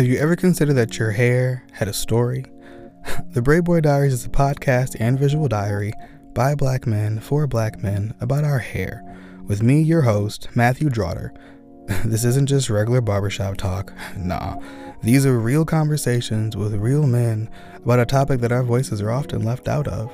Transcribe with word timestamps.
Have 0.00 0.08
you 0.08 0.16
ever 0.16 0.34
considered 0.34 0.76
that 0.76 0.98
your 0.98 1.10
hair 1.10 1.62
had 1.72 1.86
a 1.86 1.92
story? 1.92 2.46
the 3.32 3.42
Braid 3.42 3.64
Boy 3.64 3.82
Diaries 3.82 4.14
is 4.14 4.24
a 4.24 4.30
podcast 4.30 4.96
and 4.98 5.18
visual 5.18 5.46
diary 5.46 5.92
by 6.32 6.54
black 6.54 6.86
men 6.86 7.20
for 7.20 7.46
black 7.46 7.82
men 7.82 8.14
about 8.18 8.42
our 8.42 8.60
hair, 8.60 9.04
with 9.44 9.62
me, 9.62 9.82
your 9.82 10.00
host, 10.00 10.48
Matthew 10.56 10.88
Draughter. 10.88 11.34
this 12.06 12.24
isn't 12.24 12.48
just 12.48 12.70
regular 12.70 13.02
barbershop 13.02 13.58
talk. 13.58 13.92
Nah, 14.16 14.58
these 15.02 15.26
are 15.26 15.38
real 15.38 15.66
conversations 15.66 16.56
with 16.56 16.72
real 16.76 17.06
men 17.06 17.50
about 17.76 18.00
a 18.00 18.06
topic 18.06 18.40
that 18.40 18.52
our 18.52 18.62
voices 18.62 19.02
are 19.02 19.10
often 19.10 19.42
left 19.42 19.68
out 19.68 19.86
of. 19.86 20.10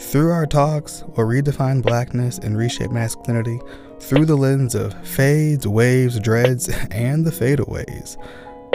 Through 0.00 0.32
our 0.32 0.44
talks, 0.44 1.04
we'll 1.06 1.28
redefine 1.28 1.84
blackness 1.84 2.38
and 2.38 2.58
reshape 2.58 2.90
masculinity 2.90 3.60
through 4.00 4.26
the 4.26 4.36
lens 4.36 4.74
of 4.74 4.92
fades, 5.06 5.68
waves, 5.68 6.18
dreads, 6.18 6.68
and 6.90 7.24
the 7.24 7.30
fadeaways. 7.30 8.16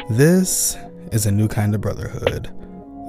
This 0.09 0.77
is 1.11 1.25
a 1.25 1.31
new 1.31 1.47
kind 1.47 1.73
of 1.73 1.81
brotherhood. 1.81 2.49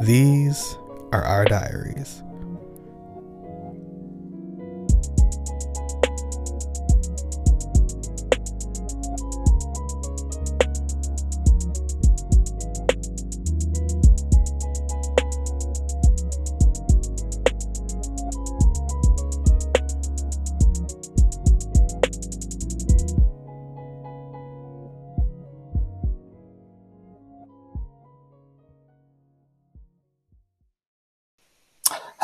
These 0.02 0.76
are 1.12 1.22
our 1.22 1.44
diaries. 1.44 2.23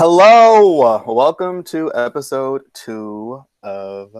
Hello, 0.02 1.02
welcome 1.06 1.62
to 1.64 1.92
episode 1.94 2.62
two 2.72 3.44
of 3.62 4.16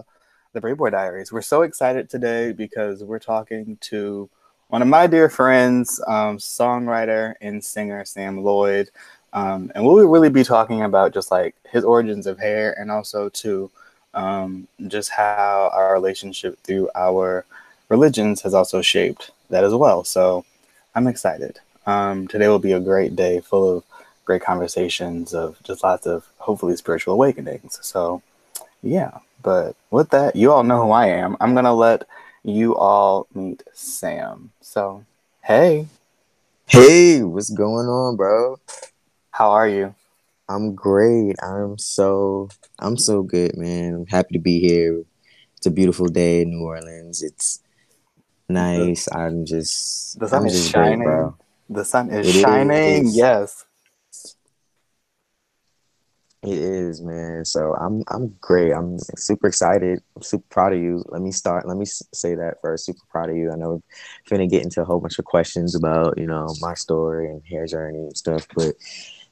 the 0.53 0.61
Braid 0.61 0.77
Boy 0.77 0.91
Diaries. 0.91 1.31
We're 1.31 1.41
so 1.41 1.63
excited 1.63 2.07
today 2.07 2.51
because 2.51 3.03
we're 3.03 3.17
talking 3.17 3.79
to 3.81 4.29
one 4.67 4.83
of 4.83 4.87
my 4.87 5.07
dear 5.07 5.27
friends, 5.27 5.99
um, 6.05 6.37
songwriter 6.37 7.33
and 7.41 7.65
singer 7.65 8.05
Sam 8.05 8.43
Loid, 8.43 8.89
um, 9.33 9.71
and 9.73 9.83
we'll 9.83 10.07
really 10.07 10.29
be 10.29 10.43
talking 10.43 10.83
about 10.83 11.15
just 11.15 11.31
like 11.31 11.55
his 11.71 11.83
origins 11.83 12.27
of 12.27 12.37
hair 12.37 12.79
and 12.79 12.91
also 12.91 13.29
to 13.29 13.71
um, 14.13 14.67
just 14.85 15.09
how 15.09 15.71
our 15.73 15.93
relationship 15.93 16.59
through 16.59 16.91
our 16.93 17.43
religions 17.89 18.39
has 18.43 18.53
also 18.53 18.83
shaped 18.83 19.31
that 19.49 19.63
as 19.63 19.73
well. 19.73 20.03
So 20.03 20.45
I'm 20.93 21.07
excited. 21.07 21.59
Um, 21.87 22.27
today 22.27 22.49
will 22.49 22.59
be 22.59 22.73
a 22.73 22.79
great 22.79 23.15
day 23.15 23.39
full 23.39 23.77
of 23.77 23.83
great 24.25 24.41
conversations 24.41 25.33
of 25.33 25.61
just 25.63 25.83
lots 25.83 26.05
of 26.05 26.27
hopefully 26.37 26.75
spiritual 26.75 27.13
awakenings. 27.13 27.79
So, 27.81 28.21
yeah. 28.81 29.19
But 29.43 29.75
with 29.89 30.09
that, 30.11 30.35
you 30.35 30.51
all 30.51 30.63
know 30.63 30.83
who 30.83 30.91
I 30.91 31.07
am. 31.07 31.35
I'm 31.39 31.55
gonna 31.55 31.73
let 31.73 32.07
you 32.43 32.75
all 32.75 33.27
meet 33.33 33.63
Sam. 33.73 34.51
So, 34.61 35.05
hey. 35.43 35.87
Hey, 36.67 37.21
what's 37.23 37.49
going 37.49 37.87
on, 37.87 38.15
bro? 38.15 38.57
How 39.31 39.51
are 39.51 39.67
you? 39.67 39.95
I'm 40.47 40.75
great. 40.75 41.35
I'm 41.41 41.77
so 41.77 42.49
I'm 42.79 42.97
so 42.97 43.23
good, 43.23 43.57
man. 43.57 43.93
I'm 43.95 44.05
happy 44.05 44.33
to 44.33 44.39
be 44.39 44.59
here. 44.59 45.03
It's 45.57 45.65
a 45.65 45.71
beautiful 45.71 46.07
day 46.07 46.41
in 46.41 46.51
New 46.51 46.65
Orleans. 46.65 47.23
It's 47.23 47.61
nice. 48.49 49.07
I'm 49.11 49.45
just 49.45 50.19
the 50.19 50.27
sun 50.27 50.41
I'm 50.41 50.47
is 50.47 50.69
shining. 50.69 51.03
great. 51.03 51.33
The 51.69 51.85
sun 51.85 52.09
is 52.09 52.27
It 52.27 52.41
shining. 52.41 53.07
is. 53.07 53.15
Yes. 53.15 53.65
It 56.43 56.57
is, 56.57 57.01
man. 57.01 57.45
So 57.45 57.75
I'm 57.75 58.03
I'm 58.07 58.35
great. 58.41 58.71
I'm 58.73 58.97
super 59.15 59.47
excited. 59.47 60.01
I'm 60.15 60.23
super 60.23 60.45
proud 60.49 60.73
of 60.73 60.79
you. 60.79 61.03
Let 61.09 61.21
me 61.21 61.31
start. 61.31 61.67
Let 61.67 61.77
me 61.77 61.85
say 61.85 62.33
that 62.33 62.55
first. 62.63 62.85
Super 62.85 63.05
proud 63.09 63.29
of 63.29 63.35
you. 63.35 63.51
I 63.51 63.55
know 63.55 63.83
we're 64.31 64.37
finna 64.37 64.49
get 64.49 64.63
into 64.63 64.81
a 64.81 64.85
whole 64.85 64.99
bunch 64.99 65.19
of 65.19 65.25
questions 65.25 65.75
about 65.75 66.17
you 66.17 66.25
know 66.25 66.47
my 66.59 66.73
story 66.73 67.27
and 67.27 67.43
hair 67.45 67.67
journey 67.67 67.99
and 67.99 68.17
stuff, 68.17 68.47
but 68.55 68.73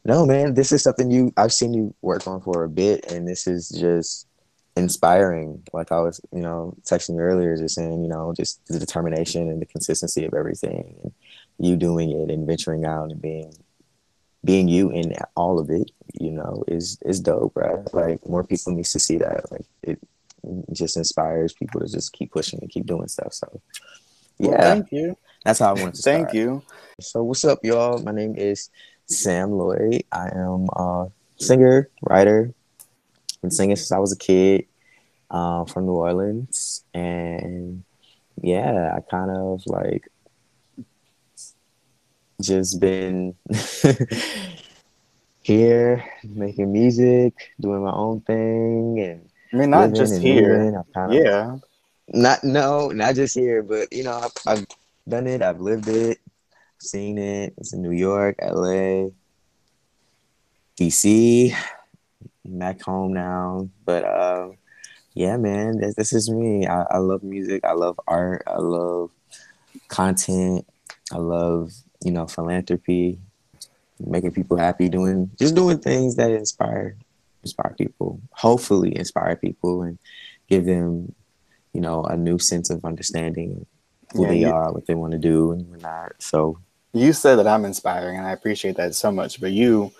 no, 0.05 0.25
man, 0.25 0.53
this 0.53 0.71
is 0.71 0.83
something 0.83 1.09
you 1.09 1.33
I've 1.35 1.53
seen 1.53 1.73
you 1.73 1.95
work 2.03 2.27
on 2.27 2.41
for 2.41 2.63
a 2.63 2.69
bit, 2.69 3.11
and 3.11 3.27
this 3.27 3.47
is 3.47 3.69
just 3.69 4.27
inspiring. 4.75 5.63
Like 5.73 5.91
I 5.91 6.01
was, 6.01 6.21
you 6.31 6.41
know, 6.41 6.75
texting 6.83 7.15
you 7.15 7.21
earlier, 7.21 7.57
just 7.57 7.75
saying, 7.75 8.03
you 8.03 8.09
know, 8.09 8.33
just 8.37 8.65
the 8.67 8.79
determination 8.79 9.49
and 9.49 9.61
the 9.61 9.65
consistency 9.65 10.25
of 10.25 10.33
everything, 10.35 10.95
and 11.03 11.11
you 11.59 11.75
doing 11.75 12.11
it 12.11 12.31
and 12.31 12.45
venturing 12.47 12.85
out 12.85 13.11
and 13.11 13.21
being 13.21 13.53
being 14.43 14.67
you 14.67 14.89
in 14.91 15.13
all 15.35 15.59
of 15.59 15.69
it, 15.69 15.91
you 16.13 16.31
know, 16.31 16.63
is 16.67 16.97
is 17.05 17.19
dope, 17.19 17.55
right? 17.55 17.93
Like 17.93 18.27
more 18.27 18.43
people 18.43 18.73
needs 18.73 18.91
to 18.93 18.99
see 18.99 19.17
that. 19.17 19.51
Like 19.51 19.65
it 19.83 19.99
just 20.71 20.97
inspires 20.97 21.53
people 21.53 21.81
to 21.81 21.87
just 21.87 22.13
keep 22.13 22.31
pushing 22.31 22.59
and 22.61 22.69
keep 22.69 22.85
doing 22.85 23.07
stuff. 23.07 23.33
So 23.33 23.61
Well, 24.39 24.51
yeah, 24.51 24.61
thank 24.61 24.91
you. 24.91 25.17
that's 25.43 25.59
how 25.59 25.75
I 25.75 25.81
want 25.81 25.95
to 25.95 26.01
start. 26.01 26.15
Thank 26.15 26.33
you. 26.33 26.63
So 27.01 27.23
what's 27.23 27.43
up, 27.43 27.59
y'all? 27.63 28.01
My 28.01 28.11
name 28.11 28.35
is 28.37 28.69
Sam 29.05 29.51
Loid. 29.51 30.03
I 30.11 30.29
am 30.33 30.67
a 30.75 31.07
singer, 31.37 31.89
writer. 32.01 32.53
Been 33.41 33.51
singing 33.51 33.75
since 33.75 33.91
I 33.91 33.99
was 33.99 34.11
a 34.11 34.17
kid, 34.17 34.65
uh, 35.31 35.63
from 35.65 35.85
New 35.85 35.93
Orleans, 35.93 36.83
and 36.93 37.83
yeah, 38.41 38.93
I 38.95 38.99
kind 39.01 39.31
of 39.31 39.63
like 39.65 40.09
just 42.41 42.79
been 42.79 43.35
here 45.41 46.03
making 46.23 46.71
music, 46.71 47.33
doing 47.59 47.83
my 47.83 47.91
own 47.91 48.21
thing, 48.21 48.99
and 48.99 49.29
I 49.53 49.57
mean, 49.57 49.69
not 49.71 49.93
just 49.93 50.21
here. 50.21 50.71
Kind 50.93 51.13
of 51.13 51.23
Yeah. 51.23 51.57
not 52.07 52.43
no, 52.43 52.89
not 52.89 53.15
just 53.15 53.35
here, 53.35 53.63
but 53.63 53.91
you 53.91 54.03
know, 54.03 54.17
I've, 54.17 54.31
I've 54.47 54.67
done 55.07 55.27
it. 55.27 55.41
I've 55.41 55.59
lived 55.59 55.87
it, 55.87 56.19
seen 56.79 57.17
it. 57.17 57.53
It's 57.57 57.73
in 57.73 57.81
New 57.81 57.91
York, 57.91 58.37
LA, 58.41 59.09
DC, 60.77 61.53
back 62.45 62.81
home 62.81 63.13
now. 63.13 63.69
But 63.85 64.03
uh, 64.03 64.49
yeah, 65.13 65.37
man, 65.37 65.79
this, 65.79 65.95
this 65.95 66.13
is 66.13 66.29
me. 66.29 66.67
I, 66.67 66.83
I 66.83 66.97
love 66.97 67.23
music. 67.23 67.63
I 67.65 67.73
love 67.73 67.99
art. 68.07 68.43
I 68.47 68.57
love 68.57 69.11
content. 69.87 70.65
I 71.11 71.17
love 71.17 71.73
you 72.03 72.11
know 72.11 72.27
philanthropy, 72.27 73.19
making 73.99 74.31
people 74.31 74.57
happy, 74.57 74.89
doing 74.89 75.29
just 75.37 75.55
doing 75.55 75.79
things 75.79 76.15
that 76.15 76.31
inspire 76.31 76.95
inspire 77.43 77.75
people. 77.77 78.19
Hopefully, 78.31 78.95
inspire 78.95 79.35
people 79.35 79.83
and 79.83 79.97
give 80.49 80.65
them 80.65 81.13
you 81.73 81.81
know, 81.81 82.03
a 82.03 82.17
new 82.17 82.39
sense 82.39 82.71
of 82.71 82.83
understanding 82.83 83.63
who 84.13 84.23
Yeah, 84.23 84.29
they 84.29 84.39
you- 84.39 84.51
are, 84.51 84.73
what 84.73 84.87
they 84.87 84.95
want 84.95 85.11
to 85.11 85.19
do, 85.19 85.51
and 85.51 85.69
whatnot. 85.69 86.13
So 86.19 86.57
You 86.93 87.13
said 87.13 87.35
that 87.35 87.45
I'm 87.47 87.63
inspiring, 87.63 88.17
and 88.17 88.25
I 88.25 88.31
appreciate 88.31 88.75
that 88.77 88.95
so 88.95 89.11
much. 89.11 89.39
But 89.39 89.51
you 89.51 89.91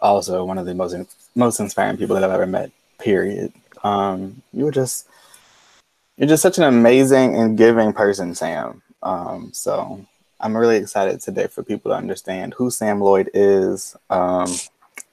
also 0.00 0.42
one 0.44 0.56
of 0.56 0.64
the 0.64 0.74
most 0.74 0.96
most 1.34 1.60
inspiring 1.60 1.98
people 1.98 2.14
that 2.14 2.24
I've 2.24 2.30
ever 2.30 2.46
met. 2.46 2.70
Period. 2.98 3.52
Um, 3.84 4.42
you 4.54 4.64
were 4.64 4.70
just 4.72 5.06
you're 6.16 6.28
just 6.28 6.42
such 6.42 6.56
an 6.56 6.64
amazing 6.64 7.36
and 7.36 7.58
giving 7.58 7.92
person, 7.92 8.34
Sam. 8.34 8.82
Um, 9.02 9.50
so 9.52 10.00
I'm 10.42 10.56
really 10.56 10.76
excited 10.76 11.20
today 11.20 11.46
for 11.46 11.62
people 11.62 11.92
to 11.92 11.96
understand 11.96 12.54
who 12.54 12.70
Sam 12.70 13.00
Loid 13.00 13.30
is, 13.32 13.96
um, 14.10 14.52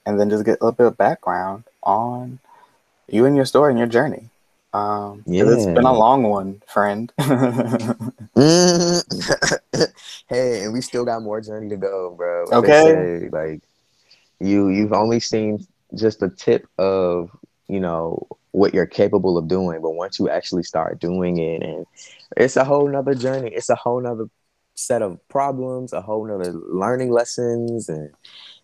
and 0.04 0.18
then 0.18 0.28
just 0.28 0.44
get 0.44 0.58
a 0.60 0.64
little 0.64 0.72
bit 0.72 0.86
of 0.88 0.98
background 0.98 1.64
on 1.84 2.40
you 3.08 3.24
and 3.26 3.36
your 3.36 3.44
story 3.44 3.70
and 3.70 3.78
your 3.78 3.88
journey. 3.88 4.28
Um, 4.72 5.24
'cause 5.26 5.52
it's 5.52 5.66
been 5.66 5.84
a 5.84 5.92
long 5.92 6.24
one, 6.24 6.62
friend. 6.66 7.12
hey, 10.28 10.64
and 10.64 10.72
we 10.72 10.80
still 10.80 11.04
got 11.04 11.22
more 11.22 11.40
journey 11.40 11.68
to 11.68 11.76
go, 11.76 12.14
bro. 12.16 12.46
Okay. 12.52 12.82
say, 12.82 13.28
like 13.30 13.60
you 14.40 14.68
you've 14.68 14.92
only 14.92 15.20
seen 15.20 15.66
just 15.94 16.20
the 16.20 16.28
tip 16.30 16.66
of, 16.78 17.30
you 17.68 17.80
know, 17.80 18.26
what 18.52 18.74
you're 18.74 18.86
capable 18.86 19.38
of 19.38 19.48
doing. 19.48 19.80
But 19.80 19.90
once 19.90 20.18
you 20.18 20.28
actually 20.28 20.62
start 20.62 21.00
doing 21.00 21.38
it 21.38 21.62
and 21.62 21.86
it's 22.36 22.56
a 22.56 22.64
whole 22.64 22.88
nother 22.88 23.14
journey. 23.14 23.50
It's 23.52 23.70
a 23.70 23.74
whole 23.74 24.00
nother 24.00 24.28
set 24.80 25.02
of 25.02 25.18
problems, 25.28 25.92
a 25.92 26.00
whole 26.00 26.26
nother 26.26 26.52
learning 26.52 27.10
lessons 27.10 27.88
and 27.88 28.10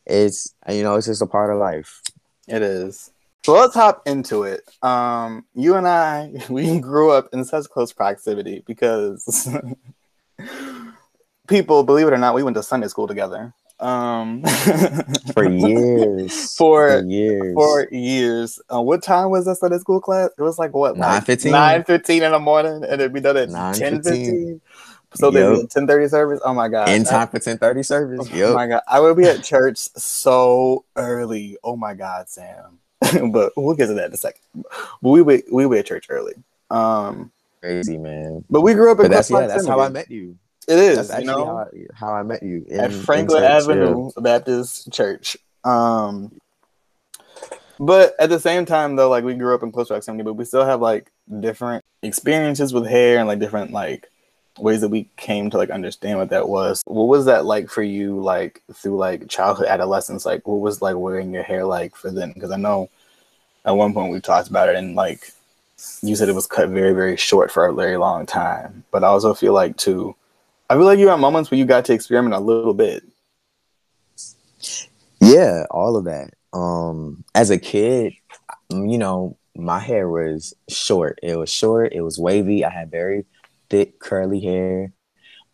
it's 0.07 0.55
you 0.69 0.83
know, 0.83 0.95
it's 0.95 1.07
just 1.07 1.23
a 1.23 1.27
part 1.27 1.51
of 1.51 1.59
life. 1.59 2.01
It 2.49 2.63
is. 2.63 3.11
So 3.45 3.53
let's 3.53 3.75
hop 3.75 4.03
into 4.07 4.43
it. 4.43 4.69
Um, 4.83 5.45
you 5.55 5.77
and 5.77 5.87
I, 5.87 6.33
we 6.51 6.81
grew 6.81 7.13
up 7.13 7.29
in 7.33 7.45
such 7.45 7.69
close 7.69 7.93
proximity 7.93 8.65
because 8.67 9.49
people, 11.49 11.85
believe 11.85 12.09
it 12.09 12.13
or 12.13 12.19
not, 12.19 12.35
we 12.35 12.43
went 12.43 12.57
to 12.57 12.63
Sunday 12.63 12.89
school 12.89 13.07
together. 13.07 13.55
Um, 13.79 14.43
For 15.35 15.49
years. 15.49 16.57
For- 16.57 17.05
years. 17.07 17.55
for 17.55 17.89
years. 17.93 18.59
Uh, 18.73 18.81
what 18.81 19.03
time 19.03 19.31
was 19.31 19.45
that 19.45 19.57
Sunday 19.57 19.79
school 19.79 20.01
class? 20.01 20.31
It 20.37 20.43
was 20.43 20.59
like 20.59 20.75
what, 20.75 20.97
like 20.97 21.25
9:15? 21.25 21.51
nine 21.51 21.85
fifteen 21.85 22.23
in 22.23 22.33
the 22.33 22.41
morning, 22.41 22.83
and 22.85 22.95
it'd 22.95 23.13
be 23.13 23.21
done 23.21 23.37
at 23.37 23.75
ten 23.75 24.03
fifteen. 24.03 24.63
So 25.17 25.31
they 25.31 25.41
be 25.41 25.63
at 25.63 25.71
ten 25.71 25.87
thirty 25.87 26.09
service. 26.09 26.41
Oh 26.45 26.55
my 26.55 26.69
god! 26.69 26.89
In 26.89 27.05
time 27.05 27.29
for 27.29 27.39
ten 27.39 27.59
thirty 27.59 27.83
service. 27.83 28.29
Oh 28.33 28.55
my 28.55 28.67
god! 28.67 28.83
I 28.89 29.01
would 29.01 29.17
be 29.17 29.25
at 29.25 29.43
church 29.43 29.79
so 29.79 30.85
early. 30.97 31.57
Oh 31.65 31.77
my 31.77 31.95
god, 31.95 32.29
Sam. 32.29 32.79
but 33.31 33.53
we'll 33.57 33.75
get 33.75 33.87
to 33.87 33.95
that 33.95 34.07
in 34.07 34.13
a 34.13 34.17
second. 34.17 34.43
But 34.55 35.11
we 35.11 35.23
we 35.23 35.43
we 35.51 35.69
be 35.69 35.79
at 35.79 35.87
church 35.87 36.07
early. 36.09 36.35
Um, 36.71 37.31
crazy 37.61 37.99
man. 37.99 38.45
But 38.51 38.63
we 38.63 38.75
grew 38.75 38.91
up 38.91 39.01
in. 39.01 39.11
That's 39.11 39.31
yeah. 39.31 39.47
That's 39.47 39.67
how 39.67 39.81
I 39.81 39.89
met 39.89 40.11
you. 40.11 40.37
It 40.69 40.79
is. 40.79 40.97
That's 40.97 41.11
actually 41.11 41.27
you 41.27 41.31
know? 41.31 41.47
how, 41.47 41.59
I, 41.59 41.67
how 41.95 42.13
I 42.13 42.23
met 42.23 42.43
you 42.43 42.65
in, 42.69 42.81
at 42.81 42.93
Franklin 42.93 43.45
Avenue 43.45 44.11
yeah. 44.17 44.23
Baptist 44.23 44.93
Church. 44.93 45.37
Um, 45.63 46.33
but 47.79 48.15
at 48.19 48.31
the 48.31 48.41
same 48.41 48.65
time, 48.65 48.97
though, 48.97 49.09
like 49.09 49.25
we 49.25 49.35
grew 49.35 49.55
up 49.55 49.63
in 49.63 49.71
close 49.71 49.89
proximity, 49.89 50.25
but 50.25 50.35
we 50.35 50.45
still 50.45 50.65
have 50.65 50.81
like 50.81 51.13
different 51.41 51.85
experiences 52.03 52.73
with 52.73 52.87
hair 52.87 53.19
and 53.19 53.29
like 53.29 53.39
different 53.39 53.73
like 53.73 54.11
ways 54.58 54.81
that 54.81 54.88
we 54.88 55.08
came 55.17 55.50
to 55.50 55.56
like 55.56 55.70
understand 55.70 56.19
what 56.19 56.31
that 56.31 56.49
was. 56.49 56.82
What 56.87 57.08
was 57.08 57.26
that 57.26 57.44
like 57.44 57.69
for 57.69 57.82
you, 57.82 58.20
like 58.20 58.62
through 58.73 58.97
like 58.97 59.29
childhood, 59.29 59.69
adolescence? 59.69 60.26
Like, 60.26 60.47
what 60.47 60.61
was 60.61 60.82
like 60.82 60.97
wearing 60.97 61.32
your 61.32 61.43
hair 61.43 61.64
like 61.64 61.94
for 61.94 62.11
then? 62.11 62.32
Because 62.32 62.50
I 62.50 62.56
know 62.56 62.88
at 63.64 63.76
one 63.76 63.93
point 63.93 64.12
we 64.12 64.20
talked 64.20 64.49
about 64.49 64.69
it, 64.69 64.76
and 64.76 64.94
like 64.94 65.32
you 66.03 66.17
said, 66.17 66.29
it 66.29 66.35
was 66.35 66.47
cut 66.47 66.69
very, 66.70 66.93
very 66.93 67.17
short 67.17 67.50
for 67.50 67.67
a 67.67 67.75
very 67.75 67.97
long 67.97 68.26
time. 68.26 68.85
But 68.91 69.05
I 69.05 69.08
also 69.08 69.35
feel 69.35 69.53
like 69.53 69.76
too, 69.76 70.14
I 70.70 70.75
feel 70.75 70.85
like 70.85 70.99
you 70.99 71.08
had 71.08 71.17
moments 71.17 71.50
where 71.50 71.58
you 71.58 71.64
got 71.64 71.85
to 71.87 71.93
experiment 71.93 72.35
a 72.35 72.41
little 72.41 72.75
bit. 72.75 73.05
Yeah, 75.20 75.64
all 75.70 75.97
of 75.97 76.05
that. 76.05 76.35
Um, 76.53 77.25
as 77.35 77.50
a 77.50 77.58
kid, 77.58 78.14
you 78.70 78.99
know, 78.99 79.37
my 79.55 79.79
hair 79.79 80.08
was 80.08 80.55
short. 80.69 81.19
It 81.23 81.37
was 81.37 81.50
short. 81.50 81.93
It 81.93 82.03
was 82.03 82.19
wavy. 82.19 82.64
I 82.64 82.70
had 82.70 82.91
very 82.91 83.25
thick 83.71 83.99
curly 83.99 84.41
hair. 84.41 84.93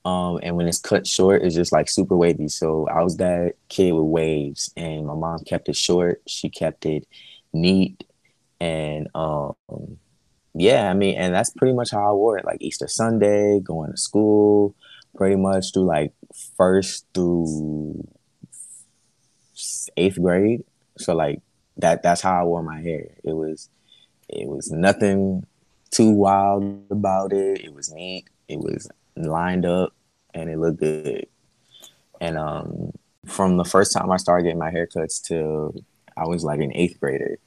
Um, 0.04 0.40
and 0.42 0.56
when 0.56 0.66
it's 0.66 0.80
cut 0.80 1.06
short, 1.06 1.42
it's 1.42 1.54
just 1.54 1.72
like 1.72 1.88
super 1.88 2.16
wavy. 2.16 2.48
So 2.48 2.88
I 2.88 3.02
was 3.02 3.18
that 3.18 3.54
kid 3.68 3.92
with 3.92 4.04
waves, 4.04 4.72
and 4.76 5.06
my 5.06 5.14
mom 5.14 5.40
kept 5.44 5.68
it 5.68 5.76
short. 5.76 6.22
She 6.26 6.50
kept 6.50 6.86
it 6.86 7.06
neat, 7.52 8.04
and 8.60 9.08
um, 9.14 9.54
yeah, 10.54 10.90
I 10.90 10.94
mean, 10.94 11.16
and 11.16 11.34
that's 11.34 11.50
pretty 11.50 11.74
much 11.74 11.92
how 11.92 12.10
I 12.10 12.12
wore 12.12 12.36
it. 12.38 12.44
Like 12.44 12.58
Easter 12.60 12.88
Sunday, 12.88 13.60
going 13.60 13.92
to 13.92 13.96
school, 13.96 14.74
pretty 15.16 15.36
much 15.36 15.72
through 15.72 15.84
like 15.84 16.12
first 16.56 17.06
through 17.14 18.06
eighth 19.96 20.20
grade. 20.20 20.64
So 20.98 21.14
like 21.14 21.40
that 21.78 22.02
that's 22.02 22.20
how 22.20 22.40
I 22.40 22.44
wore 22.44 22.62
my 22.62 22.80
hair. 22.80 23.14
It 23.24 23.32
was 23.32 23.68
it 24.28 24.48
was 24.48 24.70
nothing 24.70 25.46
too 25.92 26.10
wild 26.10 26.84
about 26.90 27.32
it. 27.32 27.60
It 27.60 27.74
was 27.74 27.92
neat. 27.92 28.28
It 28.48 28.58
was 28.58 28.88
lined 29.16 29.64
up 29.64 29.92
and 30.34 30.50
it 30.50 30.58
looked 30.58 30.80
good. 30.80 31.26
And 32.20 32.36
um 32.36 32.92
from 33.26 33.56
the 33.56 33.64
first 33.64 33.92
time 33.92 34.10
I 34.10 34.16
started 34.16 34.44
getting 34.44 34.58
my 34.58 34.70
haircuts 34.70 35.22
till 35.22 35.74
I 36.16 36.26
was 36.26 36.44
like 36.44 36.60
an 36.60 36.72
eighth 36.74 36.98
grader. 36.98 37.38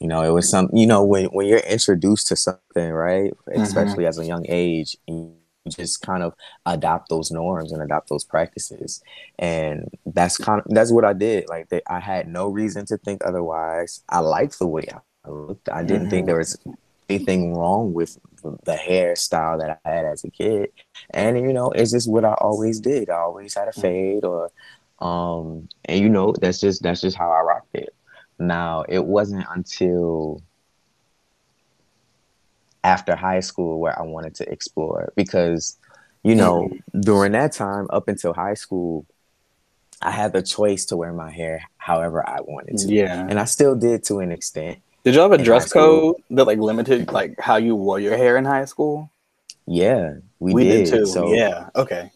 You 0.00 0.08
know, 0.08 0.22
it 0.22 0.30
was 0.30 0.48
some 0.48 0.68
you 0.72 0.86
know, 0.86 1.04
when 1.04 1.26
when 1.26 1.46
you're 1.46 1.60
introduced 1.60 2.26
to 2.28 2.36
something, 2.36 2.90
right? 2.90 3.32
Mm-hmm. 3.48 3.62
Especially 3.62 4.06
as 4.06 4.18
a 4.18 4.26
young 4.26 4.44
age, 4.48 4.96
you 5.06 5.36
just 5.68 6.02
kind 6.02 6.22
of 6.22 6.34
adopt 6.66 7.08
those 7.08 7.30
norms 7.30 7.72
and 7.72 7.82
adopt 7.82 8.08
those 8.08 8.24
practices 8.24 9.00
and 9.38 9.88
that's 10.06 10.36
kind 10.36 10.60
of 10.60 10.66
that's 10.74 10.90
what 10.90 11.04
i 11.04 11.12
did 11.12 11.48
like 11.48 11.68
they, 11.68 11.80
i 11.88 12.00
had 12.00 12.26
no 12.26 12.48
reason 12.48 12.84
to 12.84 12.96
think 12.98 13.22
otherwise 13.24 14.02
i 14.08 14.18
liked 14.18 14.58
the 14.58 14.66
way 14.66 14.84
i 15.24 15.30
looked 15.30 15.68
i 15.68 15.82
didn't 15.82 16.02
mm-hmm. 16.02 16.10
think 16.10 16.26
there 16.26 16.38
was 16.38 16.58
anything 17.14 17.54
wrong 17.54 17.92
with 17.92 18.18
the 18.42 18.74
hairstyle 18.74 19.58
that 19.58 19.80
i 19.84 19.88
had 19.88 20.04
as 20.04 20.24
a 20.24 20.30
kid 20.30 20.70
and 21.10 21.38
you 21.38 21.52
know 21.52 21.70
it's 21.70 21.92
just 21.92 22.10
what 22.10 22.24
i 22.24 22.32
always 22.34 22.80
did 22.80 23.08
i 23.08 23.16
always 23.16 23.54
had 23.54 23.68
a 23.68 23.72
mm. 23.72 23.80
fade 23.80 24.24
or 24.24 24.50
um 25.00 25.68
and 25.84 26.00
you 26.00 26.08
know 26.08 26.32
that's 26.40 26.60
just 26.60 26.82
that's 26.82 27.00
just 27.00 27.16
how 27.16 27.30
i 27.30 27.40
rocked 27.40 27.74
it 27.74 27.94
now 28.38 28.84
it 28.88 29.04
wasn't 29.04 29.44
until 29.54 30.42
after 32.84 33.14
high 33.14 33.40
school 33.40 33.80
where 33.80 33.98
I 33.98 34.02
wanted 34.02 34.34
to 34.36 34.50
explore 34.50 35.12
because, 35.16 35.78
you 36.22 36.34
know, 36.34 36.68
mm-hmm. 36.68 37.00
during 37.00 37.32
that 37.32 37.52
time 37.52 37.86
up 37.90 38.08
until 38.08 38.34
high 38.34 38.54
school, 38.54 39.06
I 40.00 40.10
had 40.10 40.32
the 40.32 40.42
choice 40.42 40.86
to 40.86 40.96
wear 40.96 41.12
my 41.12 41.30
hair 41.30 41.68
however 41.76 42.28
I 42.28 42.40
wanted 42.40 42.78
to. 42.78 42.92
Yeah. 42.92 43.24
And 43.28 43.38
I 43.38 43.44
still 43.44 43.76
did 43.76 44.04
to 44.04 44.18
an 44.18 44.32
extent. 44.32 44.78
Did 45.04 45.14
y'all 45.14 45.30
have 45.30 45.40
a 45.40 45.42
dress 45.42 45.72
code 45.72 46.16
that 46.30 46.44
like 46.46 46.58
limited 46.58 47.10
like 47.10 47.34
how 47.40 47.56
you 47.56 47.74
wore 47.74 47.98
your 47.98 48.16
hair 48.16 48.36
in 48.36 48.44
high 48.44 48.66
school? 48.66 49.10
Yeah, 49.66 50.14
we, 50.38 50.54
we 50.54 50.64
did. 50.64 50.84
did. 50.84 50.90
too. 50.90 51.06
So 51.06 51.32
yeah, 51.34 51.70
okay. 51.74 52.12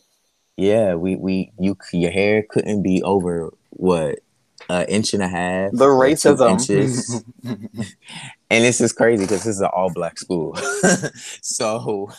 Yeah, 0.57 0.95
we 0.95 1.17
we 1.17 1.53
you 1.59 1.77
your 1.93 2.13
hair 2.13 2.45
couldn't 2.49 2.83
be 2.83 3.03
over 3.03 3.53
what 3.71 4.21
an 4.69 4.87
inch 4.87 5.15
and 5.15 5.23
a 5.23 5.29
half. 5.29 5.73
The 5.73 5.87
racism. 5.87 7.25
and 8.51 8.65
this 8.65 8.81
is 8.81 8.93
crazy 8.93 9.25
because 9.25 9.45
this 9.45 9.57
is 9.57 9.61
an 9.61 9.71
all 9.73 9.93
black 9.93 10.19
school. 10.19 10.57
so 11.43 12.11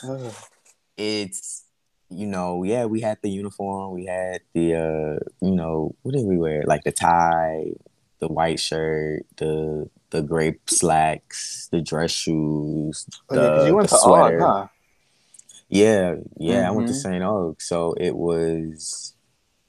it's 0.97 1.63
you 2.09 2.25
know, 2.25 2.63
yeah, 2.63 2.85
we 2.85 3.01
had 3.01 3.17
the 3.21 3.29
uniform, 3.29 3.93
we 3.93 4.05
had 4.05 4.41
the 4.53 4.75
uh, 4.75 5.45
you 5.45 5.55
know, 5.55 5.95
what 6.03 6.13
did 6.13 6.25
we 6.25 6.37
wear? 6.37 6.63
Like 6.65 6.83
the 6.83 6.91
tie, 6.91 7.71
the 8.19 8.27
white 8.27 8.59
shirt, 8.59 9.25
the 9.37 9.89
the 10.09 10.21
gray 10.21 10.57
slacks, 10.67 11.67
the 11.71 11.81
dress 11.81 12.11
shoes, 12.11 13.05
the, 13.29 13.39
oh, 13.39 13.61
yeah, 13.61 13.67
you 13.67 13.75
went 13.75 13.89
to 13.89 13.97
sweater. 13.97 14.39
huh? 14.39 14.67
Yeah, 15.69 16.15
yeah, 16.37 16.55
mm-hmm. 16.55 16.67
I 16.67 16.71
went 16.71 16.87
to 16.87 16.93
mm-hmm. 16.93 17.01
St. 17.01 17.23
Aug, 17.23 17.61
so 17.61 17.93
it 17.93 18.15
was 18.15 19.13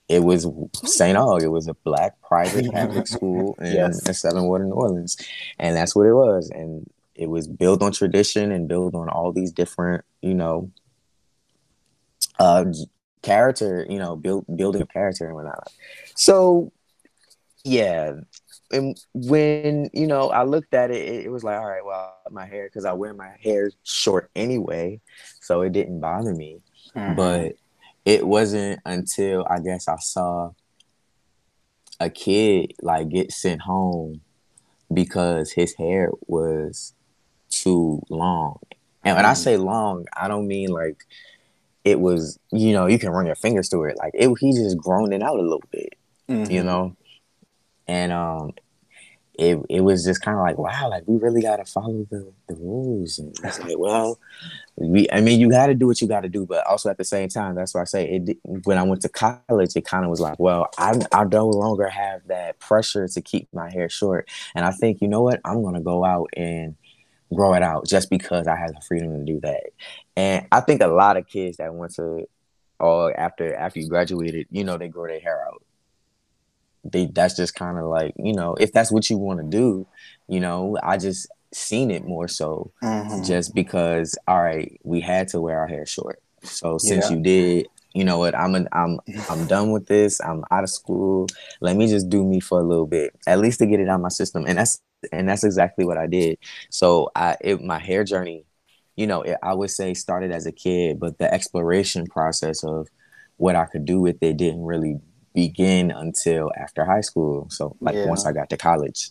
it 0.09 0.23
was 0.23 0.47
St. 0.85 1.19
Aug. 1.19 1.43
It 1.43 1.49
was 1.49 1.69
a 1.69 1.75
black 1.75 2.21
private 2.23 2.71
Catholic 2.73 3.07
school 3.07 3.57
in, 3.61 3.73
yes. 3.73 4.07
in 4.07 4.15
Seventh 4.15 4.45
Ward, 4.45 4.63
New 4.63 4.73
Orleans, 4.73 5.17
and 5.59 5.77
that's 5.77 5.95
what 5.95 6.07
it 6.07 6.15
was. 6.15 6.51
And 6.51 6.89
it 7.15 7.29
was 7.29 7.49
built 7.49 7.83
on 7.83 7.93
tradition 7.93 8.53
and 8.53 8.69
built 8.69 8.95
on 8.95 9.09
all 9.09 9.33
these 9.33 9.53
different, 9.53 10.05
you 10.23 10.35
know, 10.35 10.71
uh, 12.39 12.65
character, 13.23 13.85
you 13.89 13.99
know, 13.99 14.17
build 14.17 14.47
building 14.57 14.83
a 14.83 14.87
character 14.87 15.27
and 15.27 15.35
whatnot. 15.35 15.73
So, 16.15 16.73
yeah, 17.65 18.13
and 18.71 18.99
when 19.15 19.89
you 19.93 20.07
know 20.07 20.31
I 20.31 20.45
looked 20.45 20.75
at 20.75 20.91
it, 20.91 21.25
it 21.27 21.31
was 21.31 21.45
like, 21.45 21.59
all 21.59 21.67
right, 21.67 21.85
well, 21.85 22.15
my 22.31 22.47
hair 22.47 22.67
because 22.67 22.85
I 22.85 22.93
wear 22.93 23.15
my 23.15 23.31
hair 23.43 23.71
short 23.85 24.31
anyway, 24.37 25.01
so 25.41 25.63
it 25.63 25.73
didn't 25.73 26.01
bother 26.01 26.35
me. 26.35 26.61
Mm-hmm. 26.95 27.15
But 27.15 27.53
it 28.05 28.27
wasn't 28.27 28.81
until 28.85 29.47
I 29.49 29.61
guess 29.61 29.89
I 29.89 29.97
saw 29.97 30.53
a 32.01 32.11
kid 32.11 32.75
like 32.83 33.09
get 33.09 33.33
sent 33.33 33.61
home 33.61 34.21
because 34.93 35.53
his 35.53 35.75
hair 35.75 36.11
was 36.27 36.95
too 37.51 38.03
long. 38.09 38.59
And 39.05 39.17
when. 39.17 39.27
I 39.27 39.35
say 39.35 39.57
long, 39.57 40.07
I 40.17 40.29
don't 40.29 40.47
mean 40.47 40.71
like 40.71 41.05
it 41.85 42.01
was, 42.01 42.39
you 42.53 42.73
know, 42.73 42.87
you 42.87 42.99
can 42.99 43.11
run 43.11 43.27
your 43.27 43.35
fingers 43.35 43.69
through 43.69 43.91
it. 43.91 43.97
Like 43.97 44.13
it, 44.15 44.31
he 44.39 44.53
just 44.53 44.77
grown 44.77 45.13
it 45.13 45.23
out 45.23 45.39
a 45.39 45.43
little 45.43 45.63
bit, 45.71 45.95
mm-hmm. 46.29 46.51
you 46.51 46.63
know. 46.63 46.97
And 47.89 48.13
um, 48.13 48.53
it 49.39 49.59
it 49.71 49.81
was 49.83 50.05
just 50.05 50.21
kind 50.21 50.37
of 50.37 50.43
like 50.43 50.59
wow, 50.59 50.91
like 50.91 51.05
we 51.07 51.17
really 51.17 51.41
got 51.41 51.57
to 51.57 51.65
follow 51.65 52.07
the 52.11 52.33
the 52.49 52.57
rules. 52.57 53.19
And 53.19 53.37
it's 53.45 53.61
like, 53.61 53.79
well, 53.79 54.19
we 54.77 55.07
I 55.13 55.21
mean, 55.21 55.41
you 55.41 55.49
got 55.51 55.67
to 55.69 55.75
do 55.75 55.87
what 55.87 56.01
you 56.01 56.09
got 56.09 56.23
to 56.23 56.29
do, 56.29 56.45
but 56.45 56.67
also 56.67 56.91
at 56.91 56.99
the 56.99 57.05
same 57.05 57.29
time, 57.29 57.55
that's 57.55 57.75
why 57.75 57.83
I 57.83 57.85
say 57.85 58.09
it. 58.11 58.39
When 58.65 58.79
I 58.79 58.83
went 58.83 59.03
to 59.03 59.09
college, 59.09 59.77
it 59.77 59.85
kind 59.85 60.05
of 60.05 60.11
was 60.11 60.21
like, 60.21 60.39
well, 60.41 60.69
I 60.77 61.01
I 61.13 61.25
no 61.25 61.49
longer 61.49 61.89
have 61.89 62.27
that 62.27 62.59
pressure 62.59 63.07
to 63.07 63.21
keep 63.21 63.49
my 63.53 63.71
hair 63.71 63.89
short, 63.89 64.29
and 64.57 64.65
I 64.65 64.73
think 64.73 65.01
you 65.01 65.09
know 65.09 65.23
what, 65.23 65.41
I'm 65.45 65.63
gonna 65.63 65.81
go 65.81 66.05
out 66.05 66.31
and 66.37 66.77
grow 67.35 67.55
it 67.55 67.63
out 67.63 67.87
just 67.87 68.11
because 68.11 68.47
I 68.47 68.57
have 68.57 68.75
the 68.75 68.81
freedom 68.89 69.13
to 69.19 69.25
do 69.25 69.41
that. 69.41 69.65
And 70.17 70.47
I 70.51 70.61
think 70.61 70.83
a 70.83 70.89
lot 70.89 71.17
of 71.17 71.29
kids 71.29 71.59
that 71.59 71.75
went 71.75 71.95
to 71.95 72.27
or 72.81 73.19
after 73.19 73.55
after 73.55 73.81
you 73.81 73.89
graduated, 73.89 74.47
you 74.51 74.65
know, 74.65 74.79
they 74.79 74.89
grow 74.89 75.07
their 75.07 75.21
hair 75.21 75.45
out 75.47 75.63
they 76.93 77.07
that's 77.07 77.37
just 77.37 77.55
kind 77.55 77.79
of 77.79 77.87
like 77.87 78.15
you 78.17 78.33
know 78.33 78.55
if 78.55 78.73
that's 78.73 78.93
what 78.93 79.09
you 79.09 79.19
want 79.19 79.41
to 79.41 79.47
do 79.47 79.87
you 80.29 80.41
know 80.41 80.77
i 80.83 80.97
just 80.97 81.29
seen 81.53 81.91
it 81.91 82.05
more 82.05 82.29
so 82.29 82.71
mm-hmm. 82.83 83.23
just 83.23 83.55
because 83.55 84.17
all 84.27 84.43
right 84.43 84.79
we 84.85 85.01
had 85.01 85.29
to 85.29 85.41
wear 85.41 85.59
our 85.59 85.67
hair 85.67 85.87
short 85.87 86.21
so 86.43 86.79
since 86.79 87.11
yeah. 87.11 87.17
you 87.17 87.23
did 87.23 87.67
you 87.95 88.05
know 88.05 88.19
what 88.19 88.35
i'm 88.35 88.55
an, 88.55 88.69
i'm 88.73 88.99
i'm 89.31 89.47
done 89.49 89.73
with 89.73 89.87
this 89.87 90.21
i'm 90.21 90.45
out 90.51 90.63
of 90.63 90.71
school 90.71 91.27
let 91.61 91.77
me 91.77 91.89
just 91.89 92.09
do 92.09 92.25
me 92.25 92.39
for 92.39 92.61
a 92.61 92.65
little 92.65 92.87
bit 92.87 93.15
at 93.27 93.39
least 93.39 93.59
to 93.59 93.67
get 93.67 93.81
it 93.81 93.89
out 93.89 93.97
of 93.97 94.01
my 94.01 94.09
system 94.09 94.45
and 94.47 94.59
that's 94.59 94.81
and 95.13 95.29
that's 95.29 95.45
exactly 95.45 95.85
what 95.85 95.97
i 95.97 96.07
did 96.07 96.37
so 96.71 97.11
i 97.15 97.37
it, 97.41 97.63
my 97.63 97.79
hair 97.79 98.05
journey 98.05 98.45
you 98.97 99.07
know 99.07 99.23
it, 99.23 99.39
i 99.43 99.55
would 99.55 99.71
say 99.71 99.95
started 99.95 100.31
as 100.31 100.45
a 100.45 100.53
kid 100.53 101.01
but 101.01 101.19
the 101.19 101.33
exploration 101.33 102.07
process 102.07 102.63
of 102.63 102.89
what 103.37 103.57
i 103.57 103.65
could 103.65 103.85
do 103.85 104.01
with 104.01 104.17
it 104.21 104.37
didn't 104.37 104.63
really 104.63 104.99
begin 105.35 105.91
until 105.91 106.51
after 106.57 106.85
high 106.85 107.01
school. 107.01 107.49
So 107.51 107.77
like 107.81 107.95
yeah. 107.95 108.07
once 108.07 108.27
I 108.27 108.33
got 108.33 108.51
to 108.51 108.57
college. 108.57 109.11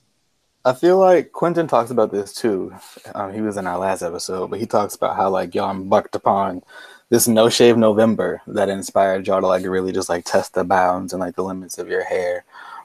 I 0.65 0.73
feel 0.73 0.97
like 0.97 1.31
Quentin 1.31 1.67
talks 1.67 1.91
about 1.91 2.11
this 2.11 2.33
too. 2.33 2.73
Um, 3.15 3.33
he 3.33 3.41
was 3.41 3.55
in 3.55 3.67
our 3.67 3.77
last 3.77 4.01
episode, 4.01 4.49
but 4.49 4.59
he 4.59 4.65
talks 4.65 4.95
about 4.95 5.15
how 5.15 5.29
like 5.29 5.55
y'all 5.55 5.71
embarked 5.71 6.15
upon 6.15 6.61
this 7.09 7.27
no 7.27 7.47
shave 7.47 7.77
November 7.77 8.41
that 8.47 8.67
inspired 8.69 9.27
y'all 9.27 9.39
to 9.39 9.47
like 9.47 9.65
really 9.65 9.93
just 9.93 10.09
like 10.09 10.25
test 10.25 10.53
the 10.53 10.65
bounds 10.65 11.13
and 11.13 11.21
like 11.21 11.35
the 11.35 11.43
limits 11.43 11.77
of 11.77 11.87
your 11.87 12.03
hair. 12.03 12.43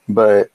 But 0.09 0.51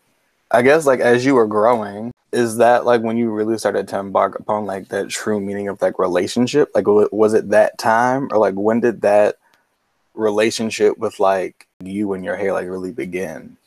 I 0.51 0.61
guess 0.61 0.85
like 0.85 1.01
as 1.01 1.25
you 1.25 1.35
were 1.35 1.47
growing, 1.47 2.13
is 2.31 2.57
that 2.57 2.85
like 2.85 3.01
when 3.01 3.17
you 3.17 3.29
really 3.29 3.57
started 3.57 3.87
to 3.89 3.99
embark 3.99 4.39
upon 4.39 4.65
like 4.65 4.89
that 4.89 5.09
true 5.09 5.41
meaning 5.41 5.67
of 5.67 5.81
like 5.81 5.99
relationship? 5.99 6.69
Like 6.73 6.85
was 6.87 7.33
it 7.33 7.49
that 7.49 7.77
time 7.77 8.29
or 8.31 8.37
like 8.37 8.55
when 8.55 8.79
did 8.79 9.01
that 9.01 9.35
relationship 10.13 10.97
with 10.97 11.19
like 11.19 11.66
you 11.83 12.13
and 12.13 12.23
your 12.23 12.35
hair 12.35 12.53
like 12.53 12.67
really 12.67 12.91
begin? 12.91 13.57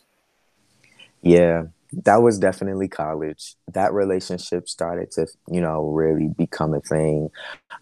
Yeah, 1.22 1.64
that 1.92 2.22
was 2.22 2.38
definitely 2.38 2.88
college. 2.88 3.56
That 3.72 3.92
relationship 3.92 4.68
started 4.68 5.10
to, 5.12 5.26
you 5.48 5.60
know, 5.60 5.88
really 5.88 6.28
become 6.28 6.74
a 6.74 6.80
thing 6.80 7.30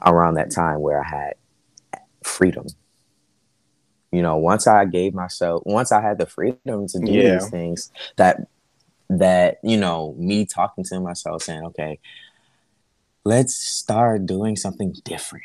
around 0.04 0.35
that 0.35 0.50
time 0.50 0.80
where 0.80 1.02
I 1.02 1.08
had 1.08 1.35
freedom. 2.23 2.66
You 4.11 4.23
know, 4.23 4.37
once 4.37 4.66
I 4.66 4.87
gave 4.87 5.14
myself, 5.14 5.62
once 5.66 5.92
I 5.92 6.00
had 6.00 6.18
the 6.18 6.26
freedom 6.26 6.87
to 6.88 6.99
do 6.99 7.12
yeah. 7.12 7.35
these 7.35 7.50
things, 7.50 7.92
that 8.16 8.49
that 9.11 9.58
you 9.62 9.76
know, 9.76 10.14
me 10.18 10.47
talking 10.47 10.85
to 10.85 11.00
myself 11.00 11.42
saying, 11.42 11.64
okay, 11.66 11.99
let's 13.25 13.54
start 13.54 14.26
doing 14.26 14.56
something 14.56 14.94
different. 15.04 15.44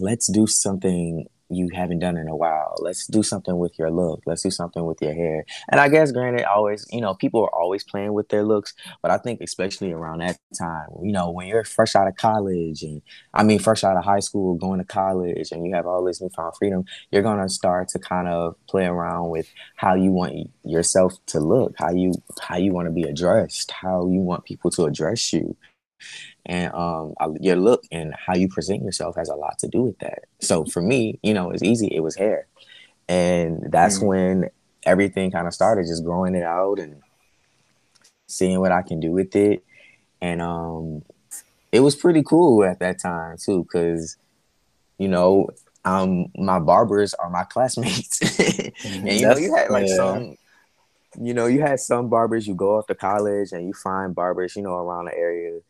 Let's 0.00 0.26
do 0.26 0.48
something 0.48 1.28
you 1.54 1.68
haven't 1.74 2.00
done 2.00 2.16
in 2.16 2.28
a 2.28 2.36
while. 2.36 2.74
Let's 2.78 3.06
do 3.06 3.22
something 3.22 3.58
with 3.58 3.78
your 3.78 3.90
look. 3.90 4.22
Let's 4.26 4.42
do 4.42 4.50
something 4.50 4.84
with 4.84 5.00
your 5.00 5.14
hair. 5.14 5.44
And 5.70 5.80
I 5.80 5.88
guess, 5.88 6.12
granted, 6.12 6.44
always, 6.44 6.86
you 6.90 7.00
know, 7.00 7.14
people 7.14 7.42
are 7.42 7.54
always 7.54 7.84
playing 7.84 8.12
with 8.12 8.28
their 8.28 8.42
looks, 8.42 8.74
but 9.02 9.10
I 9.10 9.18
think 9.18 9.40
especially 9.40 9.92
around 9.92 10.20
that 10.20 10.38
time, 10.58 10.88
you 11.02 11.12
know, 11.12 11.30
when 11.30 11.46
you're 11.46 11.64
fresh 11.64 11.94
out 11.94 12.08
of 12.08 12.16
college 12.16 12.82
and 12.82 13.02
I 13.32 13.42
mean, 13.42 13.58
fresh 13.58 13.84
out 13.84 13.96
of 13.96 14.04
high 14.04 14.20
school, 14.20 14.54
going 14.54 14.78
to 14.78 14.84
college, 14.84 15.50
and 15.52 15.66
you 15.66 15.74
have 15.74 15.86
all 15.86 16.04
this 16.04 16.20
newfound 16.20 16.54
freedom, 16.58 16.84
you're 17.10 17.22
gonna 17.22 17.48
start 17.48 17.88
to 17.88 17.98
kind 17.98 18.28
of 18.28 18.56
play 18.68 18.86
around 18.86 19.30
with 19.30 19.48
how 19.76 19.94
you 19.94 20.12
want 20.12 20.50
yourself 20.64 21.14
to 21.26 21.40
look, 21.40 21.74
how 21.78 21.90
you 21.90 22.12
how 22.40 22.56
you 22.56 22.72
want 22.72 22.86
to 22.86 22.92
be 22.92 23.02
addressed, 23.02 23.70
how 23.70 24.06
you 24.06 24.20
want 24.20 24.44
people 24.44 24.70
to 24.72 24.84
address 24.84 25.32
you 25.32 25.56
and 26.46 26.72
um, 26.74 27.14
your 27.40 27.56
look 27.56 27.84
and 27.90 28.14
how 28.14 28.34
you 28.34 28.48
present 28.48 28.82
yourself 28.82 29.16
has 29.16 29.28
a 29.28 29.34
lot 29.34 29.58
to 29.60 29.68
do 29.68 29.82
with 29.82 29.98
that. 30.00 30.24
So 30.40 30.64
for 30.64 30.82
me, 30.82 31.18
you 31.22 31.34
know, 31.34 31.50
it's 31.50 31.62
easy. 31.62 31.88
It 31.88 32.00
was 32.00 32.16
hair, 32.16 32.46
and 33.08 33.70
that's 33.70 33.98
mm. 33.98 34.06
when 34.06 34.50
everything 34.84 35.30
kind 35.30 35.46
of 35.46 35.54
started, 35.54 35.86
just 35.86 36.04
growing 36.04 36.34
it 36.34 36.44
out 36.44 36.78
and 36.78 37.00
seeing 38.26 38.60
what 38.60 38.72
I 38.72 38.82
can 38.82 39.00
do 39.00 39.12
with 39.12 39.34
it, 39.36 39.64
and 40.20 40.42
um, 40.42 41.02
it 41.72 41.80
was 41.80 41.96
pretty 41.96 42.22
cool 42.22 42.64
at 42.64 42.80
that 42.80 43.00
time 43.00 43.36
too, 43.38 43.64
because 43.64 44.16
you 44.98 45.08
know, 45.08 45.48
um, 45.84 46.26
my 46.36 46.58
barbers 46.58 47.14
are 47.14 47.30
my 47.30 47.44
classmates, 47.50 48.20
and 48.84 49.08
you 49.10 49.26
know, 49.26 49.36
you 49.36 49.54
had 49.54 49.70
like 49.70 49.88
yeah. 49.88 49.96
some 49.96 50.36
you 51.20 51.34
know, 51.34 51.46
you 51.46 51.60
had 51.60 51.80
some 51.80 52.08
barbers 52.08 52.46
you 52.46 52.54
go 52.54 52.76
off 52.76 52.86
to 52.88 52.94
college 52.94 53.52
and 53.52 53.66
you 53.66 53.72
find 53.72 54.14
barbers, 54.14 54.56
you 54.56 54.62
know, 54.62 54.74
around 54.74 55.06
the 55.06 55.16
area 55.16 55.60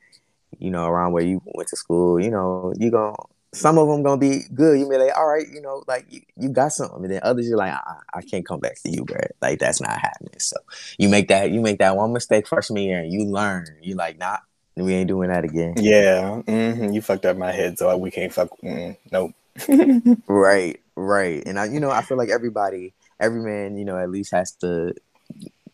you 0.58 0.70
know, 0.70 0.86
around 0.86 1.12
where 1.12 1.24
you 1.24 1.40
went 1.44 1.68
to 1.68 1.76
school, 1.76 2.20
you 2.20 2.30
know, 2.30 2.72
you 2.78 2.90
going 2.90 3.14
some 3.54 3.78
of 3.78 3.88
them 3.88 4.02
gonna 4.02 4.18
be 4.18 4.42
good. 4.52 4.78
You 4.78 4.88
may 4.88 4.98
like, 4.98 5.16
all 5.16 5.26
right, 5.26 5.46
you 5.48 5.60
know, 5.60 5.82
like 5.86 6.06
you, 6.10 6.20
you 6.36 6.48
got 6.48 6.72
something, 6.72 7.02
and 7.02 7.12
then 7.12 7.20
others 7.22 7.48
you're 7.48 7.56
like, 7.56 7.72
I, 7.72 8.00
I 8.14 8.22
can't 8.22 8.44
come 8.44 8.60
back 8.60 8.80
to 8.82 8.90
you, 8.90 9.04
bro. 9.04 9.20
Like 9.40 9.60
that's 9.60 9.80
not 9.80 9.98
happening. 9.98 10.38
So 10.38 10.56
you 10.98 11.08
make 11.08 11.28
that 11.28 11.50
you 11.50 11.60
make 11.60 11.78
that 11.78 11.96
one 11.96 12.12
mistake 12.12 12.46
freshman 12.46 12.82
year, 12.82 13.00
and 13.00 13.12
you 13.12 13.24
learn. 13.24 13.66
You 13.80 13.94
like, 13.94 14.18
nah, 14.18 14.38
we 14.76 14.94
ain't 14.94 15.08
doing 15.08 15.30
that 15.30 15.44
again. 15.44 15.74
Yeah, 15.78 16.42
mm-hmm. 16.46 16.92
you 16.92 17.00
fucked 17.00 17.24
up 17.24 17.36
my 17.36 17.52
head, 17.52 17.78
so 17.78 17.96
we 17.96 18.10
can't 18.10 18.32
fuck. 18.32 18.50
Mm, 18.62 18.96
nope. 19.10 19.32
right, 20.26 20.80
right, 20.96 21.42
and 21.46 21.58
I, 21.58 21.66
you 21.66 21.80
know, 21.80 21.90
I 21.90 22.02
feel 22.02 22.18
like 22.18 22.30
everybody, 22.30 22.92
every 23.20 23.40
man, 23.40 23.78
you 23.78 23.84
know, 23.84 23.96
at 23.96 24.10
least 24.10 24.32
has 24.32 24.52
to 24.56 24.94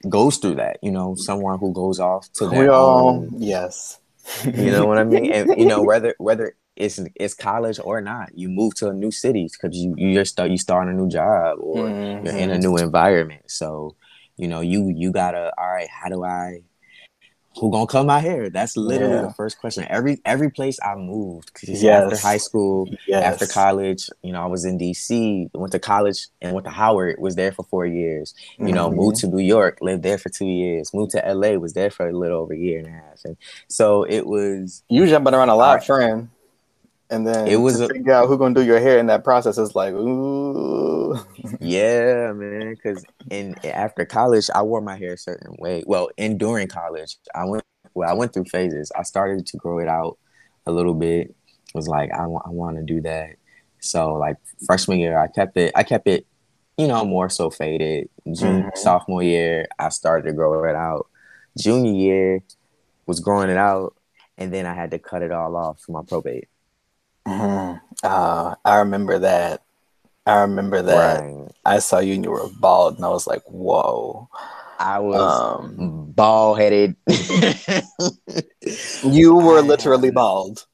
goes 0.08 0.36
through 0.36 0.56
that. 0.56 0.78
You 0.82 0.92
know, 0.92 1.14
someone 1.14 1.58
who 1.58 1.72
goes 1.72 1.98
off 1.98 2.30
to 2.34 2.48
we 2.48 2.68
all, 2.68 3.26
yes 3.38 3.98
you 4.44 4.70
know 4.70 4.86
what 4.86 4.98
I 4.98 5.04
mean? 5.04 5.32
And 5.32 5.58
you 5.58 5.66
know 5.66 5.82
whether 5.90 6.14
whether 6.18 6.56
it's 6.76 7.00
it's 7.16 7.34
college 7.34 7.78
or 7.82 8.00
not, 8.00 8.30
you 8.36 8.48
move 8.48 8.74
to 8.76 8.88
a 8.88 8.92
new 8.92 9.10
city 9.10 9.48
because 9.50 9.76
you 9.76 9.94
you 9.96 10.14
just 10.14 10.32
start 10.32 10.50
you 10.50 10.58
start 10.58 10.88
a 10.88 10.92
new 10.92 11.08
job 11.08 11.58
or 11.60 11.86
mm-hmm. 11.86 12.26
you're 12.26 12.36
in 12.36 12.50
a 12.50 12.54
mm-hmm. 12.54 12.62
new 12.62 12.76
environment. 12.76 13.42
So 13.50 13.96
you 14.36 14.48
know 14.48 14.60
you 14.60 14.92
you 14.94 15.12
gotta 15.12 15.52
all 15.58 15.68
right. 15.68 15.88
How 15.88 16.08
do 16.08 16.24
I 16.24 16.60
who 17.58 17.70
gonna 17.70 17.86
cut 17.86 18.06
my 18.06 18.20
hair? 18.20 18.48
That's 18.48 18.76
literally 18.76 19.14
yeah. 19.14 19.22
the 19.22 19.34
first 19.34 19.58
question. 19.58 19.84
Every 19.88 20.20
every 20.24 20.50
place 20.50 20.78
I 20.82 20.94
moved, 20.94 21.52
because 21.52 21.82
yes. 21.82 22.04
after 22.04 22.16
high 22.16 22.36
school, 22.36 22.88
yes. 23.06 23.24
after 23.24 23.46
college, 23.52 24.08
you 24.22 24.32
know, 24.32 24.42
I 24.42 24.46
was 24.46 24.64
in 24.64 24.78
DC, 24.78 25.50
went 25.54 25.72
to 25.72 25.78
college 25.78 26.28
and 26.40 26.54
went 26.54 26.64
to 26.64 26.70
Howard, 26.70 27.16
was 27.18 27.34
there 27.34 27.52
for 27.52 27.64
four 27.64 27.86
years. 27.86 28.34
You 28.58 28.66
mm-hmm. 28.66 28.74
know, 28.74 28.90
moved 28.90 29.16
to 29.20 29.26
New 29.26 29.42
York, 29.42 29.78
lived 29.80 30.02
there 30.02 30.18
for 30.18 30.28
two 30.28 30.46
years, 30.46 30.94
moved 30.94 31.12
to 31.12 31.34
LA, 31.34 31.52
was 31.52 31.72
there 31.72 31.90
for 31.90 32.08
a 32.08 32.16
little 32.16 32.40
over 32.40 32.54
a 32.54 32.58
year 32.58 32.78
and 32.78 32.86
a 32.86 32.92
half. 32.92 33.24
And 33.24 33.36
so 33.68 34.04
it 34.04 34.26
was 34.26 34.84
You 34.88 35.06
jumping 35.06 35.34
around 35.34 35.48
a 35.48 35.56
lot, 35.56 35.84
friend. 35.84 36.28
And 37.10 37.26
then 37.26 37.48
it 37.48 37.56
was 37.56 37.78
to 37.78 37.86
a, 37.86 37.88
figure 37.88 38.12
out 38.12 38.28
who 38.28 38.38
gonna 38.38 38.54
do 38.54 38.62
your 38.62 38.78
hair 38.78 38.98
in 38.98 39.06
that 39.06 39.24
process 39.24 39.58
is 39.58 39.74
like, 39.74 39.92
ooh. 39.94 41.18
yeah, 41.60 42.32
man. 42.32 42.70
Because 42.70 43.04
in 43.30 43.56
after 43.64 44.04
college, 44.04 44.48
I 44.54 44.62
wore 44.62 44.80
my 44.80 44.96
hair 44.96 45.14
a 45.14 45.18
certain 45.18 45.56
way. 45.58 45.82
Well, 45.86 46.10
in 46.16 46.38
during 46.38 46.68
college, 46.68 47.16
I 47.34 47.44
went. 47.44 47.64
Well, 47.94 48.08
I 48.08 48.12
went 48.12 48.32
through 48.32 48.44
phases. 48.44 48.92
I 48.96 49.02
started 49.02 49.44
to 49.46 49.56
grow 49.56 49.80
it 49.80 49.88
out 49.88 50.18
a 50.66 50.72
little 50.72 50.94
bit. 50.94 51.34
Was 51.74 51.88
like, 51.88 52.12
I 52.12 52.26
want, 52.26 52.46
I 52.46 52.50
want 52.50 52.76
to 52.76 52.84
do 52.84 53.00
that. 53.00 53.30
So 53.80 54.14
like 54.14 54.36
freshman 54.64 54.98
year, 54.98 55.18
I 55.18 55.26
kept 55.26 55.56
it. 55.56 55.72
I 55.74 55.82
kept 55.82 56.06
it, 56.06 56.26
you 56.78 56.86
know, 56.86 57.04
more 57.04 57.28
so 57.28 57.50
faded. 57.50 58.08
June, 58.26 58.62
mm-hmm. 58.62 58.68
sophomore 58.76 59.22
year, 59.24 59.66
I 59.78 59.88
started 59.88 60.28
to 60.28 60.32
grow 60.32 60.62
it 60.64 60.76
out. 60.76 61.08
Junior 61.58 61.92
year 61.92 62.42
was 63.06 63.18
growing 63.18 63.50
it 63.50 63.56
out, 63.56 63.96
and 64.38 64.52
then 64.52 64.66
I 64.66 64.74
had 64.74 64.92
to 64.92 65.00
cut 65.00 65.22
it 65.22 65.32
all 65.32 65.56
off 65.56 65.80
for 65.80 65.90
my 65.90 66.02
probate. 66.06 66.48
Mm-hmm. 67.30 67.78
Uh, 68.02 68.54
I 68.64 68.78
remember 68.78 69.18
that. 69.20 69.62
I 70.26 70.40
remember 70.42 70.82
that. 70.82 71.20
Right. 71.20 71.48
I 71.64 71.78
saw 71.78 71.98
you 71.98 72.14
and 72.14 72.24
you 72.24 72.30
were 72.30 72.48
bald, 72.60 72.96
and 72.96 73.04
I 73.04 73.08
was 73.08 73.26
like, 73.26 73.42
"Whoa!" 73.46 74.28
I 74.78 74.98
was 74.98 75.60
um, 75.60 76.12
bald 76.12 76.58
headed. 76.58 76.96
you 79.04 79.34
were 79.34 79.60
literally 79.60 80.10
bald. 80.10 80.66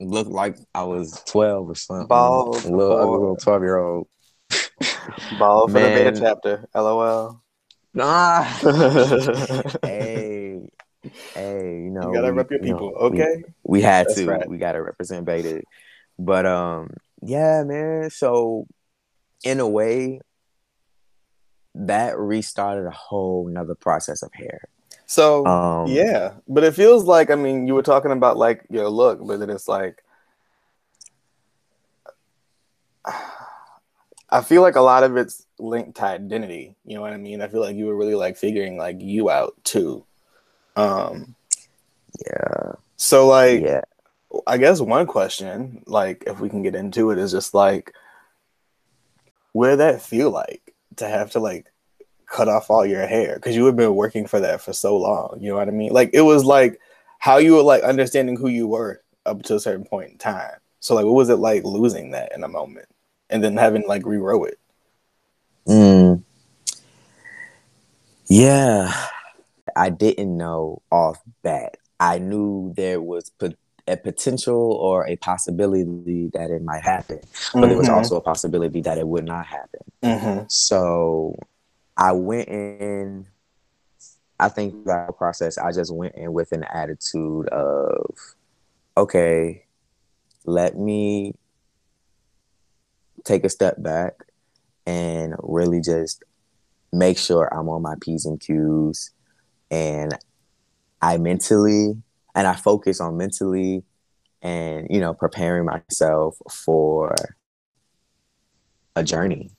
Looked 0.00 0.30
like 0.30 0.56
I 0.74 0.84
was 0.84 1.22
twelve 1.26 1.68
or 1.70 1.74
something. 1.74 2.06
Bald, 2.06 2.64
a 2.64 2.68
little, 2.68 3.12
little 3.12 3.36
twelve 3.36 3.62
year 3.62 3.78
old. 3.78 4.08
Bald 5.38 5.70
for 5.70 5.78
Man. 5.78 6.04
the 6.04 6.10
beta 6.10 6.20
chapter. 6.20 6.68
LOL. 6.74 7.42
Nah. 7.94 8.42
hey, 9.82 10.11
hey, 11.34 11.82
you 11.82 11.90
know, 11.90 12.08
you 12.08 12.14
gotta 12.14 12.32
we, 12.32 12.38
rep 12.38 12.50
your 12.50 12.60
people, 12.60 12.90
know, 12.90 12.96
okay? 12.96 13.44
We, 13.62 13.78
we 13.78 13.82
had 13.82 14.08
That's 14.08 14.16
to. 14.16 14.26
Right. 14.26 14.48
We 14.48 14.58
gotta 14.58 14.82
represent 14.82 15.24
Beta. 15.24 15.62
But 16.18 16.46
um, 16.46 16.94
yeah, 17.22 17.62
man. 17.64 18.10
So 18.10 18.66
in 19.44 19.60
a 19.60 19.68
way, 19.68 20.20
that 21.74 22.18
restarted 22.18 22.86
a 22.86 22.90
whole 22.90 23.48
another 23.48 23.74
process 23.74 24.22
of 24.22 24.32
hair. 24.32 24.68
So 25.06 25.46
um, 25.46 25.88
yeah, 25.88 26.34
but 26.48 26.64
it 26.64 26.74
feels 26.74 27.04
like 27.04 27.30
I 27.30 27.34
mean, 27.34 27.66
you 27.66 27.74
were 27.74 27.82
talking 27.82 28.12
about 28.12 28.36
like 28.36 28.64
your 28.70 28.88
look, 28.88 29.26
but 29.26 29.40
then 29.40 29.50
it's 29.50 29.68
like 29.68 30.02
I 34.30 34.40
feel 34.40 34.62
like 34.62 34.76
a 34.76 34.80
lot 34.80 35.02
of 35.02 35.16
it's 35.16 35.46
linked 35.58 35.96
to 35.96 36.04
identity. 36.04 36.74
You 36.84 36.96
know 36.96 37.02
what 37.02 37.12
I 37.12 37.18
mean? 37.18 37.42
I 37.42 37.48
feel 37.48 37.60
like 37.60 37.76
you 37.76 37.86
were 37.86 37.96
really 37.96 38.14
like 38.14 38.36
figuring 38.36 38.76
like 38.76 38.96
you 39.00 39.30
out 39.30 39.54
too. 39.64 40.06
Um, 40.76 41.34
yeah. 42.26 42.72
So 42.96 43.26
like, 43.26 43.62
yeah. 43.62 43.82
I 44.46 44.56
guess 44.56 44.80
one 44.80 45.06
question, 45.06 45.82
like, 45.86 46.24
if 46.26 46.40
we 46.40 46.48
can 46.48 46.62
get 46.62 46.74
into 46.74 47.10
it, 47.10 47.18
is 47.18 47.32
just 47.32 47.52
like, 47.52 47.92
what 49.52 49.68
did 49.68 49.80
that 49.80 50.00
feel 50.00 50.30
like 50.30 50.74
to 50.96 51.06
have 51.06 51.32
to 51.32 51.40
like 51.40 51.66
cut 52.26 52.48
off 52.48 52.70
all 52.70 52.86
your 52.86 53.06
hair 53.06 53.34
because 53.34 53.54
you 53.54 53.66
had 53.66 53.76
been 53.76 53.94
working 53.94 54.26
for 54.26 54.40
that 54.40 54.62
for 54.62 54.72
so 54.72 54.96
long? 54.96 55.36
You 55.38 55.50
know 55.50 55.56
what 55.56 55.68
I 55.68 55.72
mean? 55.72 55.92
Like, 55.92 56.10
it 56.14 56.22
was 56.22 56.44
like 56.44 56.80
how 57.18 57.36
you 57.36 57.54
were 57.56 57.62
like 57.62 57.82
understanding 57.82 58.36
who 58.36 58.48
you 58.48 58.66
were 58.66 59.02
up 59.26 59.42
to 59.42 59.56
a 59.56 59.60
certain 59.60 59.84
point 59.84 60.12
in 60.12 60.18
time. 60.18 60.56
So 60.80 60.94
like, 60.94 61.04
what 61.04 61.14
was 61.14 61.28
it 61.28 61.36
like 61.36 61.64
losing 61.64 62.12
that 62.12 62.32
in 62.34 62.42
a 62.42 62.48
moment 62.48 62.88
and 63.28 63.44
then 63.44 63.56
having 63.56 63.86
like 63.86 64.02
regrow 64.02 64.48
it? 64.48 64.58
Mm. 65.68 66.22
Yeah, 68.26 68.92
I 69.76 69.90
didn't 69.90 70.36
know 70.36 70.82
off 70.90 71.20
bat. 71.42 71.76
I 71.98 72.18
knew 72.18 72.72
there 72.76 73.00
was 73.00 73.30
a 73.86 73.96
potential 73.96 74.72
or 74.72 75.06
a 75.06 75.16
possibility 75.16 76.30
that 76.34 76.50
it 76.50 76.62
might 76.62 76.82
happen, 76.82 77.18
but 77.20 77.28
mm-hmm. 77.28 77.60
there 77.60 77.76
was 77.76 77.86
mm-hmm. 77.88 77.96
also 77.96 78.16
a 78.16 78.20
possibility 78.20 78.80
that 78.82 78.98
it 78.98 79.06
would 79.06 79.24
not 79.24 79.46
happen. 79.46 79.80
Mm-hmm. 80.02 80.44
So 80.48 81.36
I 81.96 82.12
went 82.12 82.48
in. 82.48 83.26
I 84.40 84.48
think 84.48 84.84
that 84.86 85.16
process. 85.16 85.58
I 85.58 85.70
just 85.70 85.94
went 85.94 86.16
in 86.16 86.32
with 86.32 86.50
an 86.50 86.64
attitude 86.64 87.48
of, 87.50 88.16
okay, 88.96 89.64
let 90.44 90.76
me 90.76 91.34
take 93.24 93.44
a 93.44 93.48
step 93.48 93.80
back 93.80 94.24
and 94.84 95.34
really 95.38 95.80
just 95.80 96.24
make 96.92 97.18
sure 97.18 97.48
I'm 97.54 97.68
on 97.68 97.82
my 97.82 97.94
P's 98.00 98.26
and 98.26 98.40
Q's 98.40 99.10
and 99.72 100.16
I 101.00 101.16
mentally 101.16 101.96
and 102.34 102.46
I 102.46 102.54
focus 102.54 103.00
on 103.00 103.16
mentally 103.16 103.82
and 104.42 104.86
you 104.90 105.00
know 105.00 105.14
preparing 105.14 105.64
myself 105.64 106.36
for 106.50 107.16
a 108.94 109.02
journey 109.02 109.50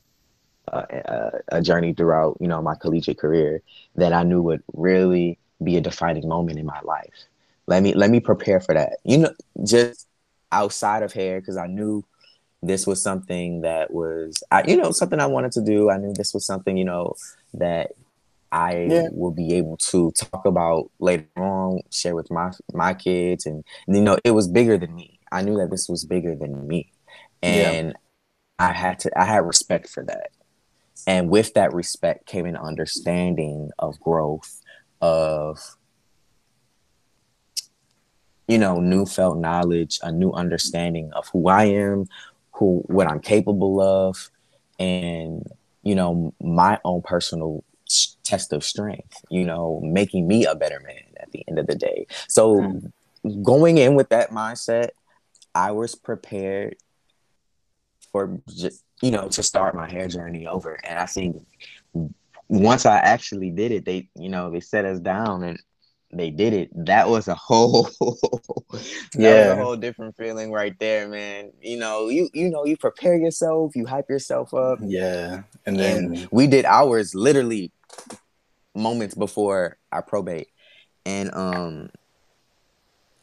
uh, 0.72 0.86
a, 0.89 1.32
a, 1.58 1.62
journey 1.62 1.93
throughout 1.93 2.38
you 2.39 2.48
know 2.48 2.62
my 2.62 2.75
collegiate 2.75 3.17
career 3.17 3.62
that 3.96 4.13
I 4.13 4.24
knew 4.24 4.41
would 4.41 4.63
really 4.74 5.38
be 5.62 5.77
a 5.77 5.82
defining 5.82 6.27
moment 6.27 6.60
in 6.60 6.65
my 6.65 6.79
life. 6.84 7.25
Let 7.67 7.84
me 7.84 7.93
let 7.93 8.10
me 8.10 8.20
prepare 8.20 8.60
for 8.60 8.74
that. 8.74 8.98
You 9.03 9.17
know, 9.20 9.34
just 9.63 10.08
outside 10.51 11.03
of 11.03 11.12
hair 11.12 11.39
because 11.39 11.58
I 11.58 11.67
knew 11.67 12.05
this 12.62 12.88
was 12.88 13.01
something 13.01 13.62
that 13.62 13.91
was 13.91 14.41
I, 14.51 14.63
you 14.67 14.77
know 14.77 14.91
something 14.91 15.20
I 15.20 15.25
wanted 15.25 15.51
to 15.53 15.62
do. 15.62 15.89
I 15.89 15.98
knew 15.98 16.13
this 16.13 16.34
was 16.34 16.46
something 16.46 16.77
you 16.77 16.86
know 16.86 17.15
that 17.55 17.91
I 18.53 18.86
yeah. 18.88 19.07
will 19.12 19.31
be 19.31 19.55
able 19.55 19.77
to 19.77 20.12
talk 20.12 20.45
about 20.45 20.91
later 21.00 21.27
on, 21.36 21.81
share 21.91 22.15
with 22.15 22.29
my 22.29 22.51
my 22.72 22.93
kids, 22.93 23.48
and 23.48 23.63
you 23.88 24.00
know 24.00 24.19
it 24.24 24.31
was 24.31 24.48
bigger 24.48 24.77
than 24.77 24.93
me. 24.93 25.19
I 25.31 25.41
knew 25.41 25.57
that 25.57 25.72
this 25.72 25.89
was 25.89 26.05
bigger 26.05 26.36
than 26.36 26.67
me, 26.67 26.91
and 27.41 27.88
yeah. 27.88 27.93
I 28.60 28.72
had 28.72 29.00
to 29.00 29.19
I 29.19 29.25
had 29.25 29.39
respect 29.39 29.89
for 29.89 30.03
that. 30.05 30.29
And 31.07 31.29
with 31.29 31.55
that 31.55 31.74
respect 31.74 32.27
came 32.27 32.45
an 32.45 32.55
understanding 32.55 33.72
of 33.79 34.00
growth, 34.00 34.62
of 35.01 35.75
you 38.48 38.60
know, 38.60 38.79
new 38.79 39.07
felt 39.07 39.39
knowledge, 39.39 40.00
a 40.03 40.12
new 40.12 40.31
understanding 40.31 41.12
of 41.13 41.27
who 41.29 41.48
I 41.48 41.65
am, 41.65 42.05
who 42.51 42.83
what 42.86 43.10
I'm 43.10 43.19
capable 43.19 43.81
of, 43.81 44.29
and 44.77 45.43
you 45.81 45.95
know, 45.95 46.36
my 46.39 46.79
own 46.86 47.01
personal 47.01 47.63
test 48.24 48.54
of 48.54 48.63
strength, 48.63 49.24
you 49.30 49.46
know, 49.46 49.80
making 49.84 50.28
me 50.28 50.46
a 50.46 50.56
better 50.56 50.80
man 50.80 51.04
at 51.20 51.32
the 51.32 51.44
end 51.48 51.60
of 51.60 51.68
the 51.68 51.75
day. 51.75 52.08
So 52.28 52.62
mm. 52.62 53.44
going 53.44 53.78
in 53.78 53.96
with 53.96 54.10
that 54.10 54.32
mindset, 54.32 54.90
I 55.56 55.72
was 55.72 55.96
prepared 55.96 56.75
for 58.12 58.40
just 58.48 58.84
you 59.02 59.12
know 59.12 59.28
to 59.28 59.44
start 59.44 59.75
my 59.75 59.90
hair 59.90 60.08
journey 60.08 60.48
over 60.48 60.75
and 60.86 61.00
i 61.00 61.06
think 61.06 61.46
once 62.48 62.86
i 62.86 62.98
actually 62.98 63.50
did 63.50 63.72
it 63.72 63.84
they 63.84 64.08
you 64.16 64.30
know 64.30 64.52
they 64.52 64.60
set 64.60 64.86
us 64.86 65.00
down 65.00 65.44
and 65.44 65.60
they 66.17 66.29
did 66.29 66.53
it 66.53 66.70
that 66.86 67.10
was 67.10 67.27
a 67.27 67.36
whole 67.36 67.89
yeah 69.17 69.51
a 69.51 69.55
whole 69.55 69.75
different 69.75 70.15
feeling 70.15 70.51
right 70.51 70.77
there 70.79 71.08
man 71.08 71.51
you 71.62 71.77
know 71.77 72.10
you 72.10 72.29
you 72.34 72.50
know 72.50 72.65
you 72.65 72.77
prepare 72.77 73.15
yourself 73.17 73.75
you 73.75 73.86
hype 73.86 74.10
yourself 74.10 74.53
up 74.53 74.79
yeah 74.82 75.43
and 75.65 75.79
then 75.79 76.05
and 76.05 76.27
we 76.32 76.48
did 76.48 76.65
ours 76.65 77.13
literally 77.13 77.72
moments 78.75 79.15
before 79.15 79.77
our 79.91 80.01
probate 80.01 80.48
and 81.05 81.34
um 81.36 81.89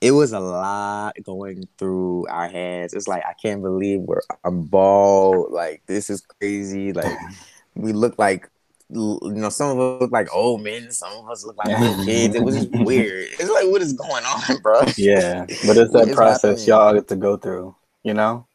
it 0.00 0.12
was 0.12 0.32
a 0.32 0.40
lot 0.40 1.14
going 1.22 1.68
through 1.78 2.26
our 2.28 2.48
heads. 2.48 2.94
It's 2.94 3.06
like 3.06 3.22
I 3.26 3.34
can't 3.34 3.62
believe 3.62 4.00
we're 4.00 4.22
I'm 4.44 4.62
bald. 4.62 5.52
Like 5.52 5.82
this 5.86 6.08
is 6.08 6.22
crazy. 6.22 6.92
Like 6.92 7.18
we 7.74 7.92
look 7.92 8.18
like 8.18 8.48
you 8.92 9.20
know, 9.22 9.48
some 9.48 9.78
of 9.78 9.78
us 9.78 10.00
look 10.00 10.12
like 10.12 10.28
old 10.34 10.62
men, 10.62 10.90
some 10.90 11.12
of 11.12 11.30
us 11.30 11.44
look 11.44 11.56
like 11.56 11.78
little 11.78 12.04
kids. 12.04 12.34
It 12.34 12.42
was 12.42 12.56
just 12.56 12.70
weird. 12.70 13.28
It's 13.32 13.50
like 13.50 13.66
what 13.68 13.82
is 13.82 13.92
going 13.92 14.24
on, 14.24 14.58
bro? 14.62 14.82
Yeah, 14.96 15.46
but 15.66 15.76
it's 15.76 15.92
that 15.92 16.12
process 16.14 16.66
y'all 16.66 16.94
get 16.94 17.08
to 17.08 17.16
go 17.16 17.36
through. 17.36 17.74
You 18.02 18.14
know? 18.14 18.46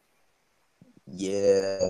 Yeah, 1.06 1.88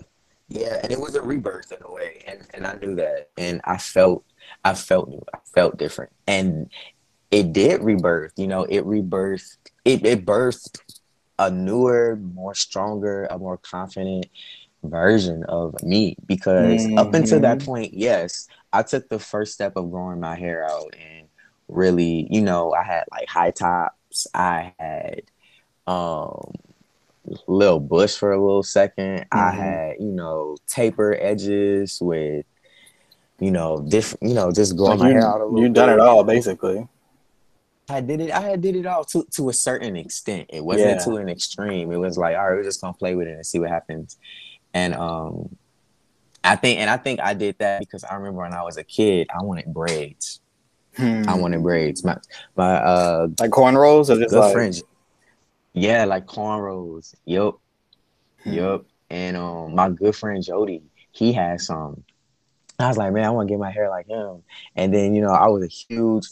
yeah, 0.48 0.80
and 0.82 0.92
it 0.92 1.00
was 1.00 1.14
a 1.14 1.22
rebirth 1.22 1.72
in 1.72 1.78
a 1.82 1.92
way, 1.92 2.22
and 2.26 2.46
and 2.54 2.66
I 2.66 2.74
knew 2.74 2.94
that, 2.96 3.30
and 3.36 3.60
I 3.64 3.78
felt 3.78 4.24
I 4.64 4.74
felt 4.74 5.08
new. 5.08 5.22
I 5.34 5.38
felt 5.54 5.76
different, 5.76 6.12
and 6.26 6.70
it 7.30 7.52
did 7.52 7.82
rebirth. 7.82 8.32
You 8.36 8.46
know, 8.46 8.64
it 8.64 8.84
rebirthed. 8.84 9.56
It 9.84 10.04
it 10.04 10.24
birthed 10.24 10.80
a 11.38 11.50
newer, 11.50 12.16
more 12.16 12.54
stronger, 12.54 13.26
a 13.26 13.38
more 13.38 13.58
confident 13.58 14.26
version 14.88 15.44
of 15.44 15.74
me. 15.82 16.16
Because 16.26 16.86
mm-hmm. 16.86 16.98
up 16.98 17.14
until 17.14 17.40
that 17.40 17.58
mm-hmm. 17.58 17.66
point, 17.66 17.94
yes, 17.94 18.48
I 18.72 18.82
took 18.82 19.08
the 19.08 19.18
first 19.18 19.54
step 19.54 19.74
of 19.76 19.90
growing 19.90 20.20
my 20.20 20.36
hair 20.36 20.68
out 20.68 20.94
and 20.94 21.28
really, 21.68 22.28
you 22.30 22.42
know, 22.42 22.72
I 22.72 22.84
had 22.84 23.04
like 23.10 23.28
high 23.28 23.50
tops. 23.50 24.26
I 24.34 24.74
had 24.78 25.22
um 25.86 26.52
little 27.46 27.80
bush 27.80 28.16
for 28.16 28.32
a 28.32 28.40
little 28.40 28.62
2nd 28.62 28.94
mm-hmm. 28.96 29.38
I 29.38 29.50
had, 29.50 29.96
you 29.98 30.12
know, 30.12 30.56
taper 30.66 31.16
edges 31.20 31.98
with 32.00 32.46
you 33.40 33.50
know, 33.50 33.84
different, 33.88 34.22
you 34.22 34.34
know, 34.34 34.50
just 34.50 34.76
growing 34.76 34.98
like 34.98 35.00
my 35.00 35.08
you, 35.08 35.14
hair 35.14 35.26
out 35.26 35.40
a 35.40 35.44
little. 35.44 35.60
You've 35.60 35.74
done 35.74 35.90
it 35.90 36.00
all, 36.00 36.24
basically. 36.24 36.88
I 37.88 38.00
did 38.00 38.20
it. 38.20 38.30
I 38.30 38.40
had 38.40 38.60
did 38.60 38.76
it 38.76 38.86
all 38.86 39.04
to 39.06 39.24
to 39.32 39.48
a 39.48 39.52
certain 39.52 39.96
extent. 39.96 40.46
It 40.52 40.64
wasn't 40.64 40.98
yeah. 40.98 41.04
to 41.04 41.16
an 41.16 41.28
extreme. 41.28 41.92
It 41.92 41.98
was 41.98 42.18
like, 42.18 42.36
all 42.36 42.48
right, 42.48 42.56
we're 42.56 42.64
just 42.64 42.80
gonna 42.80 42.94
play 42.94 43.14
with 43.14 43.28
it 43.28 43.34
and 43.34 43.46
see 43.46 43.58
what 43.58 43.70
happens. 43.70 44.16
And 44.76 44.94
um, 44.94 45.56
I 46.44 46.54
think, 46.54 46.80
and 46.80 46.90
I 46.90 46.98
think 46.98 47.18
I 47.20 47.32
did 47.32 47.56
that 47.60 47.80
because 47.80 48.04
I 48.04 48.14
remember 48.14 48.42
when 48.42 48.52
I 48.52 48.62
was 48.62 48.76
a 48.76 48.84
kid, 48.84 49.26
I 49.34 49.42
wanted 49.42 49.72
braids. 49.72 50.40
Hmm. 50.98 51.22
I 51.26 51.34
wanted 51.34 51.62
braids. 51.62 52.04
My 52.04 52.18
my 52.56 52.74
uh, 52.74 53.28
like 53.40 53.50
cornrows 53.52 54.10
or 54.10 54.20
just 54.20 54.34
like 54.34 54.52
fringe. 54.52 54.82
Yeah, 55.72 56.04
like 56.04 56.26
cornrows. 56.26 57.14
Yep, 57.24 57.54
hmm. 58.44 58.52
yep. 58.52 58.82
And 59.08 59.38
um, 59.38 59.74
my 59.74 59.88
good 59.88 60.14
friend 60.14 60.44
Jody, 60.44 60.82
he 61.10 61.32
had 61.32 61.62
some. 61.62 62.04
I 62.78 62.88
was 62.88 62.98
like, 62.98 63.14
man, 63.14 63.24
I 63.24 63.30
want 63.30 63.48
to 63.48 63.52
get 63.54 63.58
my 63.58 63.70
hair 63.70 63.88
like 63.88 64.06
him. 64.06 64.42
And 64.74 64.92
then, 64.92 65.14
you 65.14 65.22
know, 65.22 65.30
I 65.30 65.48
was 65.48 65.64
a 65.64 65.68
huge 65.68 66.26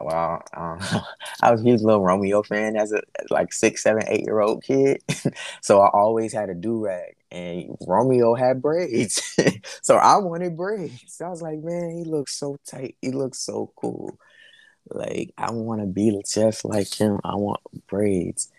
well, 0.00 0.42
um, 0.56 0.78
I 1.42 1.50
was 1.50 1.60
a 1.60 1.64
huge 1.64 1.82
little 1.82 2.02
Romeo 2.02 2.42
fan 2.42 2.76
as 2.76 2.92
a 2.92 3.02
like 3.28 3.52
six, 3.52 3.82
seven, 3.82 4.04
eight 4.08 4.24
year 4.24 4.40
old 4.40 4.64
kid. 4.64 5.02
so 5.60 5.80
I 5.80 5.88
always 5.88 6.32
had 6.32 6.48
a 6.48 6.54
do 6.54 6.82
rag, 6.82 7.16
and 7.30 7.76
Romeo 7.86 8.34
had 8.34 8.62
braids. 8.62 9.36
so 9.82 9.96
I 9.96 10.16
wanted 10.16 10.56
braids. 10.56 11.20
I 11.20 11.28
was 11.28 11.42
like, 11.42 11.60
man, 11.60 11.96
he 11.96 12.04
looks 12.04 12.38
so 12.38 12.56
tight. 12.66 12.96
He 13.00 13.10
looks 13.10 13.38
so 13.38 13.72
cool. 13.76 14.18
Like 14.88 15.32
I 15.38 15.50
want 15.52 15.80
to 15.80 15.86
be 15.86 16.20
just 16.28 16.64
like 16.64 16.92
him. 16.92 17.20
I 17.24 17.36
want 17.36 17.60
braids. 17.86 18.50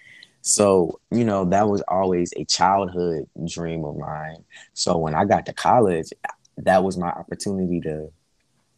So, 0.42 1.00
you 1.12 1.24
know, 1.24 1.46
that 1.46 1.68
was 1.68 1.82
always 1.88 2.34
a 2.36 2.46
childhood 2.46 3.30
dream 3.46 3.86
of 3.86 3.98
mine. 3.98 4.44
So 4.74 4.98
when 4.98 5.14
I 5.14 5.26
got 5.26 5.46
to 5.48 5.54
college, 5.54 6.10
that 6.58 6.84
was 6.84 6.98
my 6.98 7.10
opportunity 7.10 7.80
to, 7.82 8.12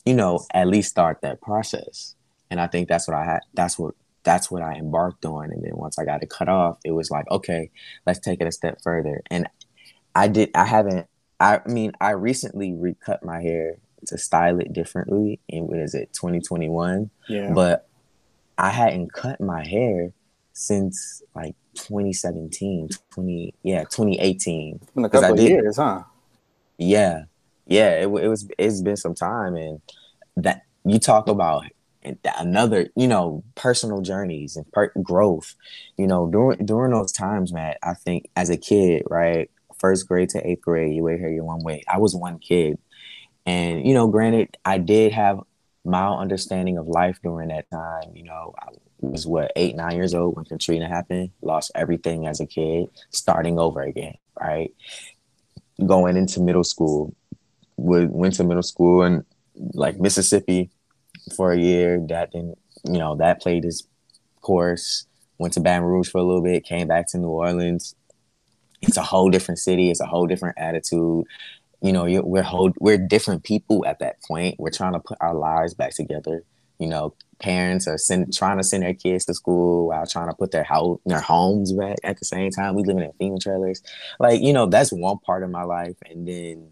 you 0.06 0.13
know, 0.13 0.45
at 0.53 0.67
least 0.67 0.89
start 0.89 1.21
that 1.21 1.41
process 1.41 2.15
and 2.53 2.62
I 2.62 2.67
think 2.67 2.88
that's 2.88 3.08
what 3.08 3.17
I 3.17 3.25
had. 3.25 3.39
That's 3.56 3.79
what 3.79 3.95
that's 4.23 4.51
what 4.51 4.62
I 4.62 4.73
embarked 4.75 5.25
on. 5.25 5.49
And 5.49 5.63
then 5.63 5.75
once 5.75 5.97
I 5.97 6.06
got 6.06 6.21
it 6.21 6.29
cut 6.29 6.47
off, 6.47 6.77
it 6.86 6.91
was 6.91 7.10
like, 7.10 7.25
okay, 7.32 7.71
let's 8.06 8.19
take 8.19 8.41
it 8.41 8.47
a 8.47 8.51
step 8.51 8.79
further. 8.84 9.23
And 9.32 9.49
I 10.15 10.28
did. 10.28 10.52
I 10.56 10.65
haven't. 10.65 11.08
I 11.39 11.62
mean, 11.65 11.93
I 11.99 12.12
recently 12.12 12.73
recut 12.73 13.23
my 13.23 13.41
hair 13.41 13.78
to 14.08 14.17
style 14.17 14.60
it 14.60 14.73
differently. 14.73 15.39
And 15.49 15.67
what 15.67 15.80
is 15.80 15.95
it, 15.95 16.13
2021? 16.13 17.10
Yeah. 17.28 17.52
But 17.54 17.88
I 18.58 18.69
hadn't 18.69 19.13
cut 19.13 19.41
my 19.41 19.65
hair 19.65 20.12
since 20.54 21.21
like 21.36 21.56
2017, 21.76 22.89
20 23.12 23.54
yeah, 23.63 23.84
2018. 23.84 24.80
It's 24.82 24.91
been 24.91 25.06
a 25.06 25.10
couple 25.10 25.34
of 25.34 25.39
years, 25.39 25.78
huh? 25.78 26.04
Yeah, 26.78 27.23
yeah. 27.65 27.91
It, 27.91 28.04
it 28.04 28.28
was. 28.28 28.47
It's 28.58 28.82
been 28.82 28.97
some 28.97 29.15
time, 29.15 29.56
and 29.56 29.82
that 30.38 30.63
you 30.86 30.99
talk 30.99 31.28
about 31.28 31.65
another 32.38 32.89
you 32.95 33.08
know 33.08 33.43
personal 33.56 34.02
journeys 34.02 34.58
and 34.58 34.69
per- 34.73 34.91
growth 35.02 35.56
you 35.97 36.06
know 36.06 36.28
during 36.28 36.65
during 36.65 36.91
those 36.91 37.13
times 37.13 37.54
man 37.54 37.76
i 37.82 37.93
think 37.93 38.30
as 38.36 38.49
a 38.49 38.58
kid 38.58 39.04
right 39.10 39.49
first 39.84 40.08
grade 40.08 40.30
to 40.30 40.48
eighth 40.48 40.62
grade 40.62 40.96
you 40.96 41.04
wait 41.04 41.19
here 41.19 41.30
you're 41.30 41.43
one 41.43 41.63
way 41.63 41.84
i 41.88 41.98
was 41.98 42.15
one 42.15 42.39
kid 42.39 42.78
and 43.46 43.86
you 43.86 43.93
know 43.93 44.08
granted 44.08 44.58
i 44.65 44.78
did 44.78 45.12
have 45.12 45.39
my 45.86 46.08
understanding 46.08 46.78
of 46.78 46.88
life 46.88 47.19
during 47.22 47.50
that 47.50 47.69
time 47.69 48.15
you 48.15 48.24
know 48.24 48.54
i 48.60 48.67
was 49.02 49.28
what 49.28 49.52
eight 49.58 49.76
nine 49.76 49.96
years 49.96 50.13
old 50.13 50.36
when 50.36 50.46
katrina 50.46 50.88
happened 50.88 51.30
lost 51.41 51.72
everything 51.76 52.26
as 52.26 52.39
a 52.39 52.46
kid 52.46 52.88
starting 53.12 53.60
over 53.60 53.82
again 53.82 54.15
right 54.39 54.74
going 55.86 56.15
into 56.15 56.39
middle 56.39 56.63
school 56.63 57.13
went 57.78 58.34
to 58.36 58.43
middle 58.43 58.63
school 58.63 59.04
and 59.04 59.26
like 59.74 60.00
mississippi 60.00 60.69
for 61.36 61.52
a 61.52 61.60
year. 61.60 62.00
That 62.08 62.32
didn't, 62.32 62.58
you 62.86 62.98
know, 62.98 63.15
that 63.15 63.41
played 63.41 63.63
his 63.63 63.88
course. 64.41 65.06
Went 65.38 65.54
to 65.54 65.60
Baton 65.60 65.84
Rouge 65.84 66.10
for 66.10 66.19
a 66.19 66.24
little 66.24 66.43
bit. 66.43 66.63
Came 66.63 66.88
back 66.88 67.08
to 67.10 67.17
New 67.17 67.30
Orleans. 67.30 67.96
It's 68.88 68.98
a 68.98 69.04
whole 69.04 69.30
different 69.30 69.60
city. 69.60 69.89
It's 69.89 70.02
a 70.02 70.06
whole 70.06 70.28
different 70.28 70.58
attitude. 70.58 71.26
You 71.82 71.91
know, 71.91 72.06
we're 72.24 72.43
whole, 72.43 72.72
we're 72.80 72.98
different 72.98 73.43
people 73.43 73.86
at 73.86 74.00
that 74.00 74.22
point. 74.22 74.56
We're 74.60 74.69
trying 74.69 74.93
to 74.93 75.00
put 75.00 75.17
our 75.19 75.34
lives 75.34 75.74
back 75.74 75.93
together. 75.93 76.43
you 76.80 76.88
know, 76.88 77.13
parents 77.39 77.88
are 77.88 77.98
send, 77.98 78.34
trying 78.34 78.58
to 78.58 78.63
send 78.63 78.84
their 78.84 78.93
kids 78.93 79.26
to 79.26 79.34
school 79.34 79.88
while 79.88 80.06
trying 80.06 80.28
to 80.28 80.34
put 80.34 80.52
their 80.52 80.63
house 80.63 81.00
their 81.06 81.19
homes 81.19 81.72
back 81.74 81.98
at 82.04 82.19
the 82.19 82.26
same 82.26 82.52
time. 82.52 82.76
We 82.76 82.84
living 82.84 83.04
in 83.04 83.12
FEMA 83.32 83.39
trailers. 83.39 83.82
Like, 84.19 84.41
you 84.41 84.54
know, 84.54 84.65
that's 84.65 84.91
one 84.91 85.19
part 85.19 85.43
of 85.43 85.50
my 85.50 85.63
life. 85.63 85.96
And 86.10 86.28
then 86.28 86.72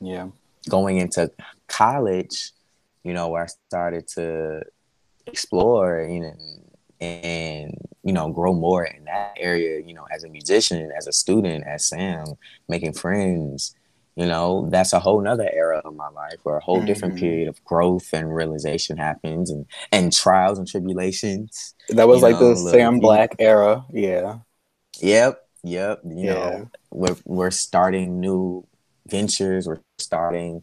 yeah, 0.00 0.28
going 0.68 0.98
into 0.98 1.30
college, 1.68 2.50
you 3.04 3.12
know, 3.14 3.28
where 3.28 3.44
I 3.44 3.48
started 3.68 4.08
to 4.08 4.62
explore, 5.26 6.06
you 6.10 6.20
know, 6.20 6.34
and 7.02 7.76
you 8.04 8.12
know, 8.12 8.30
grow 8.30 8.52
more 8.52 8.84
in 8.84 9.04
that 9.04 9.34
area, 9.38 9.80
you 9.80 9.94
know, 9.94 10.06
as 10.12 10.24
a 10.24 10.28
musician, 10.28 10.90
as 10.96 11.06
a 11.06 11.12
student, 11.12 11.64
as 11.66 11.86
Sam, 11.86 12.26
making 12.68 12.94
friends, 12.94 13.76
you 14.16 14.26
know 14.26 14.68
that's 14.70 14.92
a 14.92 14.98
whole 14.98 15.20
nother 15.20 15.48
era 15.52 15.80
of 15.84 15.94
my 15.96 16.08
life 16.08 16.36
where 16.42 16.56
a 16.56 16.60
whole 16.60 16.78
mm-hmm. 16.78 16.86
different 16.86 17.18
period 17.18 17.48
of 17.48 17.62
growth 17.64 18.12
and 18.12 18.34
realization 18.34 18.96
happens 18.96 19.50
and 19.50 19.66
and 19.90 20.12
trials 20.12 20.58
and 20.58 20.68
tribulations 20.68 21.74
that 21.88 22.06
was 22.06 22.22
like 22.22 22.38
know, 22.38 22.50
the 22.50 22.56
sam 22.70 23.00
black 23.00 23.34
era 23.38 23.84
yeah 23.92 24.38
yep 25.00 25.48
yep 25.62 26.00
you 26.04 26.26
yeah. 26.26 26.34
know 26.34 26.70
we're, 26.90 27.16
we're 27.24 27.50
starting 27.50 28.20
new 28.20 28.66
ventures 29.06 29.66
we're 29.66 29.80
starting 29.98 30.62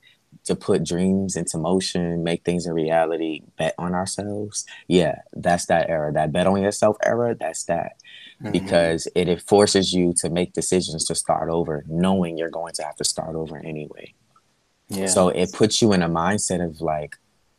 to 0.50 0.56
put 0.56 0.84
dreams 0.84 1.36
into 1.36 1.58
motion 1.58 2.24
make 2.24 2.44
things 2.44 2.66
a 2.66 2.74
reality 2.74 3.42
bet 3.58 3.74
on 3.78 3.94
ourselves 3.94 4.66
yeah 4.88 5.16
that's 5.34 5.68
that 5.68 5.90
era 5.90 6.12
that 6.12 6.32
bet 6.32 6.48
on 6.48 6.62
yourself 6.62 6.98
era 7.04 7.36
that's 7.40 7.64
that 7.66 7.94
mm-hmm. 8.42 8.52
because 8.52 9.08
it, 9.16 9.28
it 9.28 9.42
forces 9.42 9.94
you 9.94 10.14
to 10.18 10.30
make 10.30 10.54
decisions 10.54 11.06
to 11.06 11.16
start 11.16 11.50
over, 11.50 11.84
knowing 11.88 12.38
you're 12.38 12.50
going 12.50 12.74
to 12.74 12.84
have 12.84 12.96
to 12.96 13.04
start 13.04 13.36
over 13.36 13.58
anyway. 13.58 14.14
Yeah. 14.88 15.08
So 15.08 15.30
it 15.30 15.54
puts 15.54 15.82
you 15.82 15.94
in 15.94 16.02
a 16.02 16.10
mindset 16.10 16.66
of 16.66 16.82
like, 16.82 17.16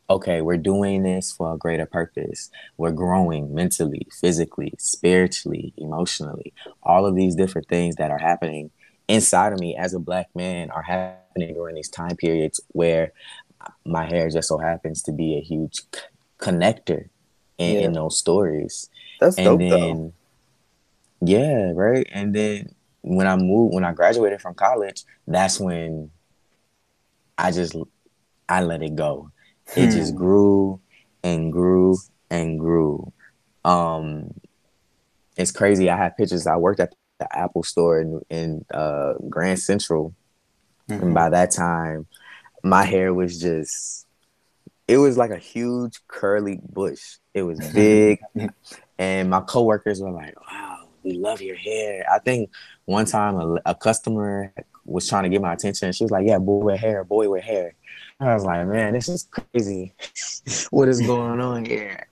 okay, 0.09 0.41
we're 0.41 0.57
doing 0.57 1.05
this 1.05 1.31
for 1.31 1.55
a 1.55 1.59
greater 1.59 1.87
purpose. 1.87 2.51
We're 2.77 2.91
growing 2.91 3.55
mentally, 3.55 4.09
physically, 4.21 4.75
spiritually, 4.79 5.73
emotionally. 5.77 6.53
All 6.83 7.07
of 7.07 7.15
these 7.15 7.37
different 7.37 7.69
things 7.69 7.97
that 7.97 8.11
are 8.11 8.19
happening 8.19 8.71
inside 9.07 9.53
of 9.53 9.61
me 9.61 9.77
as 9.77 9.95
a 9.95 10.01
black 10.01 10.29
man 10.35 10.71
are 10.71 10.83
happening 10.83 11.30
during 11.37 11.75
these 11.75 11.89
time 11.89 12.17
periods 12.17 12.61
where 12.69 13.13
my 13.85 14.05
hair 14.05 14.29
just 14.31 14.49
so 14.49 14.59
happens 14.59 15.03
to 15.03 15.13
be 15.13 15.37
a 15.37 15.41
huge 15.41 15.83
c- 15.95 16.01
connector 16.39 17.09
in, 17.59 17.75
yeah. 17.75 17.81
in, 17.83 17.93
those 17.93 18.19
stories. 18.19 18.89
That's 19.21 19.37
and 19.37 19.45
dope, 19.45 19.59
then, 19.59 19.71
though. 19.71 20.13
Yeah, 21.23 21.73
right. 21.75 22.07
And 22.11 22.35
then 22.35 22.75
when 23.03 23.27
I 23.27 23.37
moved, 23.37 23.75
when 23.75 23.85
I 23.85 23.93
graduated 23.93 24.41
from 24.41 24.55
college, 24.55 25.05
that's 25.27 25.61
when 25.61 26.11
I 27.37 27.51
just 27.53 27.77
I 28.49 28.63
let 28.63 28.83
it 28.83 28.97
go. 28.97 29.31
It 29.77 29.87
hmm. 29.87 29.91
just 29.91 30.15
grew 30.15 30.81
and 31.23 31.53
grew 31.53 31.97
and 32.31 32.59
grew. 32.59 33.13
Um, 33.65 34.35
it's 35.37 35.53
crazy. 35.53 35.91
I 35.91 35.97
have 35.97 36.17
pictures. 36.17 36.47
I 36.47 36.57
worked 36.57 36.81
at 36.81 36.95
the 37.19 37.39
Apple 37.39 37.63
store 37.63 38.01
in, 38.01 38.21
in 38.31 38.65
uh, 38.73 39.15
Grand 39.29 39.59
Central, 39.59 40.15
mm-hmm. 40.91 41.03
and 41.03 41.15
by 41.15 41.31
that 41.31 41.51
time, 41.51 42.07
my 42.63 42.85
hair 42.85 43.15
was 43.15 43.41
just. 43.41 44.07
It 44.89 44.97
was 44.97 45.17
like 45.17 45.31
a 45.31 45.39
huge 45.39 46.01
curly 46.09 46.61
bush. 46.69 47.19
It 47.33 47.43
was 47.43 47.61
big, 47.75 48.21
and 48.99 49.31
my 49.31 49.41
coworkers 49.41 50.01
were 50.01 50.11
like, 50.11 50.35
"Wow, 50.51 50.89
we 51.03 51.13
love 51.13 51.41
your 51.41 51.57
hair. 51.57 52.05
I 52.13 52.19
think 52.19 52.51
one 52.85 53.07
time 53.07 53.37
a, 53.37 53.57
a 53.67 53.75
customer 53.75 54.53
was 54.85 55.09
trying 55.09 55.25
to 55.25 55.29
get 55.29 55.41
my 55.41 55.53
attention. 55.53 55.93
She 55.93 56.05
was 56.05 56.11
like, 56.11 56.27
yeah, 56.27 56.39
boy 56.39 56.65
with 56.65 56.81
hair, 56.81 57.05
boy 57.05 57.29
with 57.29 57.45
hair. 57.45 57.75
I 58.19 58.35
was 58.35 58.45
like, 58.45 58.67
man, 58.67 58.93
this 58.93 59.09
is 59.09 59.29
crazy. 59.31 59.95
what 60.71 60.89
is 60.89 61.01
going 61.01 61.41
on 61.41 61.65
here? 61.65 62.07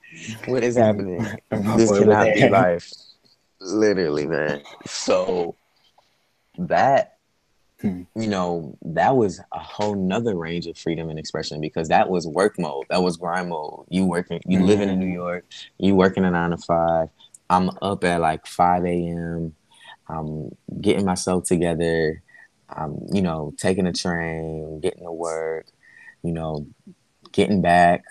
What 0.46 0.64
is 0.64 0.76
happening? 0.76 1.26
this 1.50 1.90
cannot 1.90 2.34
be 2.34 2.48
life. 2.48 2.90
Literally, 3.60 4.26
man. 4.26 4.62
So 4.86 5.56
that 6.56 7.17
Hmm. 7.80 8.02
you 8.16 8.26
know, 8.26 8.76
that 8.82 9.16
was 9.16 9.40
a 9.52 9.58
whole 9.60 9.94
nother 9.94 10.34
range 10.36 10.66
of 10.66 10.76
freedom 10.76 11.10
and 11.10 11.18
expression 11.18 11.60
because 11.60 11.88
that 11.88 12.10
was 12.10 12.26
work 12.26 12.58
mode. 12.58 12.86
That 12.90 13.04
was 13.04 13.16
grind 13.16 13.50
mode. 13.50 13.86
You 13.88 14.04
working, 14.04 14.40
you 14.46 14.58
mm-hmm. 14.58 14.66
living 14.66 14.88
in 14.88 14.98
New 14.98 15.06
York, 15.06 15.44
you 15.78 15.94
working 15.94 16.24
a 16.24 16.30
nine 16.32 16.50
to 16.50 16.56
five, 16.56 17.08
I'm 17.48 17.70
up 17.80 18.02
at 18.02 18.20
like 18.20 18.46
5 18.46 18.84
a.m. 18.84 19.54
I'm 20.08 20.50
getting 20.80 21.04
myself 21.04 21.44
together. 21.44 22.22
I'm, 22.68 23.06
you 23.12 23.22
know, 23.22 23.54
taking 23.56 23.86
a 23.86 23.92
train, 23.92 24.80
getting 24.80 25.04
to 25.04 25.12
work, 25.12 25.66
you 26.22 26.32
know, 26.32 26.66
getting 27.32 27.62
back, 27.62 28.04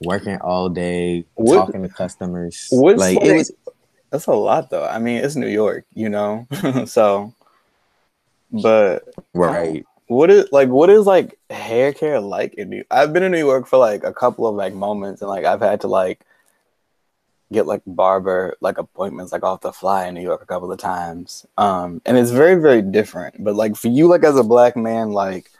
working 0.00 0.36
all 0.36 0.68
day, 0.68 1.24
what, 1.34 1.54
talking 1.54 1.82
to 1.82 1.88
customers. 1.88 2.68
like 2.70 3.18
it 3.22 3.36
was 3.36 3.52
that's 4.10 4.26
a 4.26 4.32
lot 4.32 4.70
though. 4.70 4.86
I 4.86 4.98
mean, 4.98 5.24
it's 5.24 5.36
New 5.36 5.48
York, 5.48 5.84
you 5.94 6.08
know. 6.08 6.46
so 6.86 7.34
but 8.50 9.04
right. 9.34 9.84
What 10.06 10.30
is 10.30 10.50
like 10.52 10.70
what 10.70 10.88
is 10.88 11.04
like 11.04 11.38
hair 11.50 11.92
care 11.92 12.18
like 12.18 12.54
in 12.54 12.70
New 12.70 12.84
I've 12.90 13.12
been 13.12 13.22
in 13.22 13.32
New 13.32 13.38
York 13.38 13.66
for 13.66 13.76
like 13.76 14.04
a 14.04 14.12
couple 14.12 14.46
of 14.46 14.54
like 14.54 14.72
moments 14.72 15.20
and 15.20 15.28
like 15.28 15.44
I've 15.44 15.60
had 15.60 15.82
to 15.82 15.88
like 15.88 16.24
get 17.52 17.66
like 17.66 17.82
barber 17.86 18.56
like 18.60 18.78
appointments 18.78 19.32
like 19.32 19.42
off 19.42 19.60
the 19.60 19.72
fly 19.72 20.06
in 20.06 20.14
New 20.14 20.22
York 20.22 20.42
a 20.42 20.46
couple 20.46 20.70
of 20.70 20.78
times. 20.78 21.46
Um, 21.56 22.00
and 22.06 22.16
it's 22.16 22.30
very 22.30 22.54
very 22.54 22.82
different. 22.82 23.42
But 23.42 23.54
like 23.54 23.76
for 23.76 23.88
you, 23.88 24.08
like 24.08 24.24
as 24.24 24.38
a 24.38 24.42
black 24.42 24.76
man, 24.76 25.12
like 25.12 25.50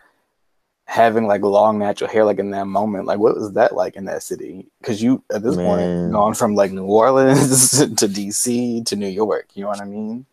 having 0.87 1.27
like 1.27 1.43
long 1.43 1.79
natural 1.79 2.11
hair, 2.11 2.25
like 2.25 2.39
in 2.39 2.51
that 2.53 2.67
moment, 2.67 3.05
like 3.05 3.19
what 3.19 3.37
was 3.37 3.53
that 3.53 3.75
like 3.75 3.97
in 3.97 4.07
that 4.07 4.23
city? 4.23 4.67
Because 4.81 5.03
you 5.03 5.23
at 5.33 5.43
this 5.43 5.57
man. 5.57 5.67
point 5.67 6.13
gone 6.13 6.35
from 6.35 6.55
like 6.55 6.73
New 6.73 6.85
Orleans 6.85 7.71
to 7.79 8.09
DC 8.09 8.87
to 8.87 8.97
New 8.97 9.09
York. 9.09 9.49
You 9.55 9.65
know 9.65 9.69
what 9.69 9.83
I 9.83 9.85
mean? 9.85 10.25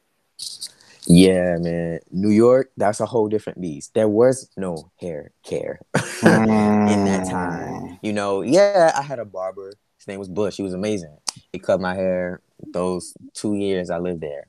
Yeah, 1.08 1.58
man. 1.60 2.00
New 2.12 2.30
York, 2.30 2.72
that's 2.78 3.00
a 3.00 3.06
whole 3.06 3.28
different 3.28 3.62
beast. 3.62 3.94
There 3.94 4.10
was 4.10 4.50
no 4.58 4.92
hair 5.00 5.32
care 5.44 5.80
mm. 5.96 6.92
in 6.92 7.06
that 7.06 7.28
time. 7.30 8.00
You 8.02 8.14
know, 8.14 8.42
yeah, 8.42 8.92
I 8.96 9.02
had 9.02 9.20
a 9.20 9.26
barber 9.26 9.74
his 10.06 10.12
name 10.12 10.20
was 10.20 10.30
Bush. 10.30 10.56
He 10.56 10.62
was 10.62 10.76
amazing. 10.76 11.18
He 11.52 11.58
cut 11.58 11.82
my 11.82 11.96
hair 11.96 12.40
those 12.72 13.16
two 13.34 13.56
years 13.56 13.90
I 13.90 13.98
lived 13.98 14.22
there, 14.22 14.46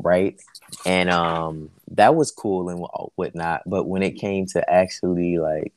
right? 0.00 0.36
And 0.84 1.08
um, 1.08 1.70
that 1.92 2.16
was 2.16 2.32
cool 2.32 2.68
and 2.68 2.84
whatnot. 3.14 3.62
But 3.66 3.86
when 3.86 4.02
it 4.02 4.16
came 4.16 4.46
to 4.46 4.68
actually 4.68 5.38
like 5.38 5.72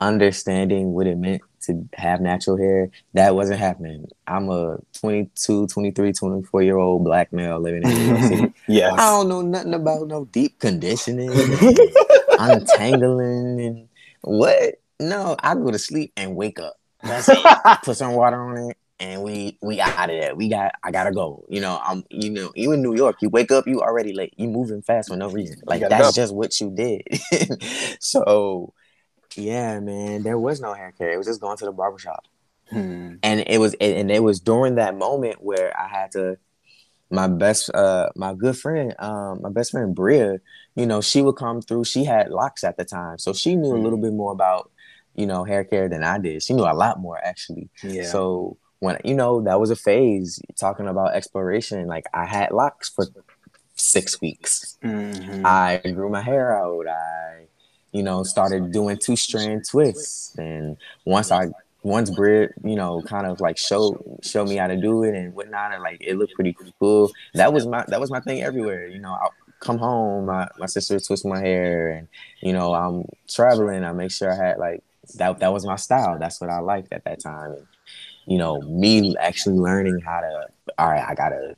understanding 0.00 0.92
what 0.92 1.06
it 1.06 1.18
meant 1.18 1.42
to 1.62 1.88
have 1.94 2.20
natural 2.20 2.56
hair, 2.56 2.90
that 3.14 3.34
wasn't 3.34 3.60
happening. 3.60 4.08
I'm 4.26 4.48
a 4.48 4.78
22, 4.94 5.66
23, 5.66 6.12
24 6.12 6.62
year 6.62 6.76
old 6.76 7.04
black 7.04 7.32
male 7.32 7.60
living 7.60 7.82
in 7.82 7.88
New 7.90 8.04
York 8.04 8.20
City. 8.20 8.52
yeah. 8.68 8.92
I 8.92 9.10
don't 9.10 9.28
know 9.28 9.42
nothing 9.42 9.74
about 9.74 10.08
no 10.08 10.26
deep 10.26 10.58
conditioning, 10.58 11.30
untangling, 12.38 13.60
and 13.60 13.88
what? 14.22 14.80
No, 15.00 15.36
I 15.42 15.54
go 15.54 15.70
to 15.70 15.78
sleep 15.78 16.12
and 16.16 16.36
wake 16.36 16.60
up. 16.60 16.78
That's 17.02 17.28
it. 17.28 17.38
Put 17.84 17.96
some 17.96 18.12
water 18.12 18.40
on 18.40 18.70
it, 18.70 18.76
and 19.00 19.22
we 19.22 19.58
we 19.60 19.80
out 19.80 20.10
of 20.10 20.20
there. 20.20 20.34
We 20.34 20.48
got 20.48 20.72
I 20.82 20.90
gotta 20.90 21.12
go. 21.12 21.44
You 21.48 21.60
know, 21.60 21.80
I'm 21.82 22.04
you 22.10 22.30
know, 22.30 22.52
you 22.54 22.72
in 22.72 22.82
New 22.82 22.94
York, 22.94 23.16
you 23.20 23.28
wake 23.28 23.50
up, 23.50 23.66
you 23.66 23.80
already 23.80 24.12
late. 24.12 24.34
You 24.36 24.48
moving 24.48 24.82
fast 24.82 25.08
for 25.08 25.16
no 25.16 25.28
reason. 25.28 25.60
Like 25.66 25.88
that's 25.88 26.14
just 26.14 26.34
what 26.34 26.60
you 26.60 26.70
did. 26.70 27.02
so 28.00 28.72
yeah, 29.36 29.80
man, 29.80 30.22
there 30.22 30.38
was 30.38 30.60
no 30.60 30.74
hair 30.74 30.92
care. 30.96 31.12
It 31.12 31.18
was 31.18 31.26
just 31.26 31.40
going 31.40 31.56
to 31.58 31.64
the 31.64 31.72
barbershop. 31.72 32.24
Hmm. 32.70 33.14
And 33.22 33.44
it 33.46 33.58
was 33.58 33.74
and 33.80 34.10
it 34.10 34.22
was 34.22 34.40
during 34.40 34.76
that 34.76 34.96
moment 34.96 35.42
where 35.42 35.76
I 35.78 35.88
had 35.88 36.12
to 36.12 36.38
my 37.10 37.28
best 37.28 37.68
uh 37.74 38.08
my 38.16 38.32
good 38.32 38.56
friend 38.56 38.94
um 38.98 39.42
my 39.42 39.50
best 39.50 39.72
friend 39.72 39.94
Bria, 39.94 40.40
you 40.74 40.86
know, 40.86 41.00
she 41.00 41.20
would 41.20 41.36
come 41.36 41.60
through. 41.60 41.84
She 41.84 42.04
had 42.04 42.30
locks 42.30 42.64
at 42.64 42.76
the 42.78 42.84
time. 42.84 43.18
So 43.18 43.32
she 43.32 43.56
knew 43.56 43.70
hmm. 43.70 43.76
a 43.76 43.80
little 43.80 43.98
bit 43.98 44.12
more 44.12 44.32
about 44.32 44.70
you 45.14 45.26
know, 45.26 45.44
hair 45.44 45.62
care 45.62 45.90
than 45.90 46.02
I 46.02 46.18
did. 46.18 46.42
She 46.42 46.54
knew 46.54 46.62
a 46.62 46.72
lot 46.72 46.98
more 46.98 47.22
actually. 47.22 47.68
Yeah. 47.82 48.04
So 48.04 48.56
when 48.82 48.98
you 49.04 49.14
know 49.14 49.40
that 49.42 49.60
was 49.60 49.70
a 49.70 49.76
phase 49.76 50.40
talking 50.58 50.88
about 50.88 51.14
exploration. 51.14 51.86
Like 51.86 52.06
I 52.12 52.24
had 52.26 52.50
locks 52.50 52.88
for 52.88 53.06
six 53.76 54.20
weeks. 54.20 54.76
Mm-hmm. 54.82 55.46
I 55.46 55.80
grew 55.94 56.08
my 56.08 56.20
hair 56.20 56.58
out. 56.58 56.88
I, 56.88 57.46
you 57.92 58.02
know, 58.02 58.22
started 58.22 58.72
doing 58.72 58.98
two 58.98 59.16
strand 59.16 59.64
twists. 59.68 60.34
And 60.36 60.76
once 61.04 61.30
I 61.30 61.48
once 61.82 62.10
Brit, 62.10 62.52
you 62.62 62.76
know, 62.76 63.02
kind 63.02 63.26
of 63.26 63.40
like 63.40 63.58
show 63.58 64.18
show 64.22 64.44
me 64.44 64.56
how 64.56 64.66
to 64.66 64.76
do 64.76 65.02
it 65.04 65.14
and 65.14 65.34
whatnot, 65.34 65.72
and 65.72 65.82
like 65.82 65.98
it 66.00 66.16
looked 66.16 66.34
pretty 66.34 66.56
cool. 66.78 67.10
That 67.34 67.52
was 67.52 67.66
my 67.66 67.84
that 67.88 68.00
was 68.00 68.10
my 68.10 68.20
thing 68.20 68.42
everywhere. 68.42 68.86
You 68.86 69.00
know, 69.00 69.12
I 69.12 69.28
come 69.60 69.78
home, 69.78 70.26
my, 70.26 70.48
my 70.58 70.66
sister 70.66 70.98
twists 71.00 71.24
my 71.24 71.40
hair, 71.40 71.90
and 71.90 72.08
you 72.40 72.52
know, 72.52 72.74
I'm 72.74 73.04
traveling. 73.28 73.84
I 73.84 73.92
make 73.92 74.10
sure 74.10 74.32
I 74.32 74.36
had 74.36 74.58
like 74.58 74.82
that 75.16 75.38
that 75.40 75.52
was 75.52 75.66
my 75.66 75.76
style. 75.76 76.18
That's 76.18 76.40
what 76.40 76.50
I 76.50 76.60
liked 76.60 76.92
at 76.92 77.04
that 77.04 77.20
time. 77.20 77.52
And, 77.52 77.66
you 78.26 78.38
know, 78.38 78.60
me 78.62 79.16
actually 79.16 79.56
learning 79.56 80.00
how 80.00 80.20
to 80.20 80.46
all 80.78 80.90
right, 80.90 81.04
I 81.08 81.14
gotta 81.14 81.56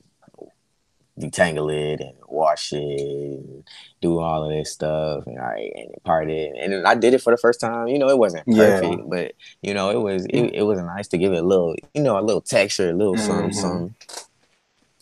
detangle 1.18 1.72
it 1.72 2.00
and 2.00 2.14
wash 2.28 2.72
it 2.72 3.00
and 3.00 3.64
do 4.00 4.18
all 4.18 4.44
of 4.44 4.50
this 4.50 4.72
stuff 4.72 5.24
and 5.26 5.38
I 5.38 5.70
and 5.76 5.94
part 6.04 6.28
it 6.28 6.56
and 6.58 6.86
I 6.86 6.94
did 6.94 7.14
it 7.14 7.22
for 7.22 7.32
the 7.32 7.36
first 7.36 7.60
time. 7.60 7.88
You 7.88 7.98
know, 7.98 8.08
it 8.08 8.18
wasn't 8.18 8.46
perfect, 8.46 8.98
yeah. 8.98 9.04
but 9.06 9.32
you 9.62 9.74
know, 9.74 9.90
it 9.90 10.00
was 10.00 10.26
it, 10.26 10.54
it 10.54 10.62
was 10.62 10.80
nice 10.80 11.08
to 11.08 11.18
give 11.18 11.32
it 11.32 11.42
a 11.42 11.46
little, 11.46 11.76
you 11.94 12.02
know, 12.02 12.18
a 12.18 12.20
little 12.20 12.40
texture, 12.40 12.90
a 12.90 12.92
little 12.92 13.14
mm-hmm. 13.14 13.52
something, 13.52 13.94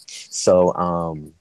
So 0.07 0.75
um 0.75 1.35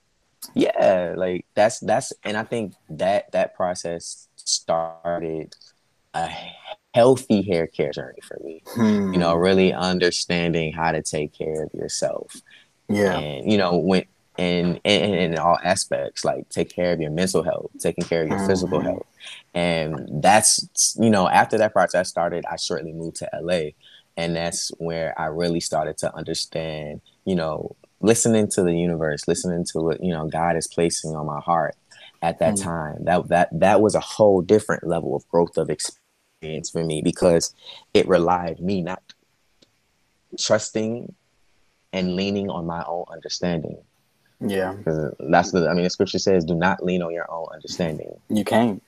yeah, 0.54 1.16
like 1.18 1.46
that's 1.54 1.80
that's 1.80 2.14
and 2.24 2.38
I 2.38 2.44
think 2.44 2.74
that 2.90 3.32
that 3.34 3.56
process 3.56 4.28
started 4.36 5.56
a 6.14 6.30
healthy 6.94 7.42
hair 7.42 7.68
care 7.68 7.92
journey 7.92 8.20
for 8.24 8.38
me. 8.44 8.62
Hmm. 8.68 9.14
You 9.14 9.20
know, 9.20 9.36
hmm. 9.36 9.42
really 9.42 9.74
understanding 9.74 10.74
how 10.74 10.92
to 10.92 11.02
take 11.02 11.34
care 11.34 11.64
of 11.64 11.74
yourself. 11.74 12.42
Yeah. 12.90 13.18
And 13.18 13.52
you 13.52 13.58
know, 13.58 13.78
when 13.78 14.06
in, 14.42 14.78
in, 14.84 15.14
in 15.14 15.38
all 15.38 15.60
aspects, 15.64 16.26
like 16.26 16.50
take 16.50 16.74
care 16.74 16.92
of 16.92 17.00
your 17.00 17.12
mental 17.12 17.44
health, 17.44 17.70
taking 17.80 18.04
care 18.04 18.24
of 18.24 18.30
your 18.30 18.40
mm-hmm. 18.40 18.48
physical 18.48 18.80
health. 18.80 19.06
And 19.54 20.24
that's, 20.24 20.98
you 21.00 21.12
know, 21.12 21.28
after 21.28 21.60
that 21.60 21.74
process 21.74 22.10
started, 22.10 22.44
I 22.50 22.56
shortly 22.56 22.92
moved 22.92 23.18
to 23.18 23.30
LA. 23.40 23.72
And 24.18 24.36
that's 24.36 24.70
where 24.80 25.20
I 25.20 25.26
really 25.26 25.60
started 25.60 25.98
to 26.00 26.16
understand, 26.16 27.02
you 27.24 27.36
know, 27.36 27.76
listening 28.00 28.50
to 28.50 28.64
the 28.64 28.76
universe, 28.76 29.28
listening 29.28 29.64
to 29.74 29.80
what, 29.80 30.04
you 30.04 30.12
know, 30.12 30.28
God 30.28 30.58
is 30.58 30.68
placing 30.68 31.16
on 31.16 31.28
my 31.28 31.40
heart 31.40 31.76
at 32.24 32.40
that 32.40 32.56
mm-hmm. 32.56 32.68
time. 32.68 33.04
That 33.06 33.28
that 33.28 33.50
that 33.60 33.82
was 33.82 33.94
a 33.94 34.00
whole 34.00 34.42
different 34.42 34.88
level 34.88 35.16
of 35.16 35.28
growth 35.28 35.58
of 35.58 35.70
experience 35.70 36.72
for 36.72 36.84
me 36.84 37.04
because 37.04 37.54
it 37.94 38.08
relied 38.08 38.60
me 38.60 38.82
not 38.82 39.04
trusting 40.40 41.14
and 41.94 42.16
leaning 42.16 42.50
on 42.50 42.66
my 42.66 42.84
own 42.88 43.06
understanding 43.12 43.78
yeah. 44.42 44.74
Because 44.74 45.14
that's 45.20 45.52
the, 45.52 45.70
I 45.70 45.74
mean, 45.74 45.84
the 45.84 45.90
scripture 45.90 46.20
says, 46.20 46.46
do 46.46 46.56
not 46.56 46.84
lean 46.84 47.02
on 47.02 47.14
your 47.14 47.32
own 47.32 47.48
understanding. 47.54 48.20
You 48.30 48.44
can't, 48.44 48.82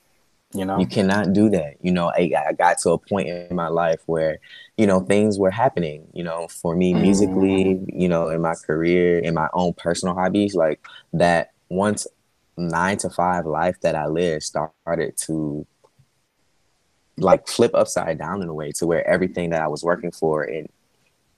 you 0.54 0.66
know? 0.66 0.80
You 0.80 0.88
cannot 0.88 1.34
do 1.34 1.50
that. 1.50 1.76
You 1.82 1.92
know, 1.92 2.10
I, 2.10 2.32
I 2.48 2.54
got 2.54 2.78
to 2.80 2.92
a 2.92 2.98
point 2.98 3.28
in 3.28 3.56
my 3.56 3.68
life 3.68 4.02
where, 4.06 4.40
you 4.78 4.88
know, 4.88 5.00
things 5.00 5.38
were 5.38 5.52
happening, 5.52 6.08
you 6.14 6.24
know, 6.24 6.48
for 6.48 6.76
me 6.76 6.94
musically, 6.94 7.76
mm. 7.76 7.86
you 7.94 8.08
know, 8.08 8.30
in 8.30 8.42
my 8.42 8.56
career, 8.56 9.20
in 9.20 9.34
my 9.34 9.50
own 9.54 9.74
personal 9.74 10.16
hobbies, 10.16 10.56
like 10.56 10.86
that 11.14 11.52
once 11.70 12.08
nine 12.58 12.98
to 12.98 13.10
five 13.10 13.46
life 13.46 13.80
that 13.82 13.96
I 13.96 14.06
lived 14.06 14.44
started 14.44 15.18
to 15.18 15.66
like 17.18 17.48
flip 17.48 17.72
upside 17.74 18.18
down 18.18 18.42
in 18.42 18.48
a 18.48 18.54
way 18.54 18.72
to 18.72 18.88
where 18.88 19.08
everything 19.08 19.52
that 19.52 19.62
I 19.62 19.68
was 19.68 19.84
working 19.84 20.12
for 20.12 20.44
and 20.44 20.68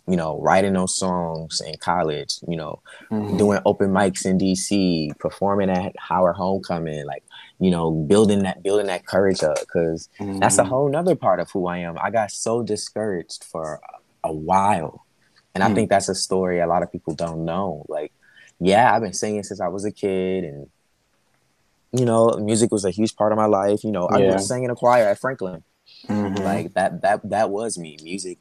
you 0.07 0.15
know, 0.15 0.39
writing 0.39 0.73
those 0.73 0.97
songs 0.97 1.61
in 1.61 1.75
college, 1.77 2.35
you 2.47 2.55
know, 2.55 2.81
mm-hmm. 3.11 3.37
doing 3.37 3.59
open 3.65 3.89
mics 3.89 4.25
in 4.25 4.37
DC, 4.37 5.17
performing 5.17 5.69
at 5.69 5.95
Howard 5.97 6.35
Homecoming, 6.35 7.05
like, 7.05 7.23
you 7.59 7.71
know, 7.71 7.91
building 7.91 8.43
that 8.43 8.61
building 8.61 8.87
that 8.87 9.07
courage 9.07 9.43
up 9.43 9.59
because 9.59 10.09
mm-hmm. 10.19 10.39
that's 10.39 10.57
a 10.57 10.61
mm-hmm. 10.61 10.69
whole 10.69 10.89
nother 10.89 11.15
part 11.15 11.39
of 11.39 11.49
who 11.51 11.67
I 11.67 11.79
am. 11.79 11.97
I 11.97 12.11
got 12.11 12.31
so 12.31 12.61
discouraged 12.61 13.43
for 13.45 13.81
a 14.23 14.31
while. 14.31 15.05
And 15.55 15.63
mm-hmm. 15.63 15.71
I 15.71 15.73
mm. 15.73 15.75
think 15.75 15.89
that's 15.89 16.09
a 16.09 16.15
story 16.15 16.59
a 16.59 16.67
lot 16.67 16.83
of 16.83 16.91
people 16.91 17.15
don't 17.15 17.45
know. 17.45 17.85
Like, 17.87 18.11
yeah, 18.59 18.93
I've 18.93 19.01
been 19.01 19.13
singing 19.13 19.43
since 19.43 19.61
I 19.61 19.69
was 19.69 19.85
a 19.85 19.91
kid 19.91 20.43
and 20.43 20.69
you 21.91 22.03
know, 22.03 22.31
music 22.31 22.71
was 22.71 22.83
a 22.83 22.91
huge 22.91 23.15
part 23.15 23.31
of 23.31 23.37
my 23.37 23.45
life. 23.45 23.83
You 23.83 23.91
know, 23.91 24.09
yeah. 24.11 24.17
I 24.17 24.33
was 24.33 24.47
singing 24.47 24.69
a 24.69 24.75
choir 24.75 25.07
at 25.07 25.19
Franklin. 25.19 25.63
Mm-hmm. 26.07 26.43
Like 26.43 26.73
that 26.73 27.01
that 27.01 27.29
that 27.29 27.49
was 27.49 27.77
me. 27.77 27.97
Music 28.03 28.37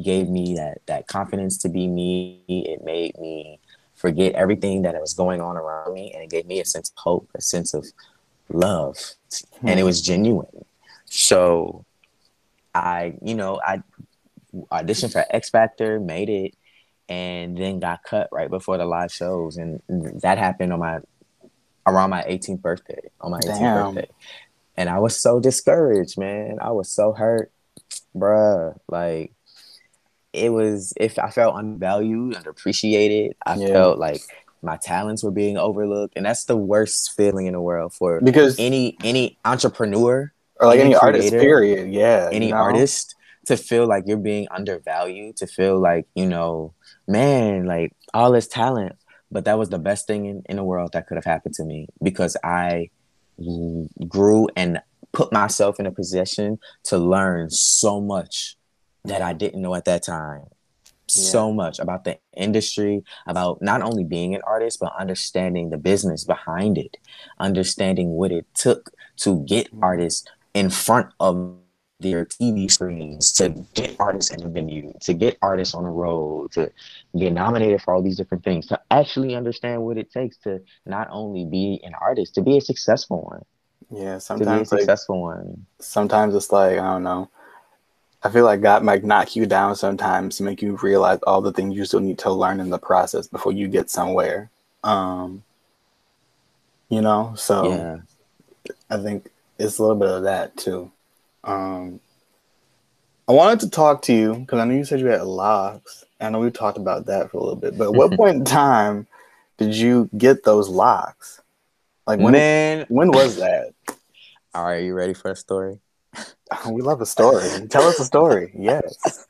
gave 0.00 0.28
me 0.28 0.54
that 0.54 0.78
that 0.86 1.06
confidence 1.06 1.58
to 1.58 1.68
be 1.68 1.86
me. 1.86 2.42
It 2.48 2.84
made 2.84 3.18
me 3.18 3.58
forget 3.94 4.34
everything 4.34 4.82
that 4.82 5.00
was 5.00 5.14
going 5.14 5.40
on 5.40 5.56
around 5.56 5.94
me, 5.94 6.12
and 6.12 6.22
it 6.22 6.30
gave 6.30 6.46
me 6.46 6.60
a 6.60 6.64
sense 6.64 6.90
of 6.90 6.96
hope, 6.96 7.30
a 7.34 7.40
sense 7.40 7.74
of 7.74 7.86
love, 8.48 8.98
hmm. 9.60 9.68
and 9.68 9.80
it 9.80 9.84
was 9.84 10.02
genuine. 10.02 10.64
So, 11.06 11.84
I, 12.74 13.14
you 13.22 13.34
know, 13.34 13.60
I 13.64 13.82
auditioned 14.72 15.12
for 15.12 15.24
X 15.30 15.50
Factor, 15.50 16.00
made 16.00 16.28
it, 16.28 16.54
and 17.08 17.56
then 17.56 17.80
got 17.80 18.02
cut 18.02 18.28
right 18.32 18.50
before 18.50 18.78
the 18.78 18.86
live 18.86 19.12
shows, 19.12 19.56
and 19.56 19.82
that 20.22 20.38
happened 20.38 20.72
on 20.72 20.80
my 20.80 21.00
around 21.86 22.10
my 22.10 22.22
18th 22.22 22.60
birthday. 22.60 23.10
On 23.20 23.30
my 23.30 23.38
18th 23.40 23.58
Damn. 23.58 23.94
birthday, 23.94 24.10
and 24.76 24.88
I 24.88 24.98
was 24.98 25.16
so 25.16 25.38
discouraged, 25.38 26.18
man. 26.18 26.58
I 26.60 26.72
was 26.72 26.88
so 26.88 27.12
hurt, 27.12 27.52
bruh. 28.16 28.78
Like 28.88 29.32
it 30.32 30.50
was 30.50 30.92
if 30.96 31.18
I 31.18 31.30
felt 31.30 31.56
unvalued, 31.56 32.34
underappreciated. 32.34 33.34
I 33.44 33.56
yeah. 33.56 33.68
felt 33.68 33.98
like 33.98 34.22
my 34.62 34.76
talents 34.76 35.22
were 35.22 35.30
being 35.30 35.56
overlooked, 35.58 36.14
and 36.16 36.24
that's 36.24 36.44
the 36.44 36.56
worst 36.56 37.14
feeling 37.16 37.46
in 37.46 37.52
the 37.52 37.60
world 37.60 37.92
for 37.92 38.20
because 38.20 38.56
any 38.58 38.96
any 39.04 39.38
entrepreneur 39.44 40.32
or 40.56 40.66
like 40.66 40.80
any, 40.80 40.90
any 40.90 40.94
artist, 40.94 41.32
period. 41.32 41.92
Yeah, 41.92 42.28
any 42.32 42.46
you 42.46 42.52
know? 42.52 42.58
artist 42.58 43.14
to 43.46 43.56
feel 43.56 43.86
like 43.86 44.04
you're 44.06 44.16
being 44.16 44.46
undervalued, 44.50 45.36
to 45.38 45.46
feel 45.46 45.78
like 45.78 46.06
you 46.14 46.26
know, 46.26 46.74
man, 47.06 47.66
like 47.66 47.92
all 48.14 48.32
this 48.32 48.46
talent. 48.48 48.96
But 49.30 49.46
that 49.46 49.58
was 49.58 49.70
the 49.70 49.78
best 49.78 50.06
thing 50.06 50.26
in, 50.26 50.42
in 50.46 50.56
the 50.56 50.64
world 50.64 50.92
that 50.92 51.06
could 51.06 51.16
have 51.16 51.24
happened 51.24 51.54
to 51.54 51.64
me 51.64 51.88
because 52.02 52.36
I 52.44 52.90
grew 54.06 54.48
and 54.56 54.78
put 55.12 55.32
myself 55.32 55.80
in 55.80 55.86
a 55.86 55.90
position 55.90 56.58
to 56.84 56.98
learn 56.98 57.50
so 57.50 58.00
much 58.00 58.56
that 59.04 59.22
I 59.22 59.32
didn't 59.32 59.62
know 59.62 59.74
at 59.74 59.84
that 59.86 60.02
time. 60.02 60.44
Yeah. 61.08 61.22
So 61.22 61.52
much 61.52 61.78
about 61.78 62.04
the 62.04 62.18
industry, 62.36 63.02
about 63.26 63.60
not 63.60 63.82
only 63.82 64.04
being 64.04 64.34
an 64.34 64.40
artist, 64.46 64.78
but 64.80 64.94
understanding 64.98 65.70
the 65.70 65.76
business 65.76 66.24
behind 66.24 66.78
it, 66.78 66.96
understanding 67.38 68.10
what 68.10 68.32
it 68.32 68.46
took 68.54 68.92
to 69.18 69.44
get 69.44 69.66
mm-hmm. 69.66 69.84
artists 69.84 70.26
in 70.54 70.70
front 70.70 71.08
of 71.20 71.56
their 72.00 72.24
TV 72.24 72.70
screens, 72.70 73.32
to 73.32 73.50
get 73.74 73.94
artists 74.00 74.32
in 74.32 74.40
the 74.40 74.48
venue, 74.48 74.92
to 75.02 75.12
get 75.12 75.38
artists 75.42 75.74
on 75.74 75.84
the 75.84 75.90
road, 75.90 76.50
to 76.52 76.70
get 77.16 77.32
nominated 77.32 77.82
for 77.82 77.94
all 77.94 78.02
these 78.02 78.16
different 78.16 78.42
things, 78.42 78.66
to 78.66 78.80
actually 78.90 79.34
understand 79.34 79.82
what 79.82 79.98
it 79.98 80.10
takes 80.10 80.36
to 80.38 80.60
not 80.86 81.08
only 81.10 81.44
be 81.44 81.80
an 81.84 81.92
artist, 82.00 82.34
to 82.34 82.42
be 82.42 82.56
a 82.56 82.60
successful 82.60 83.22
one. 83.22 83.44
Yeah, 83.90 84.18
sometimes 84.18 84.70
to 84.70 84.76
be 84.76 84.78
a 84.78 84.80
successful 84.80 85.22
like, 85.22 85.36
one. 85.36 85.66
Sometimes 85.80 86.34
it's 86.34 86.50
like 86.50 86.78
I 86.78 86.92
don't 86.92 87.02
know 87.02 87.30
I 88.24 88.30
feel 88.30 88.44
like 88.44 88.60
God 88.60 88.84
might 88.84 89.04
knock 89.04 89.34
you 89.34 89.46
down 89.46 89.74
sometimes 89.74 90.36
to 90.36 90.44
make 90.44 90.62
you 90.62 90.76
realize 90.76 91.18
all 91.26 91.40
the 91.40 91.52
things 91.52 91.76
you 91.76 91.84
still 91.84 92.00
need 92.00 92.18
to 92.20 92.32
learn 92.32 92.60
in 92.60 92.70
the 92.70 92.78
process 92.78 93.26
before 93.26 93.52
you 93.52 93.66
get 93.66 93.90
somewhere. 93.90 94.50
Um, 94.84 95.42
you 96.88 97.00
know, 97.00 97.34
so 97.36 97.70
yeah. 97.70 97.98
I 98.90 99.02
think 99.02 99.30
it's 99.58 99.78
a 99.78 99.82
little 99.82 99.96
bit 99.96 100.08
of 100.08 100.22
that 100.24 100.56
too. 100.56 100.92
Um, 101.42 102.00
I 103.28 103.32
wanted 103.32 103.60
to 103.60 103.70
talk 103.70 104.02
to 104.02 104.12
you 104.12 104.34
because 104.34 104.60
I 104.60 104.64
know 104.64 104.74
you 104.74 104.84
said 104.84 105.00
you 105.00 105.06
had 105.06 105.22
locks. 105.22 106.04
I 106.20 106.30
know 106.30 106.38
we 106.38 106.50
talked 106.50 106.78
about 106.78 107.06
that 107.06 107.30
for 107.30 107.38
a 107.38 107.40
little 107.40 107.56
bit, 107.56 107.76
but 107.76 107.88
at 107.88 107.94
what 107.94 108.12
point 108.16 108.36
in 108.36 108.44
time 108.44 109.08
did 109.58 109.74
you 109.74 110.08
get 110.16 110.44
those 110.44 110.68
locks? 110.68 111.40
Like 112.06 112.20
when? 112.20 112.32
Man, 112.32 112.86
when 112.88 113.10
was 113.10 113.36
that? 113.36 113.72
All 114.54 114.64
right, 114.64 114.84
you 114.84 114.94
ready 114.94 115.14
for 115.14 115.30
a 115.30 115.36
story? 115.36 115.80
We 116.70 116.82
love 116.82 117.00
a 117.00 117.06
story. 117.06 117.48
Tell 117.68 117.82
us 117.82 118.00
a 118.00 118.04
story. 118.04 118.52
Yes. 118.58 119.26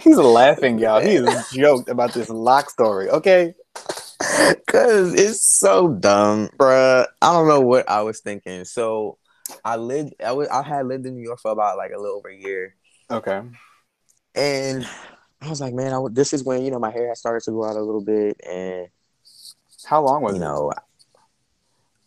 He's 0.00 0.16
laughing, 0.16 0.78
y'all. 0.78 1.00
He 1.00 1.16
is 1.16 1.50
joked 1.50 1.88
about 1.90 2.14
this 2.14 2.30
lock 2.30 2.70
story. 2.70 3.10
Okay. 3.10 3.54
Cause 4.66 5.14
it's 5.14 5.42
so 5.42 5.88
dumb, 5.88 6.48
bruh. 6.56 7.06
I 7.20 7.32
don't 7.32 7.48
know 7.48 7.60
what 7.60 7.88
I 7.88 8.02
was 8.02 8.20
thinking. 8.20 8.64
So 8.64 9.18
I 9.64 9.76
lived 9.76 10.14
I 10.24 10.32
was 10.32 10.48
I 10.48 10.62
had 10.62 10.86
lived 10.86 11.06
in 11.06 11.16
New 11.16 11.22
York 11.22 11.40
for 11.40 11.50
about 11.50 11.76
like 11.76 11.90
a 11.90 11.98
little 11.98 12.16
over 12.16 12.28
a 12.28 12.36
year. 12.36 12.76
Okay. 13.10 13.42
And 14.34 14.88
I 15.42 15.48
was 15.48 15.60
like, 15.60 15.74
man, 15.74 15.92
I, 15.92 16.00
this 16.10 16.32
is 16.32 16.44
when, 16.44 16.62
you 16.62 16.70
know, 16.70 16.78
my 16.78 16.90
hair 16.90 17.08
had 17.08 17.16
started 17.16 17.42
to 17.44 17.50
grow 17.50 17.68
out 17.68 17.76
a 17.76 17.82
little 17.82 18.04
bit 18.04 18.40
and 18.48 18.88
how 19.84 20.02
long 20.02 20.22
was 20.22 20.34
you 20.34 20.42
it? 20.42 20.44
know 20.44 20.72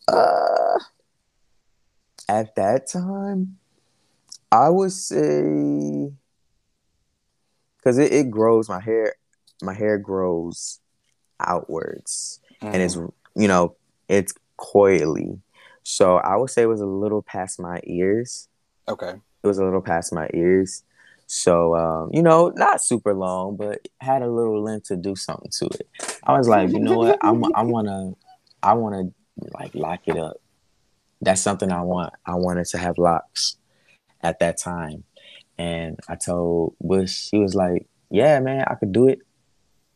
uh 0.08 0.80
at 2.30 2.56
that 2.56 2.88
time 2.88 3.58
I 4.54 4.70
would 4.70 4.92
say 4.92 6.12
because 7.78 7.98
it, 7.98 8.14
it 8.14 8.30
grows 8.30 8.70
my 8.70 8.80
hair 8.80 9.16
my 9.64 9.74
hair 9.74 9.98
grows 9.98 10.80
outwards. 11.40 12.40
Mm. 12.62 12.74
and 12.74 12.82
it's 12.84 12.96
mm. 12.96 13.12
you 13.36 13.48
know 13.48 13.76
it's 14.08 14.34
coily. 14.60 15.40
So 15.82 16.18
i 16.18 16.36
would 16.36 16.52
say 16.52 16.62
it 16.62 16.68
was 16.68 16.82
a 16.82 16.86
little 16.86 17.24
past 17.24 17.60
my 17.60 17.80
ears. 17.86 18.48
Okay. 18.88 19.14
It 19.42 19.48
was 19.48 19.58
a 19.58 19.66
little 19.66 19.82
past 19.82 20.14
my 20.14 20.30
ears. 20.36 20.84
So 21.26 21.76
um, 21.76 22.12
you 22.14 22.22
know 22.22 22.50
not 22.56 22.84
super 22.84 23.16
long 23.16 23.56
but 23.56 23.88
had 24.02 24.22
a 24.22 24.30
little 24.30 24.62
length 24.62 24.90
to 24.90 24.96
do 24.96 25.16
something 25.16 25.50
to 25.58 25.66
it. 25.66 25.88
I 26.26 26.38
was 26.38 26.48
like 26.48 26.70
you 26.70 26.80
know 26.80 27.00
what? 27.00 27.18
I'm, 27.22 27.44
i 27.56 27.64
want 27.64 27.88
to 27.88 28.16
i 28.62 28.74
want 28.74 28.94
to 28.94 29.50
like 29.58 29.74
lock 29.74 30.02
it 30.06 30.16
up. 30.16 30.38
That's 31.22 31.42
something 31.42 31.72
i 31.72 31.82
want 31.82 32.14
i 32.24 32.36
wanted 32.36 32.66
to 32.68 32.78
have 32.78 33.00
locks 33.00 33.58
at 34.24 34.40
that 34.40 34.58
time. 34.58 35.04
And 35.58 36.00
I 36.10 36.16
told 36.16 36.76
Bush, 36.82 37.30
he 37.30 37.38
was 37.38 37.54
like, 37.54 37.88
Yeah, 38.10 38.40
man, 38.40 38.66
I 38.68 38.76
could 38.76 38.92
do 38.92 39.08
it. 39.08 39.20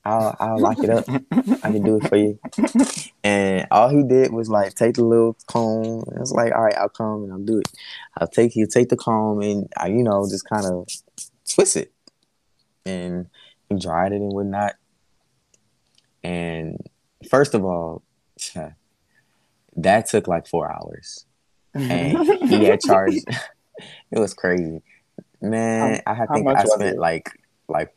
I'll 0.08 0.36
I'll 0.40 0.60
lock 0.60 0.78
it 0.80 0.90
up. 0.90 1.06
I 1.10 1.72
can 1.72 1.84
do 1.84 1.98
it 1.98 2.08
for 2.08 2.16
you. 2.16 2.40
And 3.24 3.68
all 3.72 3.90
he 3.90 4.04
did 4.04 4.32
was 4.32 4.50
like 4.50 4.74
take 4.74 4.96
the 4.96 5.04
little 5.04 5.36
comb. 5.48 6.06
I 6.16 6.20
was 6.20 6.32
like, 6.32 6.54
all 6.54 6.64
right, 6.64 6.78
I'll 6.78 6.88
come 6.88 7.24
and 7.24 7.34
I'll 7.34 7.40
do 7.40 7.60
it. 7.60 7.68
I'll 8.18 8.28
take 8.28 8.56
you 8.56 8.68
take 8.68 8.88
the 8.88 8.96
comb 8.96 9.42
and 9.42 9.68
I, 9.78 9.88
you 9.88 10.04
know, 10.04 10.26
just 10.30 10.48
kind 10.48 10.66
of 10.66 10.88
twist 11.50 11.76
it. 11.76 11.92
And 12.86 13.28
he 13.68 13.78
dried 13.78 14.14
it 14.14 14.22
and 14.22 14.32
whatnot. 14.32 14.76
And 16.24 16.78
first 17.30 17.54
of 17.54 17.66
all, 17.66 18.04
that 19.76 20.06
took 20.08 20.28
like 20.30 20.48
four 20.48 20.72
hours. 20.72 21.26
And 21.74 22.18
he 22.48 22.64
had 22.64 22.80
charged 22.86 23.26
it 24.12 24.20
was 24.20 24.34
crazy. 24.34 24.82
Man, 25.42 26.02
how, 26.06 26.14
I 26.14 26.26
think 26.28 26.48
I 26.48 26.64
spent 26.64 26.82
it? 26.82 26.98
like 26.98 27.30
like 27.68 27.94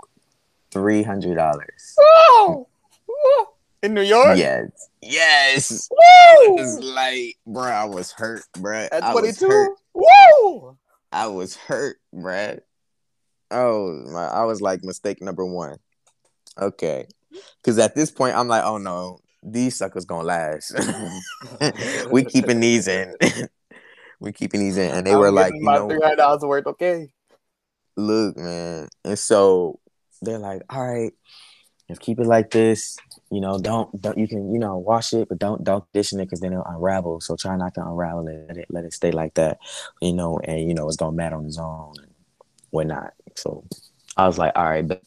three 0.71 1.03
hundred 1.03 1.37
dollars. 1.37 1.97
In 3.83 3.95
New 3.95 4.03
York? 4.03 4.37
Yes. 4.37 4.91
Yes. 5.01 5.89
Woo! 5.91 5.99
It 6.45 6.61
was 6.61 6.81
like, 6.81 7.39
bro, 7.47 7.65
I 7.65 7.87
was 7.87 8.13
hurt, 8.13 8.43
bro. 8.59 8.87
At 8.93 9.13
22? 9.13 9.77
Woo! 9.95 10.77
I 11.13 11.29
was 11.29 11.57
hurt, 11.57 11.97
bro. 12.13 12.59
Oh, 13.51 14.03
my, 14.13 14.27
I 14.27 14.45
was 14.45 14.61
like 14.61 14.85
mistake 14.85 15.23
number 15.23 15.47
one. 15.47 15.79
Okay. 16.61 17.07
Because 17.63 17.79
at 17.79 17.95
this 17.95 18.11
point, 18.11 18.37
I'm 18.37 18.49
like, 18.49 18.65
oh 18.65 18.79
no, 18.79 19.21
these 19.43 19.77
suckers 19.77 20.05
gonna 20.05 20.25
last. 20.25 20.79
we 22.13 22.25
keeping 22.25 22.61
these 22.61 22.87
in. 22.87 23.15
we 24.21 24.33
keeping 24.33 24.61
these 24.61 24.77
in. 24.77 24.95
And 24.95 25.07
they 25.07 25.13
I'm 25.13 25.19
were 25.19 25.33
like, 25.33 25.53
you 25.55 25.63
know, 25.63 25.89
$300 25.89 26.41
worth, 26.43 26.67
okay. 26.69 27.09
Look, 27.97 28.37
man. 28.37 28.89
And 29.05 29.19
so 29.19 29.81
they're 30.23 30.39
like, 30.39 30.63
all 30.71 30.87
right, 30.87 31.13
just 31.89 32.01
keep 32.01 32.21
it 32.21 32.27
like 32.27 32.51
this. 32.51 32.97
You 33.31 33.41
know, 33.41 33.59
don't 33.59 34.01
don't 34.01 34.17
you 34.17 34.29
can 34.29 34.53
you 34.53 34.61
know 34.61 34.79
wash 34.79 35.13
it, 35.13 35.29
but 35.29 35.39
don't 35.39 35.65
don't 35.65 35.85
condition 35.93 36.21
it 36.21 36.27
because 36.27 36.41
then 36.41 36.53
it'll 36.53 36.65
unravel. 36.65 37.21
So 37.21 37.35
try 37.37 37.57
not 37.57 37.75
to 37.75 37.83
unravel 37.83 38.29
it. 38.29 38.47
Let 38.49 38.57
it 38.57 38.67
let 38.71 38.85
it 38.85 38.93
stay 38.93 39.11
like 39.11 39.35
that. 39.35 39.59
You 40.01 40.13
know, 40.13 40.39
and 40.45 40.69
you 40.69 40.75
know 40.75 40.87
it's 40.87 40.97
gonna 40.97 41.17
mat 41.17 41.33
on 41.33 41.47
its 41.47 41.59
own 41.59 41.95
and 41.99 42.13
whatnot. 42.71 43.13
So 43.37 43.65
I 44.17 44.27
was 44.27 44.39
like, 44.39 44.53
all 44.55 44.65
right, 44.65 44.87
but 44.87 45.03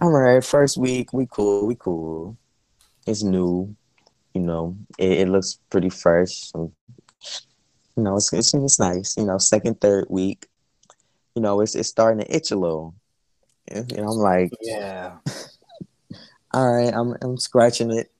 all 0.00 0.10
right. 0.10 0.44
First 0.44 0.76
week, 0.76 1.12
we 1.12 1.26
cool, 1.30 1.66
we 1.66 1.74
cool. 1.74 2.36
It's 3.06 3.22
new. 3.22 3.74
You 4.34 4.42
know, 4.42 4.76
it, 4.98 5.12
it 5.20 5.28
looks 5.28 5.58
pretty 5.70 5.88
fresh. 5.88 6.52
You 7.96 8.02
know, 8.02 8.16
it's, 8.16 8.32
it's 8.32 8.52
it's 8.54 8.78
nice. 8.78 9.16
You 9.16 9.24
know, 9.24 9.38
second, 9.38 9.80
third 9.80 10.06
week, 10.08 10.46
you 11.34 11.42
know, 11.42 11.60
it's 11.60 11.74
it's 11.74 11.88
starting 11.88 12.24
to 12.24 12.34
itch 12.34 12.50
a 12.50 12.56
little. 12.56 12.94
And 13.68 13.92
I'm 13.92 14.06
like, 14.06 14.52
yeah. 14.62 15.16
all 16.54 16.72
right, 16.72 16.92
I'm 16.92 17.16
I'm 17.22 17.36
scratching 17.36 17.90
it 17.90 18.10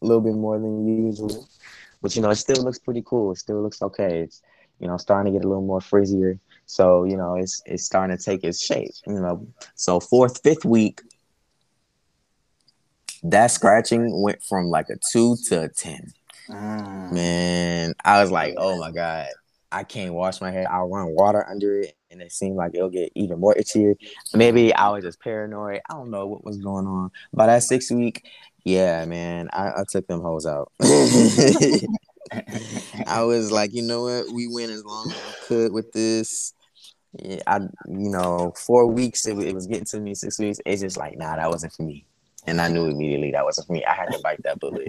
a 0.00 0.06
little 0.06 0.20
bit 0.20 0.34
more 0.34 0.58
than 0.58 0.86
usual, 0.86 1.48
but 2.00 2.14
you 2.14 2.22
know, 2.22 2.30
it 2.30 2.36
still 2.36 2.62
looks 2.62 2.78
pretty 2.78 3.02
cool. 3.04 3.32
It 3.32 3.38
still 3.38 3.62
looks 3.62 3.80
okay. 3.82 4.20
It's 4.20 4.42
you 4.80 4.88
know 4.88 4.96
starting 4.96 5.32
to 5.32 5.38
get 5.38 5.44
a 5.44 5.48
little 5.48 5.64
more 5.64 5.80
frizzier. 5.80 6.38
So 6.66 7.04
you 7.04 7.16
know, 7.16 7.36
it's 7.36 7.62
it's 7.64 7.84
starting 7.84 8.16
to 8.16 8.22
take 8.22 8.44
its 8.44 8.64
shape. 8.64 8.92
You 9.06 9.20
know, 9.20 9.46
so 9.74 10.00
fourth, 10.00 10.42
fifth 10.42 10.64
week, 10.64 11.00
that 13.22 13.48
scratching 13.48 14.22
went 14.22 14.42
from 14.42 14.66
like 14.66 14.88
a 14.88 14.96
two 15.12 15.36
to 15.48 15.62
a 15.62 15.68
ten. 15.68 16.12
Mm. 16.48 17.12
Man, 17.12 17.94
I 18.04 18.20
was 18.20 18.30
like, 18.30 18.54
oh 18.56 18.78
my 18.78 18.90
god, 18.90 19.28
I 19.70 19.84
can't 19.84 20.14
wash 20.14 20.40
my 20.40 20.50
hair. 20.50 20.70
I'll 20.70 20.88
run 20.88 21.14
water 21.14 21.46
under 21.48 21.80
it 21.80 21.94
and 22.10 22.20
it 22.20 22.30
seemed 22.30 22.56
like 22.56 22.72
it'll 22.74 22.90
get 22.90 23.10
even 23.14 23.40
more 23.40 23.54
itchier. 23.54 23.94
Maybe 24.34 24.74
I 24.74 24.90
was 24.90 25.04
just 25.04 25.20
paranoid. 25.20 25.80
I 25.88 25.94
don't 25.94 26.10
know 26.10 26.26
what 26.26 26.44
was 26.44 26.58
going 26.58 26.86
on. 26.86 27.10
By 27.32 27.46
that 27.46 27.62
six 27.62 27.90
week, 27.90 28.26
yeah, 28.64 29.04
man, 29.06 29.48
I, 29.52 29.68
I 29.68 29.84
took 29.88 30.06
them 30.06 30.20
hoes 30.20 30.46
out. 30.46 30.70
I 33.06 33.22
was 33.22 33.50
like, 33.50 33.72
you 33.72 33.82
know 33.82 34.02
what? 34.04 34.32
We 34.32 34.48
went 34.48 34.72
as 34.72 34.84
long 34.84 35.10
as 35.10 35.16
we 35.16 35.46
could 35.46 35.72
with 35.72 35.90
this. 35.92 36.52
Yeah, 37.22 37.42
I, 37.46 37.56
you 37.88 38.08
know, 38.08 38.52
four 38.56 38.86
weeks 38.86 39.26
it, 39.26 39.38
it 39.38 39.54
was 39.54 39.66
getting 39.66 39.84
to 39.86 40.00
me. 40.00 40.14
Six 40.14 40.38
weeks, 40.38 40.60
it's 40.64 40.82
just 40.82 40.96
like, 40.96 41.18
nah, 41.18 41.36
that 41.36 41.50
wasn't 41.50 41.72
for 41.72 41.82
me 41.82 42.06
and 42.46 42.60
I 42.60 42.68
knew 42.68 42.86
immediately 42.86 43.30
that 43.32 43.44
wasn't 43.44 43.68
for 43.68 43.72
me. 43.72 43.84
I 43.84 43.94
had 43.94 44.06
to 44.06 44.18
bite 44.18 44.42
that 44.42 44.58
bullet. 44.58 44.88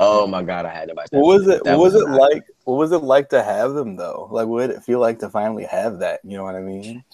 oh 0.00 0.26
my 0.26 0.42
god, 0.42 0.66
I 0.66 0.72
had 0.72 0.88
to 0.88 0.94
bite 0.94 1.10
that. 1.10 1.18
What 1.18 1.38
was 1.38 1.48
it? 1.48 1.64
What 1.64 1.78
was, 1.78 1.94
was 1.94 2.02
it 2.02 2.08
like? 2.08 2.44
What 2.64 2.76
was 2.76 2.92
it 2.92 3.02
like 3.02 3.28
to 3.30 3.42
have 3.42 3.74
them 3.74 3.96
though? 3.96 4.28
Like, 4.30 4.46
what 4.46 4.68
did 4.68 4.76
it 4.76 4.84
feel 4.84 5.00
like 5.00 5.18
to 5.20 5.28
finally 5.28 5.64
have 5.64 5.98
that? 5.98 6.20
You 6.24 6.36
know 6.36 6.44
what 6.44 6.54
I 6.54 6.60
mean? 6.60 7.04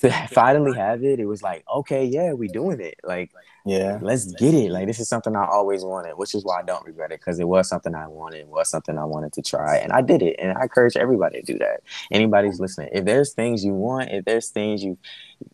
To 0.00 0.10
finally 0.32 0.76
have 0.76 1.04
it, 1.04 1.20
it 1.20 1.26
was 1.26 1.42
like, 1.42 1.64
okay, 1.72 2.04
yeah, 2.04 2.32
we 2.32 2.48
doing 2.48 2.80
it. 2.80 2.96
Like, 3.04 3.30
yeah, 3.64 3.98
let's 4.02 4.26
get 4.32 4.52
it. 4.52 4.70
Like, 4.70 4.86
this 4.86 4.98
is 4.98 5.08
something 5.08 5.34
I 5.34 5.46
always 5.46 5.84
wanted, 5.84 6.18
which 6.18 6.34
is 6.34 6.44
why 6.44 6.60
I 6.60 6.62
don't 6.62 6.84
regret 6.84 7.12
it 7.12 7.20
because 7.20 7.38
it 7.38 7.48
was 7.48 7.68
something 7.68 7.94
I 7.94 8.08
wanted, 8.08 8.40
it 8.40 8.48
was 8.48 8.68
something 8.68 8.98
I 8.98 9.04
wanted 9.04 9.32
to 9.34 9.42
try, 9.42 9.76
and 9.76 9.92
I 9.92 10.02
did 10.02 10.20
it. 10.20 10.36
And 10.38 10.56
I 10.58 10.62
encourage 10.62 10.96
everybody 10.96 11.40
to 11.40 11.52
do 11.52 11.58
that. 11.60 11.80
Anybody's 12.10 12.60
listening, 12.60 12.90
if 12.92 13.04
there's 13.04 13.32
things 13.32 13.64
you 13.64 13.72
want, 13.72 14.10
if 14.10 14.24
there's 14.24 14.50
things 14.50 14.82
you, 14.82 14.98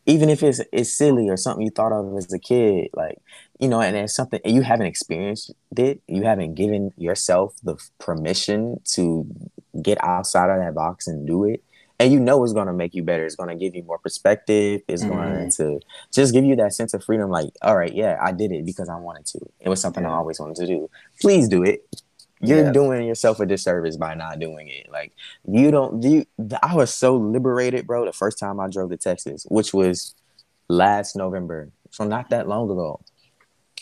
even 0.07 0.29
if 0.29 0.42
it's 0.42 0.61
it's 0.72 0.96
silly 0.96 1.29
or 1.29 1.37
something 1.37 1.64
you 1.64 1.70
thought 1.70 1.92
of 1.92 2.16
as 2.16 2.33
a 2.33 2.38
kid, 2.38 2.88
like 2.94 3.18
you 3.60 3.68
know, 3.68 3.80
and 3.80 3.94
it's 3.94 4.14
something 4.14 4.40
you 4.44 4.62
haven't 4.62 4.86
experienced 4.86 5.52
it, 5.76 6.00
you 6.08 6.22
haven't 6.22 6.54
given 6.54 6.92
yourself 6.96 7.54
the 7.62 7.76
permission 7.98 8.80
to 8.92 9.26
get 9.82 10.02
outside 10.02 10.48
of 10.50 10.58
that 10.58 10.74
box 10.74 11.06
and 11.06 11.26
do 11.26 11.44
it. 11.44 11.62
And 11.98 12.10
you 12.10 12.18
know 12.18 12.42
it's 12.42 12.54
gonna 12.54 12.72
make 12.72 12.94
you 12.94 13.02
better. 13.02 13.26
It's 13.26 13.36
gonna 13.36 13.54
give 13.54 13.74
you 13.74 13.82
more 13.82 13.98
perspective. 13.98 14.80
It's 14.88 15.04
mm-hmm. 15.04 15.12
going 15.12 15.50
to 15.52 15.80
just 16.10 16.32
give 16.32 16.46
you 16.46 16.56
that 16.56 16.72
sense 16.72 16.94
of 16.94 17.04
freedom. 17.04 17.28
Like, 17.28 17.50
all 17.60 17.76
right, 17.76 17.92
yeah, 17.92 18.18
I 18.22 18.32
did 18.32 18.50
it 18.50 18.64
because 18.64 18.88
I 18.88 18.96
wanted 18.96 19.26
to. 19.26 19.40
It 19.60 19.68
was 19.68 19.82
something 19.82 20.04
yeah. 20.04 20.10
I 20.10 20.14
always 20.14 20.40
wanted 20.40 20.56
to 20.56 20.66
do. 20.66 20.88
Please 21.20 21.46
do 21.46 21.62
it. 21.62 21.84
You're 22.40 22.64
yeah. 22.64 22.72
doing 22.72 23.06
yourself 23.06 23.38
a 23.40 23.44
disservice 23.44 23.98
by 23.98 24.14
not 24.14 24.38
doing 24.38 24.68
it. 24.68 24.90
Like 24.90 25.12
you 25.46 25.70
don't. 25.70 26.02
You. 26.02 26.24
I 26.62 26.74
was 26.74 26.94
so 26.94 27.18
liberated, 27.18 27.86
bro. 27.86 28.06
The 28.06 28.14
first 28.14 28.38
time 28.38 28.58
I 28.58 28.68
drove 28.70 28.88
to 28.88 28.96
Texas, 28.96 29.46
which 29.50 29.74
was 29.74 30.14
last 30.68 31.16
November, 31.16 31.70
so 31.90 32.04
not 32.04 32.30
that 32.30 32.48
long 32.48 32.70
ago 32.70 32.98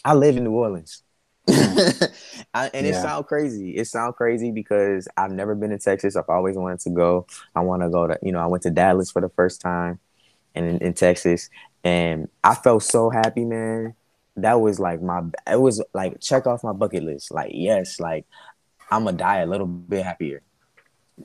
I 0.05 0.15
live 0.15 0.37
in 0.37 0.45
New 0.45 0.53
Orleans. 0.53 1.03
I, 1.49 2.71
and 2.75 2.87
yeah. 2.87 2.93
it 2.93 3.03
sounds 3.03 3.27
crazy. 3.27 3.77
It 3.77 3.87
sounds 3.87 4.15
crazy 4.17 4.51
because 4.51 5.09
I've 5.17 5.31
never 5.31 5.55
been 5.55 5.71
to 5.71 5.79
Texas. 5.79 6.17
I've 6.17 6.29
always 6.29 6.57
wanted 6.57 6.81
to 6.81 6.91
go. 6.91 7.27
I 7.55 7.61
want 7.61 7.83
to 7.83 7.89
go 7.89 8.07
to, 8.07 8.19
you 8.23 8.33
know, 8.33 8.41
I 8.41 8.47
went 8.47 8.63
to 8.65 8.71
Dallas 8.71 9.11
for 9.11 9.23
the 9.23 9.31
first 9.31 9.61
time 9.61 9.99
and 10.55 10.67
in, 10.67 10.79
in 10.79 10.95
Texas. 10.95 11.49
And 11.85 12.29
I 12.45 12.55
felt 12.55 12.83
so 12.83 13.11
happy, 13.11 13.45
man. 13.45 13.95
That 14.37 14.61
was 14.61 14.79
like 14.79 15.01
my, 15.03 15.23
it 15.51 15.61
was 15.61 15.83
like 15.95 16.21
check 16.21 16.47
off 16.47 16.63
my 16.63 16.73
bucket 16.73 17.03
list. 17.03 17.33
Like, 17.33 17.53
yes, 17.55 17.99
like 17.99 18.27
I'm 18.91 19.05
gonna 19.05 19.17
die 19.17 19.39
a 19.39 19.47
little 19.47 19.67
bit 19.67 20.05
happier 20.05 20.43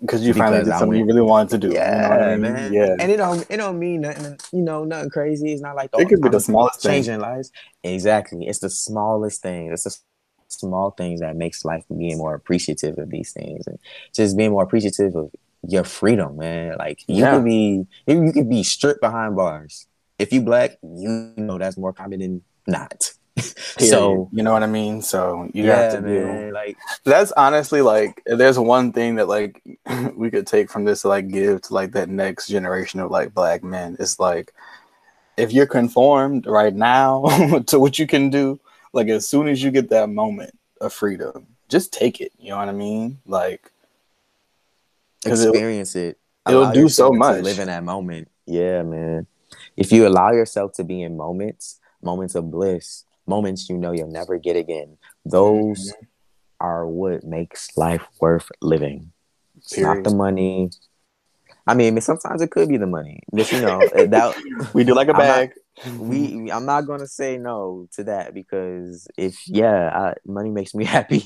because 0.02 0.26
you 0.26 0.34
finally 0.34 0.64
did 0.64 0.74
something 0.74 1.00
you 1.00 1.06
really 1.06 1.22
wanted 1.22 1.50
to 1.62 1.68
do. 1.68 1.74
Yeah, 1.74 2.14
you 2.14 2.20
know 2.20 2.26
I 2.26 2.32
mean? 2.38 2.54
man. 2.54 2.74
Yeah, 2.74 2.96
and 3.00 3.12
it 3.12 3.18
don't 3.18 3.46
it 3.50 3.58
don't 3.58 3.80
mean 3.80 4.02
nothing. 4.02 4.38
You 4.52 4.62
know, 4.62 4.84
nothing 4.84 5.10
crazy. 5.10 5.54
It's 5.54 5.62
not 5.62 5.76
like 5.76 5.92
the, 5.92 6.00
it 6.00 6.06
oh, 6.06 6.10
could 6.10 6.22
be 6.22 6.30
the 6.30 6.40
smallest 6.40 6.82
changing 6.82 7.14
thing. 7.14 7.22
lives. 7.22 7.52
Exactly, 7.84 8.48
it's 8.48 8.60
the 8.60 8.70
smallest 8.70 9.42
thing. 9.42 9.72
It's 9.72 9.84
the 9.84 9.98
small 10.48 10.92
things 10.92 11.20
that 11.22 11.36
makes 11.36 11.66
life 11.66 11.84
being 11.96 12.18
more 12.18 12.36
appreciative 12.36 12.98
of 12.98 13.10
these 13.10 13.32
things 13.32 13.66
and 13.68 13.80
just 14.14 14.38
being 14.38 14.52
more 14.52 14.64
appreciative 14.64 15.16
of 15.16 15.32
your 15.68 15.84
freedom, 15.84 16.38
man. 16.38 16.76
Like 16.78 17.00
you 17.08 17.22
yeah. 17.22 17.36
could 17.36 17.46
be 17.46 17.86
you 18.08 18.32
could 18.32 18.50
be 18.50 18.64
stripped 18.64 19.02
behind 19.02 19.36
bars. 19.36 19.88
If 20.20 20.32
you 20.32 20.42
black, 20.42 20.78
you 20.82 21.34
know 21.38 21.58
that's 21.58 21.78
more 21.78 21.94
common 21.94 22.20
than 22.20 22.42
not. 22.68 23.14
so 23.80 24.30
you 24.32 24.44
know 24.44 24.54
what 24.54 24.64
I 24.64 24.68
mean. 24.68 25.02
So 25.02 25.50
you 25.54 25.66
yeah, 25.66 25.76
have 25.76 25.94
to 25.94 26.02
man, 26.02 26.50
do 26.50 26.54
like 26.54 26.78
that's 27.04 27.32
honestly 27.32 27.82
like 27.82 28.22
there's 28.26 28.60
one 28.60 28.92
thing 28.92 29.16
that 29.16 29.28
like 29.28 29.62
we 30.16 30.30
could 30.30 30.46
take 30.46 30.70
from 30.70 30.86
this 30.86 31.02
to 31.02 31.08
like 31.08 31.30
give 31.30 31.62
to 31.64 31.74
like 31.74 31.94
that 31.94 32.10
next 32.10 32.48
generation 32.48 33.00
of 33.00 33.10
like 33.12 33.34
black 33.34 33.64
men. 33.64 33.98
It's 34.00 34.20
like 34.20 34.54
if 35.36 35.52
you're 35.52 35.66
conformed 35.66 36.46
right 36.46 36.74
now 36.74 37.24
to 37.68 37.80
what 37.80 37.98
you 37.98 38.06
can 38.06 38.30
do, 38.30 38.60
like 38.94 39.08
as 39.08 39.28
soon 39.28 39.48
as 39.48 39.64
you 39.64 39.72
get 39.72 39.90
that 39.90 40.10
moment 40.10 40.58
of 40.80 40.94
freedom, 40.94 41.48
just 41.70 41.92
take 41.92 42.22
it. 42.22 42.32
You 42.38 42.52
know 42.52 42.58
what 42.58 42.70
I 42.70 42.74
mean? 42.74 43.20
Like 43.26 43.72
experience 45.26 45.96
it. 45.96 46.20
It'll 46.48 46.72
do 46.72 46.90
so 46.90 47.12
much. 47.12 47.42
live 47.42 47.60
in 47.60 47.68
that 47.68 47.84
moment. 47.84 48.30
Yeah, 48.46 48.84
man. 48.84 49.28
If 49.78 49.92
you 49.92 50.08
allow 50.08 50.32
yourself 50.32 50.74
to 50.74 50.84
be 50.84 51.02
in 51.02 51.18
moments, 51.18 51.80
moments 52.02 52.36
of 52.36 52.52
bliss, 52.52 53.06
moments 53.26 53.70
you 53.70 53.78
know 53.78 53.92
you'll 53.92 54.12
never 54.12 54.38
get 54.38 54.56
again. 54.56 54.98
Those 55.26 55.92
mm-hmm. 55.92 56.06
are 56.60 56.88
what 56.88 57.24
makes 57.24 57.76
life 57.78 58.06
worth 58.20 58.50
living. 58.62 59.12
It's 59.58 59.78
not 59.78 60.04
the 60.04 60.14
money. 60.14 60.72
I 61.66 61.74
mean, 61.76 62.00
sometimes 62.02 62.42
it 62.42 62.52
could 62.52 62.68
be 62.68 62.78
the 62.78 62.88
money. 62.88 63.22
But 63.32 63.52
you 63.52 63.62
know, 63.62 63.80
that 63.94 64.72
we 64.74 64.84
do 64.84 64.94
like 64.94 65.08
a 65.08 65.14
bag. 65.14 65.54
Not, 65.86 65.96
we, 65.98 66.52
I'm 66.52 66.66
not 66.66 66.86
gonna 66.86 67.08
say 67.08 67.38
no 67.38 67.88
to 67.94 68.04
that 68.04 68.34
because 68.34 69.08
if 69.18 69.48
yeah, 69.48 69.90
I, 69.90 70.14
money 70.26 70.50
makes 70.50 70.76
me 70.76 70.84
happy. 70.98 71.24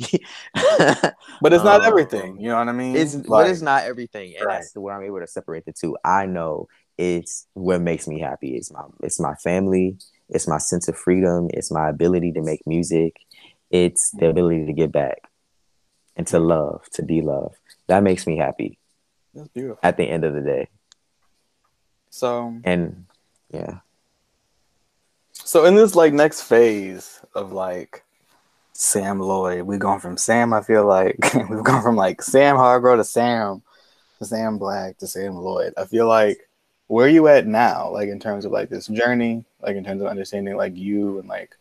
but 0.53 1.53
it's 1.53 1.63
not 1.63 1.81
um, 1.81 1.87
everything. 1.87 2.39
You 2.39 2.49
know 2.49 2.57
what 2.57 2.69
I 2.69 2.73
mean? 2.73 2.95
It's 2.95 3.15
like, 3.15 3.25
but 3.27 3.49
it's 3.49 3.61
not 3.61 3.83
everything, 3.83 4.35
and 4.37 4.45
right. 4.45 4.57
that's 4.59 4.75
where 4.75 4.95
I'm 4.95 5.03
able 5.03 5.19
to 5.19 5.27
separate 5.27 5.65
the 5.65 5.73
two. 5.73 5.97
I 6.05 6.27
know 6.27 6.67
it's 6.97 7.47
what 7.53 7.81
makes 7.81 8.07
me 8.07 8.19
happy. 8.19 8.55
It's 8.55 8.71
my 8.71 8.83
it's 9.01 9.19
my 9.19 9.33
family 9.35 9.97
it's 10.29 10.47
my 10.47 10.57
sense 10.57 10.87
of 10.87 10.97
freedom, 10.97 11.49
it's 11.53 11.71
my 11.71 11.89
ability 11.89 12.31
to 12.33 12.41
make 12.41 12.65
music, 12.65 13.17
it's 13.69 14.11
the 14.11 14.27
ability 14.27 14.65
to 14.65 14.73
give 14.73 14.91
back 14.91 15.29
and 16.15 16.25
to 16.27 16.39
love, 16.39 16.83
to 16.93 17.03
be 17.03 17.21
loved. 17.21 17.55
That 17.87 18.03
makes 18.03 18.27
me 18.27 18.37
happy. 18.37 18.77
That's 19.33 19.49
beautiful. 19.49 19.79
At 19.83 19.97
the 19.97 20.03
end 20.03 20.23
of 20.23 20.33
the 20.33 20.41
day. 20.41 20.67
So 22.09 22.59
and 22.63 23.05
yeah. 23.51 23.79
So 25.33 25.65
in 25.65 25.75
this 25.75 25.95
like 25.95 26.13
next 26.13 26.41
phase 26.41 27.21
of 27.35 27.51
like 27.53 28.03
Sam 28.73 29.19
Loid, 29.19 29.65
we've 29.65 29.79
gone 29.79 29.99
from 29.99 30.17
Sam. 30.17 30.53
I 30.53 30.61
feel 30.61 30.85
like 30.85 31.17
we've 31.49 31.63
gone 31.63 31.83
from 31.83 31.95
like 31.95 32.21
Sam 32.21 32.55
Hargrove 32.55 32.99
to 32.99 33.03
Sam, 33.03 33.61
to 34.19 34.25
Sam 34.25 34.57
Black 34.57 34.97
to 34.97 35.07
Sam 35.07 35.33
Loid. 35.33 35.73
I 35.77 35.85
feel 35.85 36.07
like 36.07 36.46
where 36.87 37.05
are 37.05 37.09
you 37.09 37.27
at 37.27 37.45
now, 37.45 37.89
like 37.89 38.09
in 38.09 38.19
terms 38.19 38.45
of 38.45 38.51
like 38.51 38.69
this 38.69 38.87
journey, 38.87 39.43
like 39.61 39.75
in 39.75 39.83
terms 39.83 40.01
of 40.01 40.07
understanding 40.07 40.55
like 40.55 40.75
you 40.75 41.19
and 41.19 41.27
like 41.27 41.55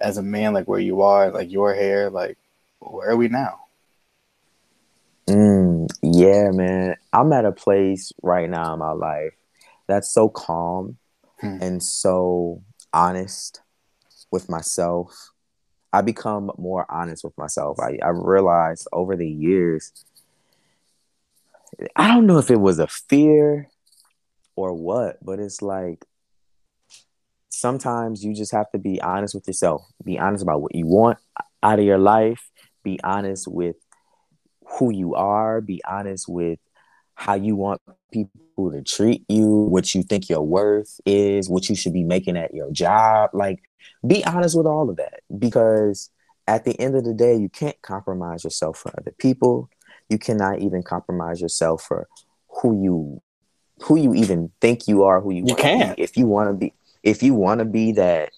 as 0.00 0.16
a 0.16 0.22
man, 0.22 0.54
like 0.54 0.66
where 0.66 0.80
you 0.80 1.02
are, 1.02 1.30
like 1.30 1.50
your 1.50 1.74
hair, 1.74 2.10
like 2.10 2.38
where 2.80 3.10
are 3.10 3.16
we 3.16 3.28
now? 3.28 3.60
Mm, 5.28 5.88
yeah, 6.02 6.50
man. 6.50 6.96
I'm 7.12 7.32
at 7.32 7.44
a 7.44 7.52
place 7.52 8.12
right 8.22 8.48
now 8.48 8.72
in 8.72 8.78
my 8.78 8.92
life 8.92 9.34
that's 9.86 10.10
so 10.10 10.28
calm 10.28 10.96
hmm. 11.38 11.58
and 11.60 11.82
so 11.82 12.62
honest 12.92 13.60
with 14.30 14.48
myself. 14.48 15.30
I 15.92 16.00
become 16.00 16.50
more 16.56 16.86
honest 16.90 17.22
with 17.22 17.36
myself. 17.36 17.78
I, 17.78 17.98
I 18.02 18.08
realized 18.08 18.88
over 18.92 19.14
the 19.14 19.28
years, 19.28 19.92
I 21.94 22.08
don't 22.08 22.26
know 22.26 22.38
if 22.38 22.50
it 22.50 22.60
was 22.60 22.78
a 22.78 22.86
fear 22.86 23.68
or 24.56 24.74
what, 24.74 25.18
but 25.24 25.38
it's 25.38 25.62
like 25.62 26.04
sometimes 27.48 28.24
you 28.24 28.34
just 28.34 28.52
have 28.52 28.70
to 28.72 28.78
be 28.78 29.00
honest 29.00 29.34
with 29.34 29.46
yourself. 29.46 29.86
Be 30.04 30.18
honest 30.18 30.42
about 30.42 30.62
what 30.62 30.74
you 30.74 30.86
want 30.86 31.18
out 31.62 31.78
of 31.78 31.84
your 31.84 31.98
life. 31.98 32.50
Be 32.82 32.98
honest 33.04 33.46
with 33.46 33.76
who 34.78 34.92
you 34.92 35.14
are. 35.14 35.60
Be 35.60 35.80
honest 35.88 36.28
with 36.28 36.58
how 37.14 37.34
you 37.34 37.54
want 37.54 37.80
people 38.12 38.72
to 38.72 38.82
treat 38.82 39.24
you, 39.28 39.46
what 39.46 39.94
you 39.94 40.02
think 40.02 40.28
your 40.28 40.42
worth 40.42 41.00
is, 41.06 41.48
what 41.48 41.68
you 41.68 41.76
should 41.76 41.92
be 41.92 42.02
making 42.02 42.36
at 42.36 42.54
your 42.54 42.70
job. 42.72 43.30
Like, 43.32 43.60
be 44.06 44.24
honest 44.24 44.56
with 44.56 44.66
all 44.66 44.90
of 44.90 44.96
that 44.96 45.20
because 45.38 46.10
at 46.48 46.64
the 46.64 46.78
end 46.80 46.96
of 46.96 47.04
the 47.04 47.14
day, 47.14 47.36
you 47.36 47.48
can't 47.48 47.80
compromise 47.82 48.44
yourself 48.44 48.78
for 48.78 48.92
other 48.98 49.14
people. 49.18 49.68
You 50.08 50.18
cannot 50.18 50.60
even 50.60 50.82
compromise 50.82 51.40
yourself 51.40 51.84
for 51.84 52.08
who 52.48 52.82
you 52.82 53.22
who 53.80 53.96
you 53.96 54.14
even 54.14 54.50
think 54.60 54.86
you 54.86 55.04
are, 55.04 55.20
who 55.20 55.32
you, 55.32 55.44
you 55.46 55.54
can. 55.54 55.94
If 55.98 56.16
you 56.16 56.26
want 56.26 56.50
to 56.50 56.54
be, 56.54 56.74
if 57.02 57.22
you 57.22 57.34
want 57.34 57.60
to 57.60 57.64
be 57.64 57.92
that, 57.92 58.30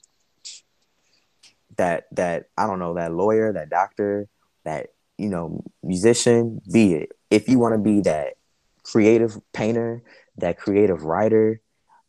that 1.76 2.06
that 2.12 2.46
I 2.56 2.66
don't 2.66 2.78
know, 2.78 2.94
that 2.94 3.12
lawyer, 3.12 3.52
that 3.52 3.68
doctor, 3.68 4.28
that 4.64 4.88
you 5.18 5.28
know, 5.28 5.62
musician, 5.82 6.60
be 6.72 6.94
it. 6.94 7.12
If 7.30 7.48
you 7.48 7.58
want 7.58 7.74
to 7.74 7.78
be 7.78 8.00
that 8.02 8.34
creative 8.82 9.38
painter, 9.52 10.02
that 10.38 10.58
creative 10.58 11.04
writer, 11.04 11.60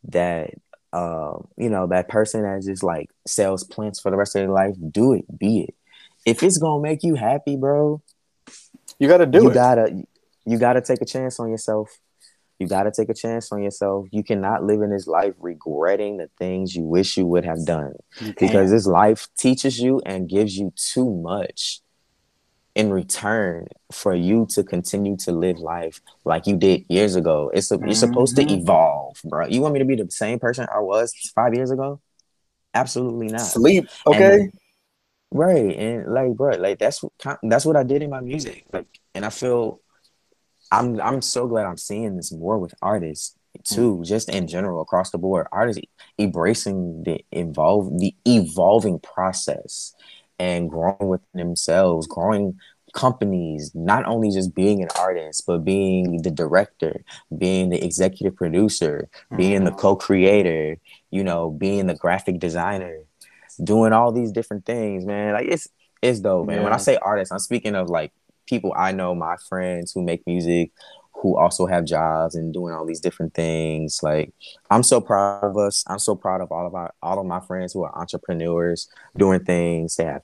that 0.08 0.50
uh, 0.92 1.38
you 1.56 1.68
know, 1.68 1.86
that 1.88 2.08
person 2.08 2.42
that 2.42 2.62
just 2.62 2.82
like 2.82 3.10
sells 3.26 3.64
plants 3.64 4.00
for 4.00 4.10
the 4.10 4.16
rest 4.16 4.34
of 4.34 4.40
their 4.40 4.50
life, 4.50 4.74
do 4.90 5.12
it, 5.12 5.24
be 5.38 5.62
it. 5.62 5.74
If 6.24 6.42
it's 6.42 6.58
gonna 6.58 6.82
make 6.82 7.02
you 7.02 7.14
happy, 7.14 7.56
bro, 7.56 8.02
you 8.98 9.08
gotta 9.08 9.26
do 9.26 9.42
you 9.42 9.50
it. 9.50 9.54
Gotta 9.54 10.04
you 10.44 10.58
gotta 10.58 10.80
take 10.80 11.02
a 11.02 11.04
chance 11.04 11.38
on 11.38 11.50
yourself. 11.50 11.98
You 12.58 12.66
got 12.66 12.84
to 12.84 12.90
take 12.90 13.10
a 13.10 13.14
chance 13.14 13.52
on 13.52 13.62
yourself. 13.62 14.06
You 14.10 14.22
cannot 14.22 14.64
live 14.64 14.80
in 14.80 14.90
this 14.90 15.06
life 15.06 15.34
regretting 15.38 16.16
the 16.16 16.30
things 16.38 16.74
you 16.74 16.82
wish 16.82 17.16
you 17.16 17.26
would 17.26 17.44
have 17.44 17.66
done 17.66 17.94
because 18.38 18.70
this 18.70 18.86
life 18.86 19.28
teaches 19.36 19.78
you 19.78 20.00
and 20.06 20.28
gives 20.28 20.56
you 20.56 20.72
too 20.76 21.10
much 21.10 21.80
in 22.74 22.90
return 22.90 23.66
for 23.90 24.14
you 24.14 24.46
to 24.50 24.62
continue 24.62 25.16
to 25.16 25.32
live 25.32 25.58
life 25.58 26.00
like 26.24 26.46
you 26.46 26.56
did 26.56 26.84
years 26.88 27.16
ago. 27.16 27.50
It's 27.54 27.70
a, 27.70 27.78
you're 27.78 27.94
supposed 27.94 28.36
to 28.36 28.42
mm-hmm. 28.42 28.60
evolve, 28.60 29.18
bro. 29.24 29.46
You 29.46 29.62
want 29.62 29.72
me 29.72 29.78
to 29.80 29.86
be 29.86 29.96
the 29.96 30.10
same 30.10 30.38
person 30.38 30.66
I 30.72 30.80
was 30.80 31.14
five 31.34 31.54
years 31.54 31.70
ago? 31.70 32.00
Absolutely 32.74 33.28
not. 33.28 33.40
Sleep, 33.40 33.88
okay. 34.06 34.40
And, 34.40 34.52
right, 35.32 35.74
and 35.74 36.12
like, 36.12 36.34
bro, 36.34 36.56
like 36.56 36.78
that's 36.78 37.02
that's 37.42 37.64
what 37.64 37.76
I 37.76 37.82
did 37.82 38.02
in 38.02 38.10
my 38.10 38.20
music. 38.20 38.66
Like, 38.70 38.86
and 39.14 39.24
I 39.24 39.30
feel 39.30 39.80
I'm 40.70 41.00
I'm 41.00 41.22
so 41.22 41.46
glad 41.46 41.66
I'm 41.66 41.76
seeing 41.76 42.16
this 42.16 42.32
more 42.32 42.58
with 42.58 42.74
artists 42.82 43.36
too, 43.64 43.96
mm. 43.96 44.06
just 44.06 44.28
in 44.28 44.46
general 44.46 44.82
across 44.82 45.10
the 45.10 45.18
board. 45.18 45.46
Artists 45.52 45.82
embracing 46.18 47.02
the 47.04 47.24
evolve 47.32 47.98
the 47.98 48.14
evolving 48.26 48.98
process 49.00 49.94
and 50.38 50.68
growing 50.68 51.08
with 51.08 51.22
themselves, 51.34 52.06
growing 52.06 52.58
companies, 52.92 53.72
not 53.74 54.06
only 54.06 54.30
just 54.30 54.54
being 54.54 54.82
an 54.82 54.88
artist, 54.98 55.44
but 55.46 55.64
being 55.64 56.22
the 56.22 56.30
director, 56.30 57.04
being 57.36 57.68
the 57.68 57.84
executive 57.84 58.34
producer, 58.34 59.08
mm-hmm. 59.12 59.36
being 59.36 59.64
the 59.64 59.70
mm-hmm. 59.70 59.80
co-creator, 59.80 60.78
you 61.10 61.22
know, 61.22 61.50
being 61.50 61.86
the 61.86 61.94
graphic 61.94 62.38
designer, 62.38 62.98
doing 63.62 63.92
all 63.92 64.12
these 64.12 64.32
different 64.32 64.64
things, 64.64 65.04
man. 65.04 65.34
Like 65.34 65.46
it's 65.46 65.68
it's 66.02 66.20
dope, 66.20 66.46
man. 66.46 66.58
Yeah. 66.58 66.64
When 66.64 66.72
I 66.72 66.78
say 66.78 66.96
artist, 66.96 67.32
I'm 67.32 67.38
speaking 67.38 67.74
of 67.74 67.88
like 67.88 68.12
people 68.46 68.72
I 68.76 68.92
know, 68.92 69.14
my 69.14 69.36
friends 69.48 69.92
who 69.92 70.02
make 70.02 70.26
music, 70.26 70.72
who 71.12 71.36
also 71.36 71.66
have 71.66 71.84
jobs 71.84 72.34
and 72.34 72.52
doing 72.52 72.74
all 72.74 72.86
these 72.86 73.00
different 73.00 73.34
things. 73.34 74.00
Like 74.02 74.32
I'm 74.70 74.82
so 74.82 75.00
proud 75.00 75.44
of 75.44 75.56
us. 75.56 75.84
I'm 75.86 75.98
so 75.98 76.14
proud 76.14 76.40
of 76.40 76.52
all 76.52 76.66
of 76.66 76.74
our 76.74 76.92
all 77.02 77.18
of 77.18 77.26
my 77.26 77.40
friends 77.40 77.72
who 77.72 77.84
are 77.84 77.98
entrepreneurs 77.98 78.88
doing 79.16 79.44
things. 79.44 79.96
Have 79.96 80.22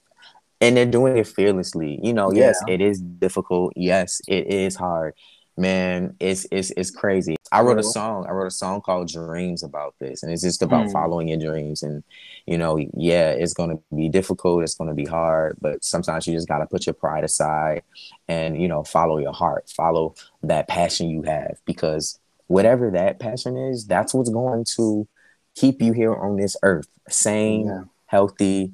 and 0.61 0.77
they're 0.77 0.87
doing 0.87 1.17
it 1.17 1.27
fearlessly. 1.27 1.99
You 2.03 2.13
know, 2.13 2.33
yeah. 2.33 2.47
yes, 2.47 2.63
it 2.69 2.81
is 2.81 3.01
difficult. 3.01 3.73
Yes, 3.77 4.21
it 4.29 4.47
is 4.47 4.77
hard 4.77 5.15
man 5.57 6.17
it's 6.19 6.47
it's 6.51 6.71
it's 6.79 6.91
crazy 6.91 7.37
i 7.51 7.61
wrote 7.61 7.79
a 7.79 7.83
song 7.83 8.25
i 8.27 8.33
wrote 8.33 8.47
a 8.47 8.51
song 8.51 8.81
called 8.81 9.07
dreams 9.07 9.63
about 9.63 9.95
this 9.99 10.23
and 10.23 10.33
it's 10.33 10.43
just 10.43 10.63
about 10.63 10.87
mm. 10.87 10.93
following 10.93 11.29
your 11.29 11.39
dreams 11.39 11.83
and 11.83 12.03
you 12.47 12.57
know 12.57 12.79
yeah 12.97 13.31
it's 13.31 13.53
going 13.53 13.69
to 13.69 13.83
be 13.95 14.09
difficult 14.09 14.63
it's 14.63 14.75
going 14.75 14.89
to 14.89 14.95
be 14.95 15.05
hard 15.05 15.57
but 15.61 15.85
sometimes 15.85 16.27
you 16.27 16.33
just 16.33 16.49
got 16.49 16.59
to 16.59 16.67
put 16.67 16.87
your 16.87 16.95
pride 16.95 17.23
aside 17.23 17.83
and 18.29 18.61
you 18.61 18.67
know 18.67 18.83
follow 18.83 19.19
your 19.19 19.33
heart 19.33 19.69
follow 19.69 20.15
that 20.43 20.69
passion 20.69 21.11
you 21.11 21.23
have 21.23 21.61
because 21.67 22.19
whatever 22.47 22.91
that 22.91 23.19
passion 23.19 23.57
is 23.57 23.87
that's 23.87 24.15
what's 24.15 24.31
going 24.31 24.65
to 24.65 25.07
keep 25.55 25.83
you 25.83 25.93
here 25.93 26.15
on 26.15 26.37
this 26.37 26.57
earth 26.63 26.89
sane 27.11 27.67
yeah. 27.67 27.83
healthy 28.07 28.73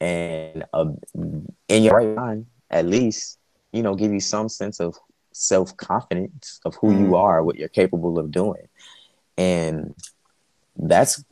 and 0.00 0.64
uh, 0.72 0.86
in 1.68 1.82
your 1.82 1.94
right 1.94 2.14
mind 2.14 2.46
at 2.70 2.86
least 2.86 3.38
you 3.72 3.82
know 3.82 3.96
give 3.96 4.12
you 4.12 4.20
some 4.20 4.48
sense 4.48 4.78
of 4.78 4.96
self 5.32 5.76
confidence 5.76 6.60
of 6.64 6.74
who 6.76 6.92
you 6.92 7.08
mm. 7.08 7.18
are, 7.18 7.42
what 7.42 7.56
you're 7.56 7.68
capable 7.68 8.18
of 8.18 8.30
doing. 8.30 8.68
And 9.36 9.94
that's 10.76 11.24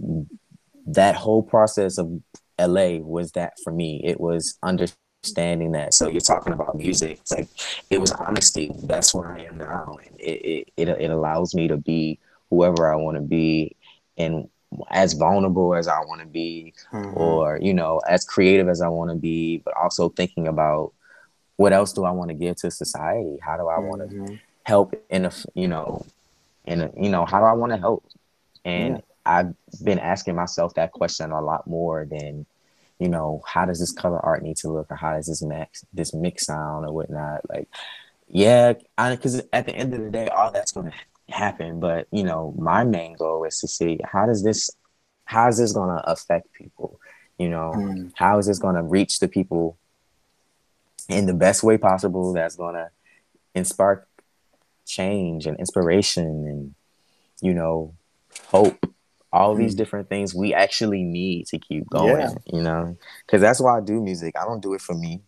that 0.87 1.15
whole 1.15 1.43
process 1.43 1.99
of 1.99 2.21
LA 2.59 2.99
was 2.99 3.33
that 3.33 3.55
for 3.63 3.73
me. 3.73 4.01
It 4.05 4.21
was 4.21 4.59
understanding 4.63 5.73
that. 5.73 5.95
So 5.95 6.09
you're 6.09 6.21
talking 6.21 6.53
about 6.53 6.77
music. 6.77 7.19
It's 7.21 7.33
like 7.33 7.49
it 7.91 8.01
was 8.01 8.13
honesty. 8.13 8.73
That's 8.85 9.15
where 9.15 9.33
I 9.33 9.45
am 9.45 9.59
now. 9.59 9.97
And 10.07 10.21
it, 10.21 10.23
it, 10.23 10.73
it, 10.77 10.89
it 10.89 11.11
allows 11.11 11.55
me 11.55 11.69
to 11.69 11.77
be 11.77 12.19
whoever 12.51 12.93
I 12.93 12.97
want 12.97 13.17
to 13.17 13.23
be 13.23 13.77
and 14.17 14.49
as 14.91 15.15
vulnerable 15.15 15.75
as 15.75 15.89
I 15.89 15.99
want 16.01 16.21
to 16.21 16.27
be, 16.27 16.75
mm-hmm. 16.93 17.17
or 17.17 17.59
you 17.61 17.75
know, 17.75 18.01
as 18.09 18.25
creative 18.25 18.69
as 18.69 18.81
I 18.81 18.89
want 18.89 19.11
to 19.11 19.17
be, 19.17 19.59
but 19.59 19.75
also 19.77 20.09
thinking 20.11 20.47
about 20.47 20.93
what 21.61 21.75
else 21.75 21.93
do 21.93 22.05
I 22.05 22.11
want 22.11 22.31
to 22.31 22.35
give 22.35 22.57
to 22.57 22.71
society? 22.71 23.37
How 23.43 23.59
do 23.59 23.69
I 23.69 23.79
want 23.81 24.01
to 24.01 24.17
mm-hmm. 24.17 24.35
help 24.63 24.95
in 25.11 25.27
a 25.27 25.33
you 25.53 25.69
know, 25.69 26.07
in 26.65 26.81
a, 26.81 26.91
you 26.99 27.11
know, 27.11 27.27
how 27.27 27.39
do 27.39 27.45
I 27.45 27.53
want 27.53 27.73
to 27.73 27.77
help? 27.77 28.03
And 28.65 28.95
yeah. 28.97 29.03
I've 29.27 29.55
been 29.85 29.99
asking 29.99 30.37
myself 30.37 30.73
that 30.77 30.93
question 30.93 31.33
a 31.33 31.43
lot 31.43 31.67
more 31.67 32.07
than, 32.07 32.47
you 32.99 33.11
know, 33.11 33.43
how 33.47 33.67
does 33.67 33.79
this 33.79 33.93
color 33.93 34.19
art 34.25 34.43
need 34.43 34.57
to 34.63 34.73
look, 34.73 34.91
or 34.91 34.97
how 34.97 35.13
does 35.13 35.27
this 35.27 35.43
mix 35.43 35.85
this 35.93 36.15
mix 36.15 36.47
sound 36.47 36.87
or 36.87 36.95
whatnot? 36.95 37.43
Like, 37.51 37.69
yeah, 38.27 38.73
because 38.97 39.43
at 39.53 39.67
the 39.67 39.77
end 39.77 39.93
of 39.93 40.01
the 40.01 40.11
day, 40.11 40.29
all 40.29 40.51
that's 40.51 40.73
going 40.73 40.91
to 40.91 41.35
happen. 41.35 41.79
But 41.79 42.07
you 42.11 42.25
know, 42.25 42.55
my 42.57 42.85
main 42.85 43.17
goal 43.17 43.45
is 43.45 43.61
to 43.61 43.69
see 43.69 43.99
how 44.03 44.25
does 44.25 44.43
this, 44.43 44.71
how 45.27 45.49
is 45.49 45.59
this 45.59 45.73
going 45.73 45.95
to 45.95 46.11
affect 46.11 46.55
people? 46.55 46.99
You 47.37 47.51
know, 47.51 47.75
mm. 47.77 48.13
how 48.15 48.39
is 48.39 48.47
this 48.47 48.59
going 48.59 48.77
to 48.77 48.83
reach 48.83 49.19
the 49.19 49.29
people 49.29 49.77
in 51.11 51.27
the 51.27 51.35
best 51.35 51.63
way 51.63 51.79
possible 51.79 52.33
that's 52.33 52.57
going 52.57 52.75
to 52.75 52.91
inspire 53.55 54.07
change 54.87 55.47
and 55.47 55.59
inspiration 55.59 56.25
and 56.25 56.75
you 57.41 57.55
know 57.55 57.95
hope. 58.47 58.87
All 59.33 59.55
these 59.55 59.75
mm. 59.75 59.79
different 59.79 60.09
things 60.09 60.35
we 60.35 60.53
actually 60.53 61.05
need 61.05 61.47
to 61.47 61.59
keep 61.59 61.89
going 61.89 62.19
yeah. 62.19 62.35
you 62.47 62.63
know? 62.63 62.97
Because 63.25 63.41
that's 63.41 63.61
why 63.61 63.77
i 63.77 63.81
do 63.81 64.01
music. 64.01 64.35
I 64.37 64.45
don't 64.45 64.61
do 64.61 64.75
it 64.75 64.81
for 64.81 64.95
me. 64.95 65.21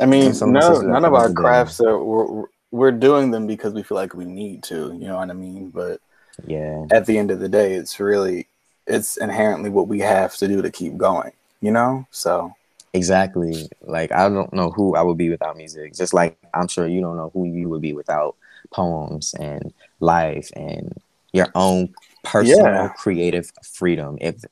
I 0.00 0.06
mean 0.06 0.32
no 0.40 0.80
none 0.80 1.04
of 1.04 1.14
our 1.14 1.32
crafts 1.32 1.80
are 1.80 2.02
we're, 2.02 2.46
we're 2.72 2.90
doing 2.90 3.30
them 3.30 3.46
because 3.46 3.72
we 3.72 3.84
feel 3.84 3.96
like 3.96 4.14
we 4.14 4.24
need 4.24 4.64
to 4.64 4.92
you 4.98 5.06
know 5.06 5.16
what 5.16 5.30
i 5.30 5.34
mean? 5.34 5.70
But 5.70 6.00
yeah. 6.46 6.84
at 6.90 7.06
the 7.06 7.16
end 7.16 7.30
of 7.30 7.38
the 7.38 7.48
day 7.48 7.74
it's 7.74 8.00
really 8.00 8.48
it's 8.88 9.16
inherently 9.18 9.70
what 9.70 9.86
we 9.86 10.00
have 10.00 10.34
to 10.36 10.48
do 10.48 10.62
to 10.62 10.70
keep 10.70 10.96
going, 10.96 11.32
you 11.60 11.70
know? 11.70 12.06
So 12.10 12.54
exactly. 12.92 13.68
Like 13.82 14.12
I 14.12 14.28
don't 14.28 14.52
know 14.52 14.70
who 14.70 14.94
I 14.96 15.02
would 15.02 15.18
be 15.18 15.30
without 15.30 15.56
music. 15.56 15.94
Just 15.94 16.14
like 16.14 16.38
I'm 16.54 16.68
sure 16.68 16.86
you 16.86 17.00
don't 17.00 17.16
know 17.16 17.30
who 17.32 17.44
you 17.44 17.68
would 17.68 17.82
be 17.82 17.92
without 17.92 18.36
poems 18.70 19.34
and 19.38 19.72
life 20.00 20.50
and 20.54 21.00
your 21.32 21.48
own 21.54 21.94
personal 22.24 22.66
yeah. 22.66 22.88
creative 22.88 23.50
freedom. 23.62 24.18
If 24.20 24.44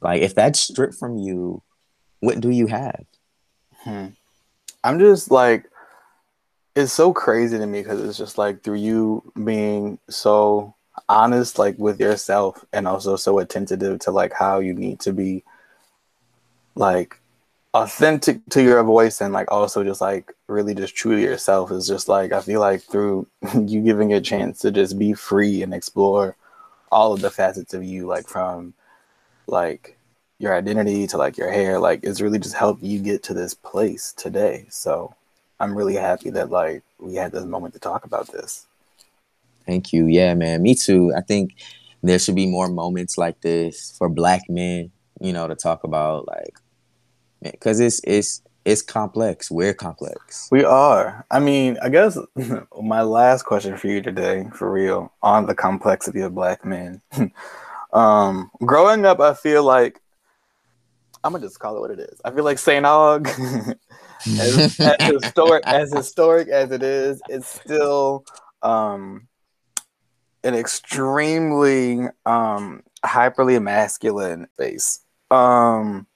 like 0.00 0.22
if 0.22 0.34
that's 0.34 0.60
stripped 0.60 0.94
from 0.94 1.18
you, 1.18 1.62
what 2.20 2.40
do 2.40 2.50
you 2.50 2.66
have? 2.66 3.04
Hmm. 3.78 4.08
I'm 4.84 4.98
just 4.98 5.30
like 5.30 5.68
it's 6.74 6.92
so 6.92 7.12
crazy 7.12 7.58
to 7.58 7.66
me 7.66 7.80
because 7.80 8.02
it's 8.02 8.18
just 8.18 8.38
like 8.38 8.62
through 8.62 8.76
you 8.76 9.32
being 9.44 9.98
so 10.08 10.74
honest 11.08 11.58
like 11.58 11.78
with 11.78 12.00
yourself 12.00 12.64
and 12.72 12.86
also 12.86 13.16
so 13.16 13.38
attentive 13.38 13.98
to 13.98 14.10
like 14.10 14.32
how 14.32 14.58
you 14.58 14.74
need 14.74 15.00
to 15.00 15.12
be 15.12 15.42
like 16.74 17.18
authentic 17.74 18.40
to 18.50 18.62
your 18.62 18.82
voice 18.82 19.20
and 19.20 19.32
like 19.32 19.50
also 19.50 19.82
just 19.82 20.00
like 20.00 20.32
really 20.46 20.74
just 20.74 20.94
true 20.94 21.16
to 21.16 21.22
yourself 21.22 21.70
is 21.70 21.86
just 21.86 22.08
like 22.08 22.32
I 22.32 22.40
feel 22.40 22.60
like 22.60 22.82
through 22.82 23.26
you 23.54 23.80
giving 23.80 24.12
a 24.12 24.20
chance 24.20 24.60
to 24.60 24.70
just 24.70 24.98
be 24.98 25.14
free 25.14 25.62
and 25.62 25.72
explore 25.72 26.36
all 26.90 27.14
of 27.14 27.22
the 27.22 27.30
facets 27.30 27.72
of 27.72 27.82
you 27.82 28.06
like 28.06 28.28
from 28.28 28.74
like 29.46 29.96
your 30.38 30.54
identity 30.54 31.06
to 31.06 31.16
like 31.16 31.38
your 31.38 31.50
hair 31.50 31.78
like 31.78 32.00
it's 32.02 32.20
really 32.20 32.38
just 32.38 32.54
helped 32.54 32.82
you 32.82 32.98
get 32.98 33.22
to 33.22 33.32
this 33.34 33.54
place 33.54 34.12
today 34.12 34.66
so 34.68 35.14
I'm 35.62 35.78
really 35.78 35.94
happy 35.94 36.30
that 36.30 36.50
like 36.50 36.82
we 36.98 37.14
had 37.14 37.30
this 37.30 37.44
moment 37.44 37.74
to 37.74 37.80
talk 37.80 38.04
about 38.04 38.32
this. 38.32 38.66
Thank 39.64 39.92
you. 39.92 40.06
Yeah, 40.06 40.34
man. 40.34 40.60
Me 40.60 40.74
too. 40.74 41.12
I 41.16 41.20
think 41.20 41.54
there 42.02 42.18
should 42.18 42.34
be 42.34 42.50
more 42.50 42.68
moments 42.68 43.16
like 43.16 43.40
this 43.42 43.96
for 43.96 44.08
black 44.08 44.42
men, 44.48 44.90
you 45.20 45.32
know, 45.32 45.46
to 45.46 45.54
talk 45.54 45.84
about 45.84 46.26
like 46.26 46.58
because 47.42 47.80
it's 47.80 48.00
it's 48.04 48.42
it's 48.64 48.82
complex. 48.82 49.50
We're 49.50 49.74
complex. 49.74 50.48
We 50.50 50.64
are. 50.64 51.26
I 51.30 51.40
mean, 51.40 51.78
I 51.82 51.88
guess 51.88 52.16
my 52.82 53.02
last 53.02 53.42
question 53.42 53.76
for 53.76 53.88
you 53.88 54.00
today, 54.00 54.46
for 54.54 54.70
real, 54.70 55.12
on 55.22 55.46
the 55.46 55.54
complexity 55.54 56.20
of 56.20 56.34
black 56.34 56.64
men. 56.64 57.02
um, 57.92 58.50
growing 58.64 59.04
up, 59.04 59.20
I 59.20 59.34
feel 59.34 59.64
like 59.64 60.00
I'm 61.24 61.32
gonna 61.32 61.44
just 61.44 61.58
call 61.58 61.76
it 61.76 61.80
what 61.80 61.90
it 61.90 62.00
is. 62.00 62.20
I 62.24 62.30
feel 62.30 62.44
like 62.44 62.58
St. 62.58 62.84
Aug 62.84 63.26
as, 64.26 64.80
as 64.80 65.22
historic 65.22 65.64
as 65.66 65.92
historic 65.92 66.48
as 66.48 66.70
it 66.70 66.82
is, 66.82 67.20
it's 67.28 67.48
still 67.48 68.24
um, 68.62 69.26
an 70.44 70.54
extremely 70.54 72.06
um, 72.26 72.82
hyperly 73.04 73.60
masculine 73.62 74.46
face. 74.56 75.00
Um, 75.30 76.06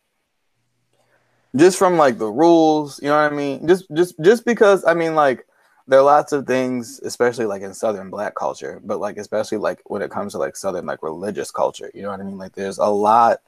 just 1.56 1.78
from 1.78 1.96
like 1.96 2.18
the 2.18 2.26
rules, 2.30 3.00
you 3.02 3.08
know 3.08 3.22
what 3.22 3.32
I 3.32 3.36
mean? 3.36 3.66
Just 3.66 3.86
just 3.94 4.14
just 4.20 4.44
because 4.44 4.84
I 4.84 4.94
mean 4.94 5.14
like 5.14 5.46
there 5.88 6.00
are 6.00 6.04
lots 6.04 6.32
of 6.32 6.46
things, 6.46 7.00
especially 7.04 7.46
like 7.46 7.62
in 7.62 7.72
Southern 7.72 8.10
Black 8.10 8.34
culture, 8.34 8.80
but 8.84 8.98
like 9.00 9.16
especially 9.16 9.58
like 9.58 9.80
when 9.86 10.02
it 10.02 10.10
comes 10.10 10.32
to 10.32 10.38
like 10.38 10.56
Southern 10.56 10.86
like 10.86 11.02
religious 11.02 11.50
culture, 11.50 11.90
you 11.94 12.02
know 12.02 12.10
what 12.10 12.20
I 12.20 12.24
mean? 12.24 12.38
Like 12.38 12.54
there's 12.54 12.78
a 12.78 12.86
lot 12.86 13.40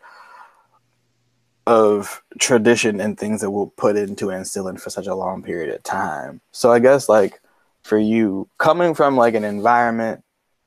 of 1.67 2.23
tradition 2.39 3.01
and 3.01 3.19
things 3.19 3.43
that 3.43 3.51
we'll 3.51 3.67
put 3.77 3.97
into 3.97 4.31
instilling 4.31 4.79
for 4.79 4.89
such 4.89 5.07
a 5.07 5.15
long 5.15 5.43
period 5.43 5.75
of 5.75 5.83
time. 5.83 6.41
So 6.53 6.73
I 6.73 6.79
guess 6.79 7.09
like 7.09 7.41
for 7.83 7.99
you 7.99 8.49
coming 8.59 8.95
from 8.95 9.17
like 9.17 9.35
an 9.35 9.45
environment 9.45 10.25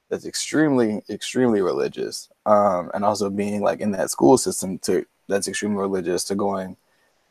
that's 0.10 0.26
extremely 0.26 1.02
extremely 1.10 1.62
religious 1.62 2.30
um, 2.46 2.92
and 2.94 3.06
also 3.06 3.30
being 3.30 3.62
like 3.62 3.80
in 3.80 3.92
that 3.92 4.12
school 4.12 4.38
system 4.38 4.78
to 4.80 5.06
that's 5.28 5.48
extremely 5.48 5.80
religious 5.80 6.26
to 6.26 6.36
going 6.36 6.76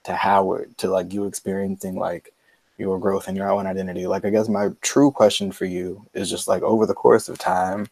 to 0.05 0.15
Howard 0.15 0.77
to 0.79 0.89
like 0.89 1.13
you 1.13 1.27
experiencing 1.27 1.97
like 1.97 2.33
your 2.79 2.99
growth 2.99 3.29
and 3.29 3.37
your 3.37 3.51
own 3.51 3.67
identity 3.67 4.07
like 4.07 4.25
I 4.25 4.31
guess 4.31 4.49
my 4.49 4.71
true 4.81 5.11
question 5.11 5.53
for 5.53 5.67
you 5.67 6.07
is 6.15 6.31
just 6.31 6.49
like 6.49 6.63
over 6.63 6.87
the 6.87 6.95
course 6.95 7.29
of 7.29 7.39
time 7.39 7.89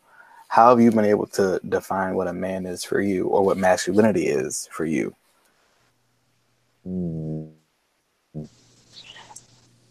how 0.48 0.70
have 0.70 0.80
you 0.80 0.90
been 0.90 1.04
able 1.04 1.26
to 1.26 1.60
define 1.68 2.14
what 2.14 2.26
a 2.26 2.32
man 2.32 2.64
is 2.64 2.82
for 2.82 3.00
you 3.00 3.26
or 3.26 3.44
what 3.44 3.58
masculinity 3.58 4.26
is 4.26 4.68
for 4.72 4.86
you 4.86 5.14
Hmm. 6.84 7.48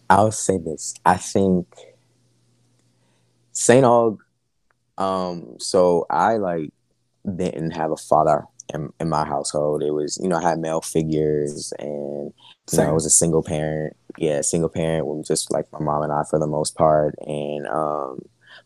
I'll 0.09 0.31
say 0.31 0.57
this. 0.57 0.95
I 1.05 1.17
think 1.17 1.67
St. 3.51 3.83
Aug, 3.83 4.17
um, 4.97 5.57
so 5.59 6.05
I 6.09 6.37
like 6.37 6.71
didn't 7.25 7.71
have 7.71 7.91
a 7.91 7.97
father 7.97 8.45
in, 8.73 8.91
in 8.99 9.09
my 9.09 9.25
household. 9.25 9.83
It 9.83 9.91
was, 9.91 10.17
you 10.21 10.27
know, 10.27 10.37
I 10.37 10.41
had 10.41 10.59
male 10.59 10.81
figures 10.81 11.73
and 11.79 12.33
you 12.71 12.77
know, 12.77 12.89
I 12.89 12.91
was 12.91 13.05
a 13.05 13.09
single 13.09 13.43
parent. 13.43 13.95
Yeah, 14.17 14.41
single 14.41 14.69
parent 14.69 15.05
with 15.05 15.25
just 15.25 15.51
like 15.51 15.71
my 15.71 15.79
mom 15.79 16.03
and 16.03 16.11
I 16.11 16.23
for 16.29 16.39
the 16.39 16.47
most 16.47 16.75
part. 16.75 17.15
And 17.25 17.67
um, 17.67 18.21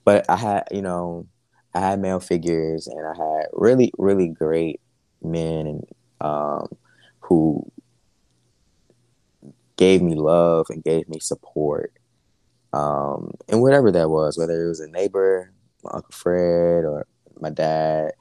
but 0.05 0.29
I 0.29 0.35
had, 0.37 0.67
you 0.71 0.81
know, 0.81 1.27
I 1.73 1.79
had 1.79 1.99
male 1.99 2.19
figures 2.19 2.87
and 2.87 3.05
I 3.05 3.15
had 3.15 3.47
really, 3.53 3.91
really 3.97 4.29
great 4.29 4.81
men 5.21 5.67
and 5.67 5.83
um 6.19 6.67
who 7.19 7.71
gave 9.77 10.01
me 10.01 10.15
love 10.15 10.67
and 10.69 10.83
gave 10.83 11.09
me 11.09 11.19
support. 11.19 11.93
Um, 12.73 13.31
and 13.49 13.61
whatever 13.61 13.91
that 13.91 14.09
was, 14.09 14.37
whether 14.37 14.63
it 14.63 14.67
was 14.67 14.79
a 14.79 14.87
neighbor, 14.87 15.51
my 15.83 15.91
Uncle 15.93 16.11
Fred, 16.11 16.85
or 16.85 17.07
my 17.39 17.49
dad, 17.49 18.11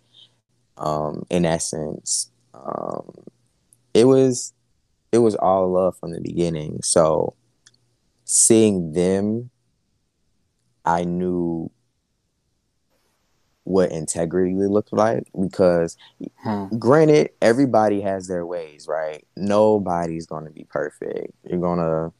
um, 0.81 1.25
in 1.31 1.45
essence, 1.45 2.31
um, 2.55 3.13
it 3.95 4.07
was 4.07 4.53
it 5.13 5.19
was 5.19 5.35
all 5.37 5.71
love 5.71 5.97
from 5.99 6.13
the 6.13 6.21
beginning. 6.21 6.81
So 6.83 7.35
seeing 8.25 8.93
them, 8.93 9.51
I 10.85 11.05
knew 11.05 11.71
what 13.65 13.93
integrity 13.93 14.55
looked 14.55 14.93
like 14.93 15.25
because 15.39 15.97
hmm. 16.43 16.65
granted 16.79 17.31
everybody 17.41 18.01
has 18.01 18.27
their 18.27 18.45
ways 18.45 18.89
right 18.89 19.25
nobody's 19.37 20.27
going 20.27 20.45
to 20.45 20.51
be 20.51 20.65
perfect 20.65 21.33
you're 21.49 21.61
going 21.61 21.79
to 21.79 22.13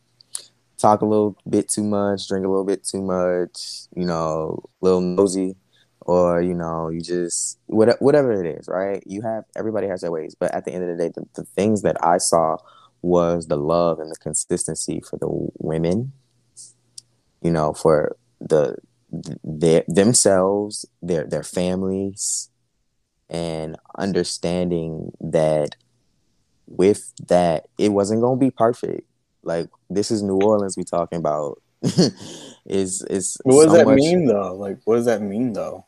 talk 0.79 1.01
a 1.01 1.07
little 1.07 1.37
bit 1.49 1.69
too 1.69 1.83
much 1.83 2.29
drink 2.29 2.45
a 2.45 2.49
little 2.49 2.65
bit 2.65 2.85
too 2.85 3.03
much 3.03 3.89
you 3.97 4.05
know 4.05 4.63
a 4.81 4.85
little 4.85 5.01
nosy 5.01 5.57
or 6.11 6.43
you 6.43 6.55
know 6.55 6.89
you 6.89 7.01
just 7.01 7.59
whatever 7.67 8.33
it 8.33 8.59
is 8.59 8.67
right 8.69 9.03
you 9.07 9.23
have 9.23 9.45
everybody 9.57 9.87
has 9.87 10.01
their 10.01 10.11
ways 10.11 10.35
but 10.39 10.53
at 10.55 10.65
the 10.65 10.73
end 10.73 10.83
of 10.83 10.97
the 10.97 11.03
day 11.03 11.13
the, 11.15 11.25
the 11.35 11.45
things 11.45 11.83
that 11.83 11.97
i 12.05 12.19
saw 12.19 12.57
was 13.03 13.47
the 13.47 13.57
love 13.57 13.99
and 13.99 14.11
the 14.11 14.17
consistency 14.17 15.01
for 15.01 15.17
the 15.19 15.29
women 15.59 16.13
you 17.43 17.51
know 17.51 17.73
for 17.73 18.17
the 18.41 18.77
their 19.45 19.85
themselves, 19.89 20.87
their 21.03 21.25
their 21.25 21.43
families, 21.43 22.49
and 23.29 23.77
understanding 23.99 25.13
that 25.21 25.77
with 26.67 27.13
that 27.27 27.67
it 27.79 27.91
wasn't 27.91 28.23
gonna 28.23 28.39
be 28.39 28.51
perfect. 28.51 29.07
Like 29.43 29.69
this 29.89 30.11
is 30.11 30.23
New 30.23 30.37
Orleans 30.37 30.77
we 30.77 30.85
talking 30.85 31.19
about. 31.19 31.61
is 32.67 33.03
is 33.03 33.39
what 33.45 33.65
does 33.65 33.73
so 33.73 33.79
that 33.79 33.87
much... 33.87 33.97
mean 33.97 34.27
though? 34.27 34.55
Like 34.55 34.79
what 34.85 34.97
does 34.97 35.07
that 35.07 35.23
mean 35.23 35.53
though? 35.53 35.87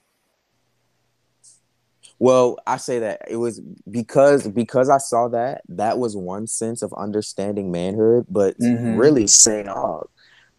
Well, 2.22 2.58
I 2.68 2.76
say 2.76 3.00
that 3.00 3.22
it 3.28 3.34
was 3.34 3.58
because 3.90 4.46
because 4.46 4.88
I 4.88 4.98
saw 4.98 5.26
that 5.30 5.62
that 5.68 5.98
was 5.98 6.16
one 6.16 6.46
sense 6.46 6.80
of 6.80 6.92
understanding 6.92 7.72
manhood, 7.72 8.26
but 8.30 8.56
mm-hmm. 8.60 8.96
really 8.96 9.26
saying, 9.26 9.68
"Oh, 9.68 10.08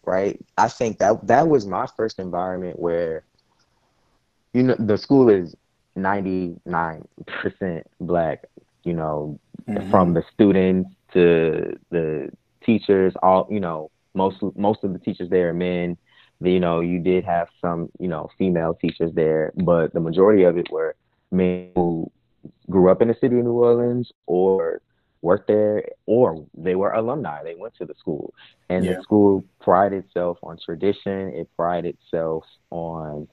right? 0.03 0.38
I 0.57 0.68
think 0.68 0.97
that 0.97 1.26
that 1.28 1.47
was 1.47 1.66
my 1.66 1.88
first 1.95 2.20
environment 2.20 2.80
where, 2.80 3.24
you 4.51 4.64
know, 4.64 4.76
the 4.78 4.97
school 4.97 5.30
is 5.30 5.55
ninety 5.95 6.57
nine 6.66 7.07
percent 7.28 7.88
black. 8.01 8.43
You 8.84 8.95
know, 8.95 9.39
mm-hmm. 9.66 9.89
from 9.89 10.16
the 10.16 10.24
students 10.34 10.89
to 11.14 11.80
the 11.91 12.30
teachers, 12.66 13.14
all 13.24 13.47
you 13.49 13.61
know, 13.61 13.89
most 14.14 14.43
most 14.57 14.84
of 14.84 14.91
the 14.91 14.99
teachers 14.99 15.30
there 15.30 15.51
are 15.51 15.53
men. 15.53 15.95
You 16.41 16.59
know, 16.59 16.82
you 16.82 16.99
did 16.99 17.24
have 17.24 17.47
some, 17.61 17.89
you 17.99 18.09
know, 18.09 18.30
female 18.38 18.74
teachers 18.74 19.14
there, 19.14 19.53
but 19.55 19.93
the 19.93 20.01
majority 20.01 20.43
of 20.43 20.57
it 20.57 20.70
were 20.70 20.97
men 21.34 21.71
who 21.75 22.11
grew 22.69 22.89
up 22.89 23.01
in 23.01 23.07
the 23.07 23.13
city 23.15 23.38
of 23.38 23.43
New 23.43 23.51
Orleans 23.51 24.11
or 24.25 24.81
worked 25.21 25.47
there 25.47 25.86
or 26.05 26.45
they 26.53 26.75
were 26.75 26.91
alumni. 26.91 27.43
They 27.43 27.55
went 27.55 27.75
to 27.77 27.86
the 27.86 27.95
school. 27.95 28.34
And 28.69 28.86
yeah. 28.86 28.95
the 28.95 29.03
school 29.03 29.45
prided 29.61 30.05
itself 30.05 30.38
on 30.43 30.57
tradition. 30.63 31.29
It 31.29 31.49
prided 31.55 31.95
itself 31.95 32.45
on, 32.69 33.27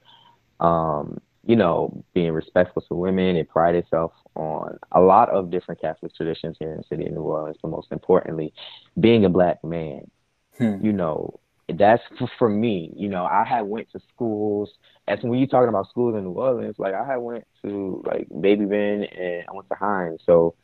um, 0.59 1.19
you 1.45 1.55
know, 1.55 2.03
being 2.13 2.31
respectful 2.31 2.81
to 2.83 2.95
women. 2.95 3.35
It 3.35 3.49
prided 3.49 3.83
itself 3.83 4.13
on 4.35 4.79
a 4.91 5.01
lot 5.01 5.29
of 5.29 5.51
different 5.51 5.81
Catholic 5.81 6.15
traditions 6.15 6.55
here 6.59 6.71
in 6.71 6.77
the 6.77 6.83
city 6.83 7.05
of 7.05 7.11
New 7.11 7.21
Orleans, 7.21 7.57
but 7.61 7.69
most 7.69 7.91
importantly, 7.91 8.53
being 8.99 9.25
a 9.25 9.29
black 9.29 9.63
man. 9.63 10.09
Hmm. 10.57 10.77
You 10.81 10.93
know, 10.93 11.39
that's 11.77 12.03
for, 12.17 12.29
for 12.37 12.49
me. 12.49 12.91
You 12.95 13.09
know, 13.09 13.25
I 13.25 13.43
had 13.43 13.61
went 13.61 13.91
to 13.91 13.99
schools. 14.13 14.69
As 15.07 15.19
when 15.21 15.39
you 15.39 15.47
talking 15.47 15.69
about 15.69 15.89
schools 15.89 16.15
in 16.15 16.23
New 16.23 16.31
Orleans, 16.31 16.75
like 16.77 16.93
I 16.93 17.05
had 17.05 17.17
went 17.17 17.45
to 17.63 18.03
like 18.05 18.27
Baby 18.39 18.65
Ben 18.65 19.03
and 19.03 19.45
I 19.49 19.53
went 19.53 19.69
to 19.69 19.75
Hynes. 19.75 20.19
So 20.25 20.55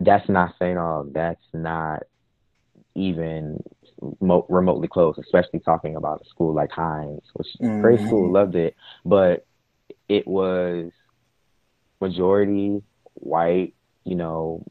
that's 0.00 0.28
not 0.28 0.54
St. 0.58 0.76
Aug. 0.76 1.12
That's 1.12 1.42
not 1.52 2.04
even 2.94 3.62
mo- 4.20 4.46
remotely 4.48 4.88
close, 4.88 5.16
especially 5.18 5.60
talking 5.60 5.96
about 5.96 6.22
a 6.24 6.28
school 6.28 6.54
like 6.54 6.70
Hynes, 6.70 7.22
which 7.34 7.48
mm-hmm. 7.60 7.80
great 7.80 8.00
school, 8.00 8.30
loved 8.32 8.54
it, 8.54 8.74
but 9.04 9.46
it 10.08 10.26
was 10.26 10.90
majority 12.00 12.82
white. 13.14 13.74
You 14.04 14.16
know, 14.16 14.64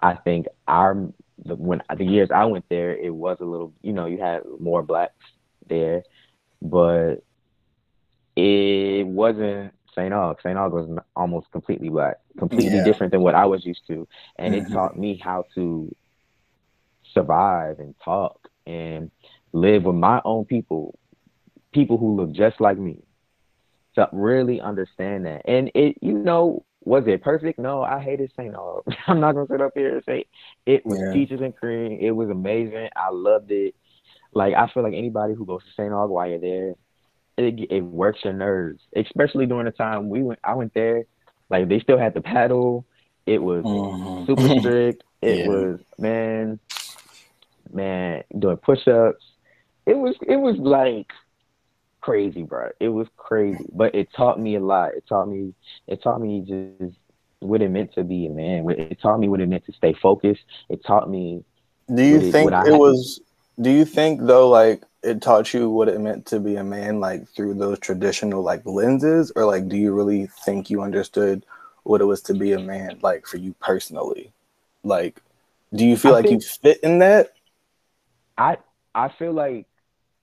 I 0.00 0.14
think 0.14 0.46
our 0.66 1.12
the, 1.44 1.54
when 1.54 1.82
the 1.96 2.04
years 2.04 2.30
I 2.30 2.44
went 2.44 2.64
there, 2.68 2.96
it 2.96 3.14
was 3.14 3.38
a 3.40 3.44
little, 3.44 3.72
you 3.82 3.92
know, 3.92 4.06
you 4.06 4.18
had 4.18 4.42
more 4.60 4.82
blacks 4.82 5.14
there, 5.68 6.02
but 6.60 7.16
it 8.36 9.06
wasn't 9.06 9.72
St. 9.94 10.12
Aug. 10.12 10.36
St. 10.38 10.56
Aug 10.56 10.70
was 10.70 10.98
almost 11.14 11.50
completely 11.52 11.88
black, 11.88 12.16
completely 12.38 12.78
yeah. 12.78 12.84
different 12.84 13.12
than 13.12 13.22
what 13.22 13.34
I 13.34 13.46
was 13.46 13.64
used 13.64 13.86
to, 13.88 14.08
and 14.36 14.54
mm-hmm. 14.54 14.66
it 14.66 14.74
taught 14.74 14.98
me 14.98 15.16
how 15.22 15.44
to 15.54 15.94
survive 17.12 17.78
and 17.78 17.94
talk 18.02 18.48
and 18.66 19.10
live 19.52 19.84
with 19.84 19.96
my 19.96 20.22
own 20.24 20.44
people, 20.44 20.98
people 21.72 21.98
who 21.98 22.16
look 22.16 22.32
just 22.32 22.60
like 22.60 22.78
me. 22.78 23.02
To 23.96 24.08
really 24.10 24.58
understand 24.58 25.26
that, 25.26 25.42
and 25.44 25.70
it, 25.74 25.98
you 26.00 26.14
know, 26.14 26.64
was 26.84 27.04
it 27.06 27.22
perfect? 27.22 27.58
No, 27.58 27.82
I 27.82 28.00
hated 28.00 28.32
St. 28.36 28.54
Aug. 28.54 28.82
I'm 29.06 29.20
not 29.20 29.32
gonna 29.34 29.46
sit 29.48 29.60
up 29.60 29.72
here 29.74 29.96
and 29.96 30.04
say 30.04 30.26
it 30.66 30.84
was 30.84 30.98
yeah. 30.98 31.12
peaches 31.12 31.40
and 31.40 31.54
cream. 31.56 31.98
It 32.00 32.12
was 32.12 32.30
amazing. 32.30 32.88
I 32.96 33.10
loved 33.10 33.50
it. 33.50 33.74
Like 34.32 34.54
I 34.54 34.68
feel 34.68 34.82
like 34.82 34.94
anybody 34.94 35.34
who 35.34 35.46
goes 35.46 35.62
to 35.62 35.70
St. 35.70 35.92
Aug 35.92 36.08
while 36.08 36.28
you're 36.28 36.38
there, 36.38 36.74
it, 37.36 37.70
it 37.70 37.82
works 37.82 38.20
your 38.24 38.32
nerves, 38.32 38.80
especially 38.96 39.46
during 39.46 39.66
the 39.66 39.70
time 39.70 40.08
we 40.08 40.22
went. 40.22 40.40
I 40.42 40.54
went 40.54 40.74
there, 40.74 41.04
like 41.50 41.68
they 41.68 41.80
still 41.80 41.98
had 41.98 42.14
the 42.14 42.20
paddle. 42.20 42.84
It 43.26 43.38
was 43.38 43.64
mm-hmm. 43.64 44.26
super 44.26 44.58
strict. 44.60 45.04
It 45.20 45.38
yeah. 45.40 45.48
was 45.48 45.80
man, 45.98 46.58
man 47.72 48.24
doing 48.38 48.56
push-ups. 48.56 49.24
It 49.86 49.96
was 49.96 50.16
it 50.22 50.36
was 50.36 50.56
like 50.58 51.10
crazy, 52.02 52.42
bro. 52.42 52.70
It 52.80 52.88
was 52.88 53.08
crazy, 53.16 53.66
but 53.72 53.94
it 53.94 54.08
taught 54.12 54.38
me 54.38 54.56
a 54.56 54.60
lot. 54.60 54.94
It 54.94 55.04
taught 55.08 55.28
me 55.28 55.54
it 55.86 56.02
taught 56.02 56.20
me 56.20 56.40
just 56.40 56.98
what 57.40 57.62
it 57.62 57.70
meant 57.70 57.94
to 57.94 58.04
be 58.04 58.26
a 58.26 58.30
man. 58.30 58.68
It 58.70 59.00
taught 59.00 59.18
me 59.18 59.28
what 59.28 59.40
it 59.40 59.48
meant 59.48 59.64
to 59.66 59.72
stay 59.72 59.94
focused. 59.94 60.42
It 60.68 60.84
taught 60.84 61.08
me. 61.08 61.44
Do 61.94 62.04
you 62.04 62.20
think 62.32 62.52
it, 62.52 62.68
it 62.68 62.78
was? 62.78 63.20
Do 63.60 63.70
you 63.70 63.84
think 63.84 64.22
though, 64.22 64.48
like 64.48 64.82
it 65.02 65.22
taught 65.22 65.52
you 65.54 65.70
what 65.70 65.88
it 65.88 66.00
meant 66.00 66.26
to 66.26 66.40
be 66.40 66.56
a 66.56 66.64
man, 66.64 67.00
like 67.00 67.28
through 67.28 67.54
those 67.54 67.78
traditional 67.78 68.42
like 68.42 68.64
lenses, 68.66 69.32
or 69.34 69.44
like 69.44 69.68
do 69.68 69.76
you 69.76 69.92
really 69.92 70.26
think 70.44 70.70
you 70.70 70.82
understood 70.82 71.44
what 71.84 72.00
it 72.00 72.04
was 72.04 72.22
to 72.22 72.34
be 72.34 72.52
a 72.52 72.58
man, 72.58 72.98
like 73.02 73.26
for 73.26 73.38
you 73.38 73.54
personally? 73.60 74.32
Like, 74.84 75.20
do 75.74 75.84
you 75.84 75.96
feel 75.96 76.12
I 76.12 76.14
like 76.14 76.30
you 76.30 76.40
fit 76.40 76.80
in 76.82 76.98
that? 77.00 77.32
I 78.38 78.58
I 78.94 79.08
feel 79.08 79.32
like 79.32 79.66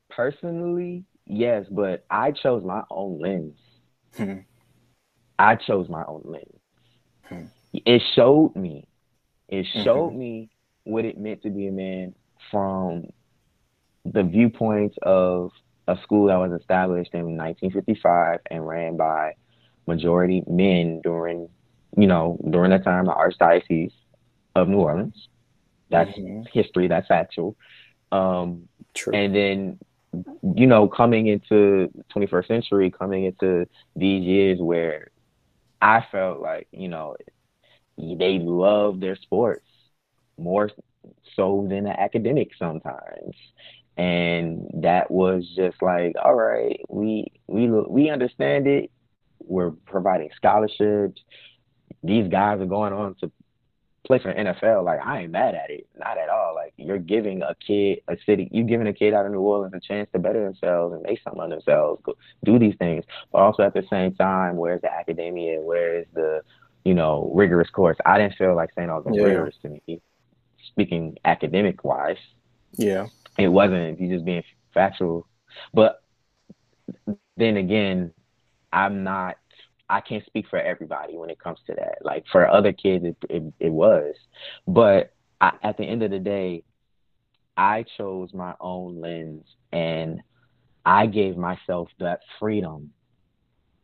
personally, 0.09 1.05
yes, 1.29 1.65
but 1.69 2.05
I 2.09 2.31
chose 2.31 2.63
my 2.63 2.83
own 2.89 3.19
lens. 3.19 3.57
Hmm. 4.15 4.39
I 5.37 5.55
chose 5.55 5.87
my 5.87 6.03
own 6.03 6.23
lens. 6.25 6.59
Hmm. 7.23 7.45
It 7.73 8.01
showed 8.15 8.55
me. 8.55 8.87
It 9.47 9.65
mm-hmm. 9.65 9.83
showed 9.83 10.09
mm-hmm. 10.09 10.19
me 10.19 10.49
what 10.83 11.05
it 11.05 11.17
meant 11.17 11.43
to 11.43 11.49
be 11.49 11.67
a 11.67 11.71
man 11.71 12.15
from 12.51 13.05
the 14.05 14.23
viewpoints 14.23 14.97
of 15.03 15.51
a 15.87 15.97
school 16.03 16.27
that 16.27 16.37
was 16.37 16.59
established 16.59 17.13
in 17.13 17.37
1955 17.37 18.39
and 18.49 18.67
ran 18.67 18.97
by 18.97 19.33
majority 19.87 20.43
men 20.47 21.01
during, 21.03 21.49
you 21.97 22.07
know, 22.07 22.39
during 22.49 22.71
that 22.71 22.83
time, 22.83 23.05
the 23.05 23.11
Archdiocese 23.11 23.93
of 24.55 24.67
New 24.67 24.77
Orleans. 24.77 25.27
That's 25.89 26.11
mm-hmm. 26.11 26.43
history. 26.51 26.87
That's 26.87 27.09
actual. 27.09 27.55
Um, 28.11 28.67
True. 28.93 29.13
And 29.13 29.35
then, 29.35 29.79
you 30.55 30.67
know, 30.67 30.87
coming 30.87 31.27
into 31.27 31.89
21st 32.15 32.47
century, 32.47 32.91
coming 32.91 33.25
into 33.25 33.67
these 33.95 34.23
years 34.23 34.59
where 34.59 35.11
I 35.81 36.05
felt 36.11 36.39
like, 36.39 36.67
you 36.71 36.87
know, 36.87 37.15
they 37.97 38.39
love 38.39 38.99
their 38.99 39.15
sports 39.15 39.65
more 40.37 40.69
so 41.35 41.67
than 41.69 41.83
the 41.83 41.99
academic 41.99 42.49
sometimes. 42.57 43.35
And 43.97 44.67
that 44.75 45.11
was 45.11 45.45
just 45.55 45.81
like, 45.81 46.15
all 46.23 46.35
right, 46.35 46.79
we 46.87 47.31
we 47.47 47.69
we 47.69 48.09
understand 48.09 48.65
it. 48.65 48.91
We're 49.39 49.71
providing 49.71 50.29
scholarships. 50.35 51.21
These 52.03 52.29
guys 52.29 52.61
are 52.61 52.65
going 52.65 52.93
on 52.93 53.15
to 53.15 53.31
play 54.09 54.17
for 54.17 54.33
NFL, 54.33 54.83
like 54.83 54.99
I 55.05 55.21
ain't 55.21 55.31
mad 55.31 55.53
at 55.53 55.69
it, 55.69 55.87
not 55.95 56.17
at 56.17 56.29
all. 56.29 56.55
Like 56.55 56.73
you're 56.77 56.97
giving 56.97 57.43
a 57.43 57.53
kid, 57.55 57.99
a 58.07 58.17
city, 58.25 58.49
you're 58.51 58.65
giving 58.65 58.87
a 58.87 58.93
kid 58.93 59.13
out 59.13 59.27
of 59.27 59.31
New 59.31 59.39
Orleans 59.39 59.73
a 59.75 59.79
chance 59.79 60.09
to 60.13 60.19
better 60.19 60.43
themselves 60.43 60.95
and 60.95 61.03
make 61.03 61.21
something 61.23 61.43
of 61.43 61.49
themselves, 61.51 62.01
go, 62.03 62.15
do 62.43 62.57
these 62.57 62.73
things. 62.79 63.05
But 63.31 63.37
also 63.37 63.61
at 63.61 63.75
the 63.75 63.83
same 63.87 64.15
time, 64.15 64.57
where's 64.57 64.81
the 64.81 64.91
academia? 64.91 65.61
Where's 65.61 66.07
the, 66.15 66.41
you 66.83 66.95
know, 66.95 67.31
rigorous 67.35 67.69
course? 67.69 67.97
I 68.03 68.17
didn't 68.17 68.35
feel 68.35 68.55
like 68.55 68.71
St. 68.71 68.89
Aug 68.89 69.05
was 69.05 69.15
yeah. 69.15 69.25
rigorous 69.25 69.55
to 69.61 69.69
me. 69.69 70.01
Speaking 70.69 71.15
academic 71.23 71.83
wise, 71.83 72.17
yeah, 72.77 73.07
it 73.37 73.47
wasn't. 73.47 74.01
You 74.01 74.09
just 74.11 74.25
being 74.25 74.43
factual, 74.73 75.27
but 75.71 76.01
then 77.37 77.57
again, 77.57 78.11
I'm 78.73 79.03
not 79.03 79.37
I 79.89 80.01
can't 80.01 80.25
speak 80.25 80.47
for 80.49 80.59
everybody 80.59 81.17
when 81.17 81.29
it 81.29 81.39
comes 81.39 81.59
to 81.67 81.73
that. 81.75 81.99
Like 82.01 82.25
for 82.31 82.47
other 82.47 82.73
kids, 82.73 83.05
it 83.05 83.17
it, 83.29 83.53
it 83.59 83.69
was, 83.69 84.15
but 84.67 85.13
I, 85.41 85.53
at 85.63 85.77
the 85.77 85.83
end 85.83 86.03
of 86.03 86.11
the 86.11 86.19
day, 86.19 86.63
I 87.57 87.85
chose 87.97 88.33
my 88.33 88.53
own 88.59 89.01
lens 89.01 89.45
and 89.71 90.21
I 90.85 91.05
gave 91.07 91.37
myself 91.37 91.89
that 91.99 92.21
freedom 92.39 92.91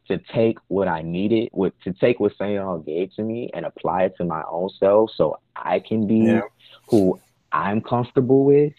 to 0.07 0.17
take 0.33 0.57
what 0.67 0.87
I 0.87 1.01
needed, 1.01 1.49
with 1.51 1.73
to 1.83 1.93
take 1.93 2.19
what 2.19 2.33
St. 2.33 2.59
Aug 2.59 2.85
gave 2.85 3.13
to 3.15 3.23
me 3.23 3.49
and 3.53 3.65
apply 3.65 4.03
it 4.03 4.13
to 4.17 4.25
my 4.25 4.43
own 4.49 4.69
self, 4.79 5.11
so 5.15 5.39
I 5.55 5.79
can 5.79 6.07
be 6.07 6.19
yeah. 6.19 6.41
who 6.89 7.19
I'm 7.51 7.81
comfortable 7.81 8.45
with. 8.45 8.73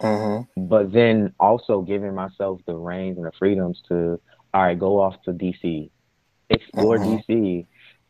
Mm-hmm. 0.00 0.66
But 0.66 0.92
then 0.92 1.32
also 1.38 1.82
giving 1.82 2.14
myself 2.14 2.60
the 2.66 2.74
reins 2.74 3.16
and 3.16 3.26
the 3.26 3.32
freedoms 3.38 3.82
to, 3.88 4.20
all 4.52 4.62
right, 4.62 4.78
go 4.78 5.00
off 5.00 5.14
to 5.22 5.32
DC, 5.32 5.90
explore 6.54 6.98
uh-huh. 6.98 7.18
DC. 7.28 7.66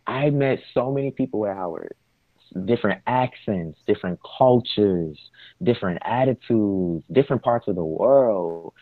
I 0.07 0.31
met 0.31 0.61
so 0.73 0.93
many 0.93 1.11
people 1.11 1.47
at 1.47 1.57
Howard, 1.57 1.95
different 2.65 3.03
accents, 3.07 3.79
different 3.87 4.21
cultures, 4.39 5.19
different 5.63 6.01
attitudes, 6.05 7.05
different 7.11 7.43
parts 7.43 7.69
of 7.69 7.75
the 7.75 7.85
world. 7.85 8.73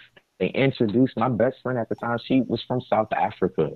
They 0.40 0.48
introduced 0.48 1.16
my 1.16 1.28
best 1.28 1.56
friend 1.62 1.78
at 1.78 1.88
the 1.88 1.94
time. 1.94 2.18
She 2.24 2.40
was 2.40 2.62
from 2.66 2.80
South 2.80 3.12
Africa. 3.12 3.70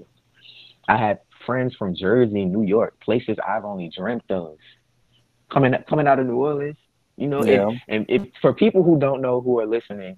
I 0.89 0.97
had 0.97 1.21
friends 1.45 1.75
from 1.77 1.95
Jersey, 1.95 2.45
New 2.45 2.63
York, 2.63 2.99
places 3.01 3.37
I've 3.47 3.65
only 3.65 3.91
dreamt 3.97 4.31
of. 4.31 4.57
Coming 5.53 5.75
coming 5.89 6.09
out 6.09 6.19
of 6.19 6.27
New 6.27 6.37
Orleans, 6.37 6.77
you 7.17 7.29
know, 7.29 7.45
yeah. 7.45 7.69
and, 7.69 7.81
and 7.89 8.07
if, 8.09 8.23
for 8.43 8.53
people 8.53 8.83
who 8.83 8.99
don't 8.99 9.23
know 9.23 9.41
who 9.41 9.61
are 9.61 9.67
listening, 9.67 10.17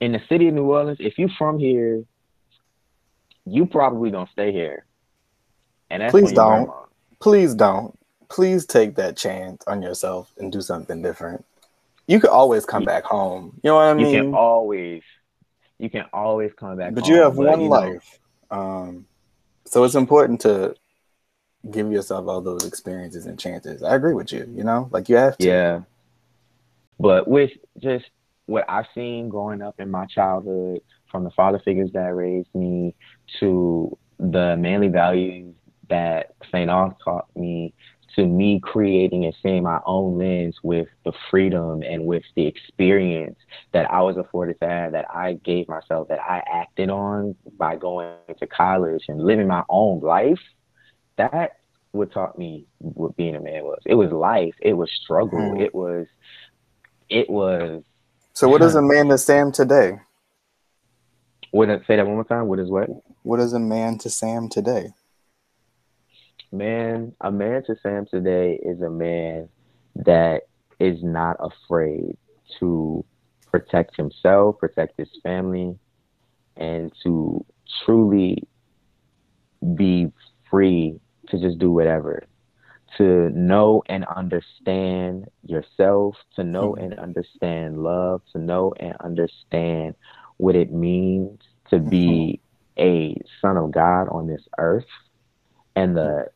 in 0.00 0.12
the 0.12 0.20
city 0.28 0.48
of 0.48 0.54
New 0.54 0.64
Orleans, 0.64 0.98
if 1.00 1.16
you're 1.16 1.30
from 1.38 1.58
here, 1.58 2.04
you 3.44 3.66
probably 3.66 4.10
don't 4.10 4.30
stay 4.30 4.52
here. 4.52 4.84
And 5.90 6.10
please 6.10 6.32
don't. 6.32 6.70
Please 7.20 7.54
don't. 7.54 7.98
Please 8.28 8.64
take 8.64 8.96
that 8.96 9.16
chance 9.16 9.62
on 9.66 9.82
yourself 9.82 10.32
and 10.38 10.50
do 10.50 10.60
something 10.60 11.02
different. 11.02 11.44
You 12.06 12.18
could 12.18 12.30
always 12.30 12.64
come 12.64 12.84
back 12.84 13.04
home. 13.04 13.60
You 13.62 13.70
know 13.70 13.76
what 13.76 13.82
I 13.82 13.94
mean? 13.94 14.06
You 14.06 14.22
can 14.22 14.34
always. 14.34 15.02
You 15.78 15.90
can 15.90 16.04
always 16.12 16.52
come 16.56 16.76
back. 16.76 16.94
But 16.94 17.04
home, 17.04 17.12
you 17.12 17.20
have 17.20 17.36
but, 17.36 17.46
one 17.46 17.60
you 17.60 17.68
life. 17.68 18.18
Um, 18.50 19.06
so 19.64 19.84
it's 19.84 19.94
important 19.94 20.40
to 20.42 20.74
give 21.70 21.92
yourself 21.92 22.26
all 22.26 22.40
those 22.40 22.66
experiences 22.66 23.26
and 23.26 23.38
chances. 23.38 23.82
I 23.82 23.94
agree 23.94 24.14
with 24.14 24.32
you. 24.32 24.50
You 24.54 24.64
know, 24.64 24.88
like 24.90 25.08
you 25.08 25.16
have 25.16 25.36
to. 25.38 25.46
Yeah. 25.46 25.80
But 26.98 27.28
with 27.28 27.50
just 27.78 28.06
what 28.46 28.64
I've 28.68 28.86
seen 28.94 29.28
growing 29.28 29.62
up 29.62 29.78
in 29.78 29.90
my 29.90 30.06
childhood, 30.06 30.80
from 31.12 31.24
the 31.24 31.30
father 31.30 31.60
figures 31.60 31.92
that 31.92 32.14
raised 32.14 32.52
me 32.54 32.94
to 33.40 33.96
the 34.18 34.56
manly 34.56 34.88
values 34.88 35.54
that 35.88 36.34
St. 36.50 36.70
Aug 36.70 36.96
taught 37.04 37.26
me 37.36 37.74
to 38.16 38.26
me 38.26 38.60
creating 38.60 39.24
and 39.24 39.34
seeing 39.42 39.62
my 39.62 39.80
own 39.86 40.18
lens 40.18 40.56
with 40.62 40.88
the 41.04 41.12
freedom 41.30 41.82
and 41.82 42.04
with 42.04 42.22
the 42.36 42.46
experience 42.46 43.38
that 43.72 43.90
I 43.90 44.02
was 44.02 44.16
afforded 44.16 44.60
to 44.60 44.68
have, 44.68 44.92
that 44.92 45.06
I 45.12 45.34
gave 45.44 45.68
myself, 45.68 46.08
that 46.08 46.20
I 46.20 46.42
acted 46.52 46.90
on 46.90 47.34
by 47.56 47.76
going 47.76 48.14
to 48.38 48.46
college 48.46 49.04
and 49.08 49.22
living 49.22 49.46
my 49.46 49.62
own 49.68 50.00
life, 50.00 50.40
that 51.16 51.52
what 51.92 52.12
taught 52.12 52.38
me 52.38 52.66
what 52.78 53.16
being 53.16 53.34
a 53.34 53.40
man 53.40 53.64
was. 53.64 53.80
It 53.86 53.94
was 53.94 54.10
life. 54.12 54.54
It 54.60 54.74
was 54.74 54.90
struggle. 55.02 55.38
Mm. 55.38 55.60
It 55.60 55.74
was, 55.74 56.06
it 57.08 57.28
was 57.30 57.82
So, 58.34 58.48
what 58.48 58.62
is 58.62 58.74
a 58.74 58.82
man 58.82 59.08
to 59.08 59.18
Sam 59.18 59.52
today? 59.52 60.00
What 61.52 61.68
say 61.86 61.96
that 61.96 62.06
one 62.06 62.14
more 62.14 62.24
time? 62.24 62.48
What 62.48 62.58
is 62.58 62.70
what? 62.70 62.88
What 63.24 63.38
is 63.38 63.52
a 63.52 63.60
man 63.60 63.98
to 63.98 64.10
Sam 64.10 64.48
today? 64.48 64.88
Man, 66.50 67.14
a 67.20 67.30
man 67.30 67.62
to 67.64 67.76
Sam 67.82 68.06
today 68.06 68.58
is 68.62 68.80
a 68.80 68.88
man 68.88 69.50
that 69.94 70.44
is 70.80 71.02
not 71.02 71.36
afraid 71.40 72.16
to 72.58 73.04
protect 73.50 73.96
himself, 73.96 74.58
protect 74.58 74.94
his 74.96 75.10
family, 75.22 75.78
and 76.56 76.90
to 77.02 77.44
truly 77.84 78.42
be 79.74 80.10
free 80.50 80.98
to 81.28 81.38
just 81.38 81.58
do 81.58 81.70
whatever. 81.70 82.24
To 82.96 83.28
know 83.30 83.82
and 83.90 84.06
understand 84.06 85.26
yourself, 85.44 86.16
to 86.36 86.44
know 86.44 86.72
mm-hmm. 86.72 86.92
and 86.92 86.98
understand 86.98 87.82
love, 87.82 88.22
to 88.32 88.38
know 88.38 88.72
and 88.80 88.94
understand 89.00 89.94
what 90.36 90.56
it 90.56 90.72
means 90.72 91.40
to 91.70 91.78
be 91.78 92.40
mm-hmm. 92.76 92.82
a 92.82 93.16
son 93.40 93.56
of 93.56 93.70
God 93.72 94.08
on 94.10 94.26
this 94.26 94.42
earth 94.58 94.86
and 95.74 95.96
the 95.96 96.26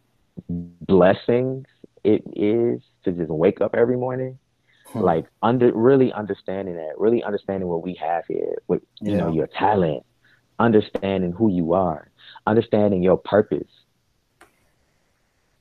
blessings 0.49 1.67
it 2.05 2.23
is 2.35 2.83
to 3.05 3.13
just 3.13 3.31
wake 3.31 3.61
up 3.61 3.75
every 3.75 3.97
morning 3.97 4.39
hmm. 4.93 5.01
like 5.01 5.27
under 5.43 5.73
really 5.73 6.13
understanding 6.13 6.77
that 6.77 6.93
really 6.99 7.23
understanding 7.23 7.69
what 7.69 7.83
we 7.83 7.95
have 7.95 8.25
here 8.27 8.57
with 8.69 8.83
you 9.01 9.13
yeah. 9.13 9.19
know 9.19 9.33
your 9.33 9.47
talent 9.47 10.05
understanding 10.59 11.33
who 11.33 11.51
you 11.51 11.73
are 11.73 12.11
understanding 12.47 13.03
your 13.03 13.17
purpose 13.17 13.69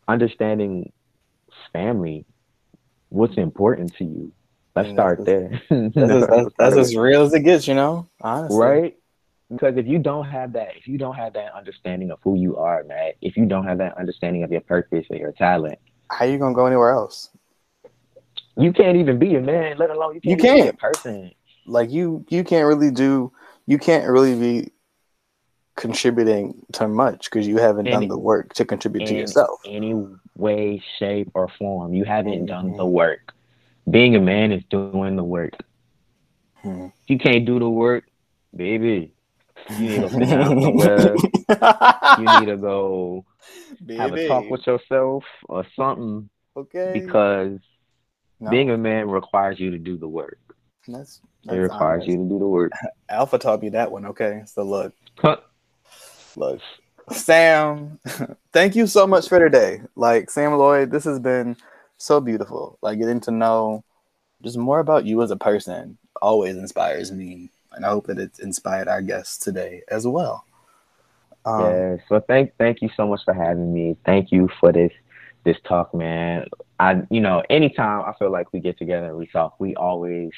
understanding 0.07 0.91
family 1.73 2.25
what's 3.09 3.37
important 3.37 3.95
to 3.95 4.03
you 4.03 4.31
let's 4.75 4.89
start 4.89 5.25
there. 5.25 5.61
that's, 5.69 6.27
that's, 6.27 6.49
that's 6.57 6.75
as 6.75 6.95
real 6.95 7.23
as 7.23 7.33
it 7.33 7.41
gets 7.41 7.67
you 7.67 7.75
know? 7.75 8.07
Honestly. 8.21 8.57
Right? 8.57 8.97
Because 9.49 9.77
if 9.77 9.87
you 9.87 9.99
don't 9.99 10.25
have 10.25 10.53
that 10.53 10.75
if 10.75 10.87
you 10.87 10.97
don't 10.97 11.15
have 11.15 11.33
that 11.33 11.53
understanding 11.53 12.11
of 12.11 12.19
who 12.23 12.35
you 12.35 12.57
are 12.57 12.83
man 12.83 13.13
if 13.21 13.37
you 13.37 13.45
don't 13.45 13.65
have 13.65 13.77
that 13.77 13.97
understanding 13.97 14.43
of 14.43 14.51
your 14.51 14.61
purpose 14.61 15.05
or 15.09 15.17
your 15.17 15.31
talent 15.33 15.77
how 16.09 16.25
you 16.25 16.37
gonna 16.37 16.55
go 16.55 16.65
anywhere 16.65 16.91
else? 16.91 17.29
you 18.57 18.71
can't 18.71 18.97
even 18.97 19.19
be 19.19 19.35
a 19.35 19.41
man 19.41 19.77
let 19.77 19.89
alone 19.89 20.15
you 20.15 20.21
can't, 20.21 20.31
you 20.31 20.37
can't. 20.37 20.63
be 20.63 20.67
a 20.69 20.73
person. 20.73 21.31
Like 21.65 21.91
you 21.91 22.25
you 22.29 22.43
can't 22.43 22.67
really 22.67 22.91
do 22.91 23.31
you 23.67 23.77
can't 23.77 24.09
really 24.09 24.35
be 24.35 24.71
contributing 25.75 26.65
to 26.73 26.87
much 26.87 27.25
because 27.25 27.47
you 27.47 27.57
haven't 27.57 27.85
done 27.85 28.07
the 28.07 28.17
work 28.17 28.53
to 28.53 28.63
contribute 28.65 29.07
to 29.07 29.13
yourself. 29.13 29.59
any 29.65 29.93
way 30.37 30.81
shape 30.99 31.29
or 31.33 31.49
form. 31.59 31.93
You 31.93 32.05
haven't 32.05 32.33
mm-hmm. 32.33 32.45
done 32.45 32.77
the 32.77 32.85
work 32.85 33.34
being 33.89 34.15
a 34.15 34.19
man 34.19 34.51
is 34.51 34.63
doing 34.69 35.15
the 35.15 35.23
work 35.23 35.53
hmm. 36.57 36.87
you 37.07 37.17
can't 37.17 37.45
do 37.45 37.59
the 37.59 37.69
work 37.69 38.05
baby 38.55 39.11
you 39.69 39.89
need 39.89 40.01
to 40.01 40.09
sit 40.09 40.19
down 40.29 40.61
somewhere. 40.61 41.15
you 42.19 42.39
need 42.39 42.45
to 42.45 42.57
go 42.57 43.25
Baby. 43.83 43.95
have 43.99 44.13
a 44.13 44.27
talk 44.27 44.49
with 44.49 44.65
yourself 44.65 45.23
or 45.49 45.65
something. 45.75 46.29
Okay. 46.55 46.91
Because 46.93 47.59
no. 48.39 48.49
being 48.49 48.69
a 48.69 48.77
man 48.77 49.09
requires 49.09 49.59
you 49.59 49.71
to 49.71 49.77
do 49.77 49.97
the 49.97 50.07
work. 50.07 50.39
That's, 50.87 51.21
that's 51.43 51.57
it 51.57 51.59
requires 51.59 52.03
honest. 52.03 52.07
you 52.09 52.17
to 52.17 52.29
do 52.29 52.39
the 52.39 52.47
work. 52.47 52.71
Alpha 53.09 53.37
taught 53.37 53.61
me 53.61 53.69
that 53.69 53.91
one. 53.91 54.05
Okay, 54.05 54.43
so 54.45 54.63
look, 54.63 54.93
huh. 55.17 55.37
look, 56.35 56.61
Sam, 57.11 57.99
thank 58.53 58.75
you 58.75 58.87
so 58.87 59.07
much 59.07 59.27
for 59.27 59.39
today. 59.39 59.81
Like 59.95 60.29
Sam 60.29 60.51
Loid, 60.51 60.91
this 60.91 61.03
has 61.05 61.19
been 61.19 61.57
so 61.97 62.19
beautiful. 62.19 62.77
Like 62.81 62.99
getting 62.99 63.21
to 63.21 63.31
know 63.31 63.83
just 64.43 64.57
more 64.57 64.79
about 64.79 65.05
you 65.05 65.21
as 65.21 65.31
a 65.31 65.37
person 65.37 65.97
always 66.21 66.55
inspires 66.55 67.11
me 67.11 67.49
and 67.75 67.85
I 67.85 67.89
hope 67.89 68.07
that 68.07 68.17
it's 68.17 68.39
inspired 68.39 68.87
our 68.87 69.01
guests 69.01 69.37
today 69.37 69.83
as 69.89 70.07
well. 70.07 70.45
Um, 71.45 71.61
yeah. 71.61 71.97
So 72.09 72.19
thank 72.21 72.55
thank 72.57 72.81
you 72.81 72.89
so 72.97 73.07
much 73.07 73.21
for 73.23 73.33
having 73.33 73.73
me. 73.73 73.97
Thank 74.05 74.31
you 74.31 74.49
for 74.59 74.71
this 74.71 74.91
this 75.43 75.57
talk, 75.67 75.93
man. 75.93 76.47
I 76.79 77.03
you 77.09 77.21
know 77.21 77.43
anytime 77.49 78.03
I 78.05 78.13
feel 78.17 78.31
like 78.31 78.51
we 78.51 78.59
get 78.59 78.79
together 78.79 79.07
and 79.07 79.17
we 79.17 79.27
talk, 79.27 79.59
we 79.59 79.75
always 79.75 80.31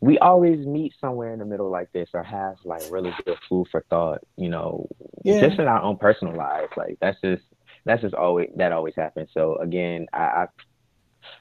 we 0.00 0.18
always 0.18 0.64
meet 0.64 0.94
somewhere 1.00 1.32
in 1.32 1.38
the 1.38 1.44
middle 1.44 1.70
like 1.70 1.92
this 1.92 2.08
or 2.14 2.22
have 2.22 2.56
like 2.64 2.82
really 2.90 3.12
good 3.24 3.38
food 3.48 3.66
for 3.70 3.84
thought, 3.90 4.20
you 4.36 4.48
know, 4.48 4.88
yeah. 5.24 5.40
just 5.40 5.58
in 5.58 5.66
our 5.66 5.82
own 5.82 5.96
personal 5.96 6.34
lives. 6.34 6.72
Like 6.76 6.98
that's 7.00 7.20
just 7.20 7.42
that's 7.88 8.02
just 8.02 8.14
always 8.14 8.50
that 8.56 8.72
always 8.72 8.94
happens. 8.94 9.30
So 9.32 9.56
again, 9.56 10.06
I, 10.12 10.18
I 10.18 10.46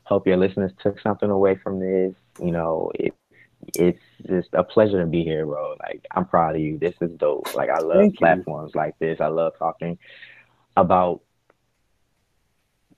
hope 0.04 0.26
your 0.26 0.38
listeners 0.38 0.72
took 0.82 1.00
something 1.02 1.30
away 1.30 1.60
from 1.62 1.80
this. 1.80 2.16
You 2.42 2.52
know, 2.52 2.92
it 2.96 3.14
it's 3.76 4.00
just 4.26 4.50
a 4.54 4.64
pleasure 4.64 5.00
to 5.02 5.06
be 5.06 5.24
here, 5.24 5.46
bro. 5.46 5.76
Like 5.80 6.06
I'm 6.12 6.26
proud 6.26 6.56
of 6.56 6.62
you. 6.62 6.78
This 6.78 6.96
is 7.02 7.12
dope. 7.18 7.54
Like 7.54 7.70
I 7.70 7.80
love 7.80 7.98
Thank 7.98 8.18
platforms 8.18 8.72
you. 8.74 8.80
like 8.80 8.98
this. 9.00 9.20
I 9.20 9.28
love 9.28 9.54
talking 9.60 9.98
about 10.76 11.22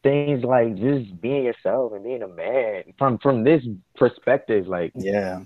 things 0.03 0.43
like 0.43 0.75
just 0.75 1.19
being 1.19 1.43
yourself 1.45 1.93
and 1.93 2.03
being 2.03 2.23
a 2.23 2.27
man 2.27 2.83
from 2.97 3.17
from 3.17 3.43
this 3.43 3.63
perspective. 3.95 4.67
Like 4.67 4.93
yeah, 4.95 5.41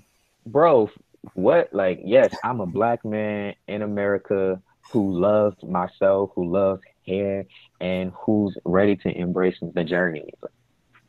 bro. 0.46 0.90
What 1.32 1.70
like 1.72 2.00
yes, 2.04 2.36
I'm 2.44 2.60
a 2.60 2.66
black 2.66 3.02
man 3.02 3.54
in 3.66 3.80
America 3.80 4.60
who 4.90 5.18
loves 5.18 5.62
myself, 5.62 6.30
who 6.34 6.50
loves 6.50 6.82
hair, 7.06 7.46
and 7.80 8.12
who's 8.14 8.56
ready 8.64 8.96
to 8.96 9.08
embrace 9.10 9.56
the 9.60 9.84
journey. 9.84 10.32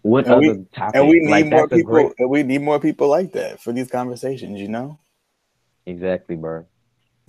What 0.02 0.26
and 0.26 0.36
other 0.36 0.54
we, 0.54 0.66
topic? 0.76 0.96
And 0.96 1.08
we 1.08 1.20
need 1.20 1.32
like, 1.32 1.46
more 1.48 1.68
people. 1.68 1.92
Great... 1.92 2.12
And 2.20 2.30
we 2.30 2.44
need 2.44 2.62
more 2.62 2.80
people 2.80 3.08
like 3.08 3.32
that 3.34 3.60
for 3.60 3.74
these 3.74 3.90
conversations. 3.90 4.60
You 4.60 4.68
know. 4.68 5.00
Exactly, 5.86 6.36
bro. 6.36 6.66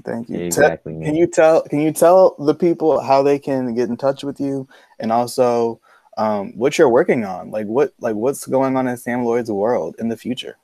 Thank 0.04 0.28
you. 0.28 0.40
Exactly. 0.40 0.92
Tell, 0.92 1.02
can 1.02 1.14
you 1.14 1.26
tell? 1.26 1.62
Can 1.62 1.80
you 1.80 1.92
tell 1.92 2.36
the 2.38 2.54
people 2.54 3.00
how 3.00 3.22
they 3.22 3.38
can 3.38 3.74
get 3.74 3.88
in 3.88 3.96
touch 3.96 4.24
with 4.24 4.40
you, 4.40 4.68
and 4.98 5.10
also 5.10 5.80
um, 6.18 6.52
what 6.56 6.76
you're 6.76 6.88
working 6.88 7.24
on? 7.24 7.50
Like 7.50 7.66
what? 7.66 7.94
Like 8.00 8.14
what's 8.14 8.46
going 8.46 8.76
on 8.76 8.88
in 8.88 8.96
Sam 8.98 9.24
Loid's 9.24 9.50
world 9.50 9.96
in 9.98 10.08
the 10.08 10.16
future? 10.16 10.58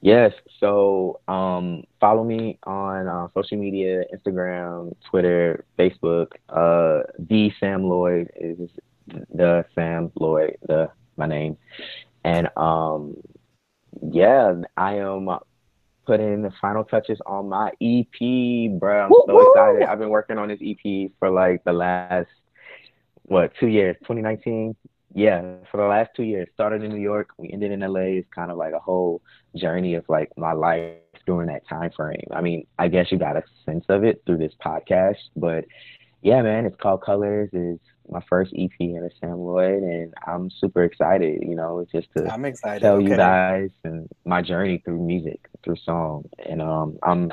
Yes. 0.00 0.32
So 0.60 1.20
um, 1.26 1.84
follow 2.00 2.24
me 2.24 2.58
on 2.64 3.08
uh, 3.08 3.28
social 3.34 3.58
media: 3.58 4.04
Instagram, 4.14 4.94
Twitter, 5.10 5.64
Facebook. 5.78 6.32
Uh, 6.48 7.02
the 7.18 7.52
Sam 7.58 7.82
Loid 7.82 8.28
is 8.36 8.70
the 9.32 9.64
Sam 9.74 10.10
Loid, 10.18 10.56
the 10.66 10.90
my 11.16 11.26
name. 11.26 11.56
And 12.24 12.48
um, 12.56 13.16
yeah, 14.02 14.54
I 14.76 14.96
am 14.96 15.28
putting 16.06 16.42
the 16.42 16.52
final 16.60 16.84
touches 16.84 17.18
on 17.26 17.48
my 17.48 17.70
EP, 17.80 18.78
bro. 18.78 19.06
I'm 19.06 19.12
so 19.26 19.50
excited. 19.50 19.82
I've 19.88 19.98
been 19.98 20.10
working 20.10 20.38
on 20.38 20.48
this 20.48 20.60
EP 20.64 21.10
for 21.18 21.30
like 21.30 21.64
the 21.64 21.72
last 21.72 22.28
what 23.22 23.52
two 23.58 23.66
years? 23.66 23.96
2019. 24.02 24.76
Yeah, 25.16 25.54
for 25.70 25.78
the 25.78 25.86
last 25.86 26.10
two 26.14 26.24
years. 26.24 26.46
Started 26.52 26.84
in 26.84 26.90
New 26.90 27.00
York, 27.00 27.30
we 27.38 27.50
ended 27.50 27.72
in 27.72 27.80
LA. 27.80 28.18
It's 28.20 28.28
kind 28.34 28.50
of 28.50 28.58
like 28.58 28.74
a 28.74 28.78
whole 28.78 29.22
journey 29.56 29.94
of 29.94 30.04
like 30.10 30.30
my 30.36 30.52
life 30.52 30.92
during 31.24 31.48
that 31.48 31.66
time 31.66 31.90
frame. 31.96 32.28
I 32.32 32.42
mean, 32.42 32.66
I 32.78 32.88
guess 32.88 33.10
you 33.10 33.18
got 33.18 33.34
a 33.34 33.42
sense 33.64 33.86
of 33.88 34.04
it 34.04 34.22
through 34.26 34.36
this 34.36 34.52
podcast, 34.62 35.16
but 35.34 35.64
yeah, 36.20 36.42
man, 36.42 36.66
it's 36.66 36.76
called 36.76 37.02
Colors. 37.02 37.48
It's 37.54 37.82
my 38.10 38.20
first 38.28 38.52
EP 38.58 38.70
in 38.78 39.08
a 39.10 39.10
Sam 39.18 39.38
Loid, 39.38 39.82
and 39.82 40.12
I'm 40.26 40.50
super 40.50 40.84
excited. 40.84 41.42
You 41.42 41.54
know, 41.54 41.86
just 41.90 42.08
to 42.14 42.30
I'm 42.30 42.44
excited. 42.44 42.82
tell 42.82 42.96
okay. 42.96 43.08
you 43.08 43.16
guys 43.16 43.70
and 43.84 44.10
my 44.26 44.42
journey 44.42 44.82
through 44.84 44.98
music, 44.98 45.48
through 45.64 45.76
song, 45.76 46.28
and 46.44 46.60
um, 46.60 46.98
I'm 47.02 47.32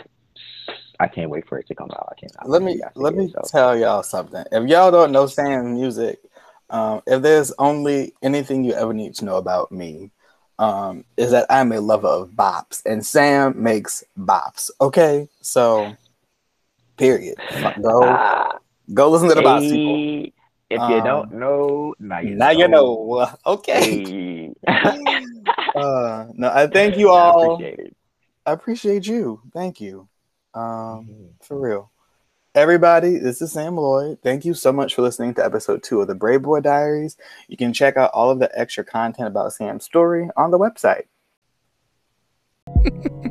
I 1.02 1.10
can't 1.10 1.30
wait 1.30 1.50
for 1.50 1.60
it 1.60 1.68
to 1.68 1.76
come 1.76 1.92
out. 1.92 2.08
I 2.12 2.20
can't. 2.20 2.32
Let 2.46 2.62
me 2.62 2.80
let 2.96 3.14
me 3.14 3.30
so. 3.30 3.42
tell 3.46 3.78
y'all 3.78 4.04
something. 4.04 4.46
If 4.54 4.70
y'all 4.70 4.90
don't 4.90 5.12
know 5.12 5.28
Sam's 5.28 5.78
music, 5.78 6.20
um, 6.74 7.04
if 7.06 7.22
there's 7.22 7.54
only 7.60 8.14
anything 8.24 8.64
you 8.64 8.74
ever 8.74 8.94
need 8.94 9.14
to 9.16 9.26
know 9.26 9.38
about 9.38 9.72
me, 9.72 10.10
um, 10.58 11.06
is 11.18 11.30
that 11.30 11.46
I'm 11.50 11.72
a 11.72 11.80
lover 11.80 12.08
of 12.08 12.32
bops, 12.32 12.82
and 12.84 13.06
Sam 13.06 13.62
makes 13.62 14.04
bops. 14.18 14.72
Okay, 14.82 15.30
so 15.42 15.96
period. 16.98 17.38
Go 17.80 18.04
uh, 18.04 18.58
go 18.92 19.10
listen 19.12 19.30
to 19.30 19.36
the 19.36 19.42
bops, 19.42 19.70
people. 19.70 20.34
If 20.72 20.80
you 20.80 20.98
um, 20.98 21.04
don't 21.04 21.34
know, 21.34 21.94
now 22.00 22.20
you 22.20 22.36
now 22.36 22.52
know. 22.52 22.60
you 22.60 22.68
know. 22.68 23.38
Okay. 23.46 24.52
uh, 24.68 26.26
no, 26.34 26.52
I 26.52 26.66
thank 26.74 26.98
you 26.98 27.12
all. 27.12 27.40
I 27.40 27.54
appreciate, 27.54 27.94
I 28.48 28.52
appreciate 28.52 29.08
you. 29.08 29.42
Thank 29.54 29.80
you. 29.80 30.08
Um, 30.56 30.64
mm-hmm. 30.64 31.26
For 31.44 31.60
real. 31.60 31.92
Everybody, 32.56 33.18
this 33.18 33.42
is 33.42 33.52
Sam 33.52 33.78
Loid. 33.78 34.20
Thank 34.22 34.46
you 34.46 34.54
so 34.54 34.72
much 34.72 34.94
for 34.94 35.02
listening 35.02 35.34
to 35.34 35.44
episode 35.44 35.82
two 35.82 36.02
of 36.02 36.08
the 36.08 36.14
Braid 36.14 36.44
Boy 36.44 36.60
Diaries. 36.60 37.18
You 37.48 37.58
can 37.58 37.74
check 37.74 37.98
out 37.98 38.12
all 38.14 38.30
of 38.30 38.38
the 38.38 38.52
extra 38.54 38.84
content 38.84 39.28
about 39.28 39.54
Sam's 39.54 39.86
story 39.86 40.30
on 40.38 40.52
the 40.52 40.60
website. 40.60 41.06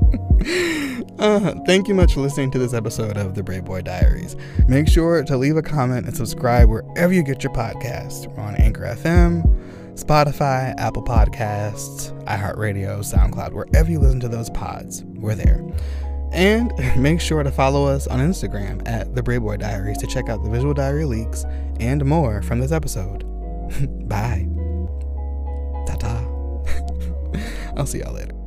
Uh, 1.18 1.55
thank 1.66 1.87
you 1.87 1.95
much 1.95 2.14
for 2.14 2.20
listening 2.20 2.51
to 2.51 2.59
this 2.59 2.75
episode 2.75 3.16
of 3.16 3.37
the 3.37 3.45
Braid 3.45 3.64
Boy 3.64 3.81
Diaries. 3.81 4.35
Make 4.66 4.89
sure 4.89 5.23
to 5.23 5.37
leave 5.37 5.57
a 5.57 5.62
comment 5.62 6.05
and 6.05 6.16
subscribe 6.16 6.68
wherever 6.68 7.12
you 7.12 7.23
get 7.23 7.45
your 7.45 7.53
podcasts. 7.53 8.27
We're 8.27 8.43
on 8.43 8.57
Anchor 8.57 8.81
FM, 8.81 9.45
Spotify, 9.95 10.75
Apple 10.79 11.05
Podcasts, 11.05 12.11
iHeartRadio, 12.25 13.01
SoundCloud, 13.01 13.53
wherever 13.53 13.89
you 13.89 14.01
listen 14.01 14.18
to 14.20 14.29
those 14.29 14.51
pods, 14.51 15.05
we're 15.05 15.37
there. 15.37 15.64
And 16.33 16.72
make 16.97 17.20
sure 17.20 17.43
to 17.43 17.51
follow 17.51 17.87
us 17.87 18.07
on 18.07 18.18
Instagram 18.20 18.87
at 18.87 19.14
The 19.14 19.22
Braid 19.22 19.43
Boy 19.43 19.57
Diaries 19.57 19.99
to 19.99 20.07
check 20.07 20.28
out 20.28 20.43
the 20.43 20.51
visual 20.51 20.74
diary 20.74 21.05
leaks 21.05 21.45
and 21.80 22.05
more 22.05 22.43
from 22.43 22.61
this 22.61 22.72
episode. 22.72 23.24
Bye. 24.09 24.49
Ta 25.87 25.97
ta. 25.97 26.28
I'll 27.76 27.87
see 27.87 28.01
y'all 28.01 28.14
later. 28.14 28.41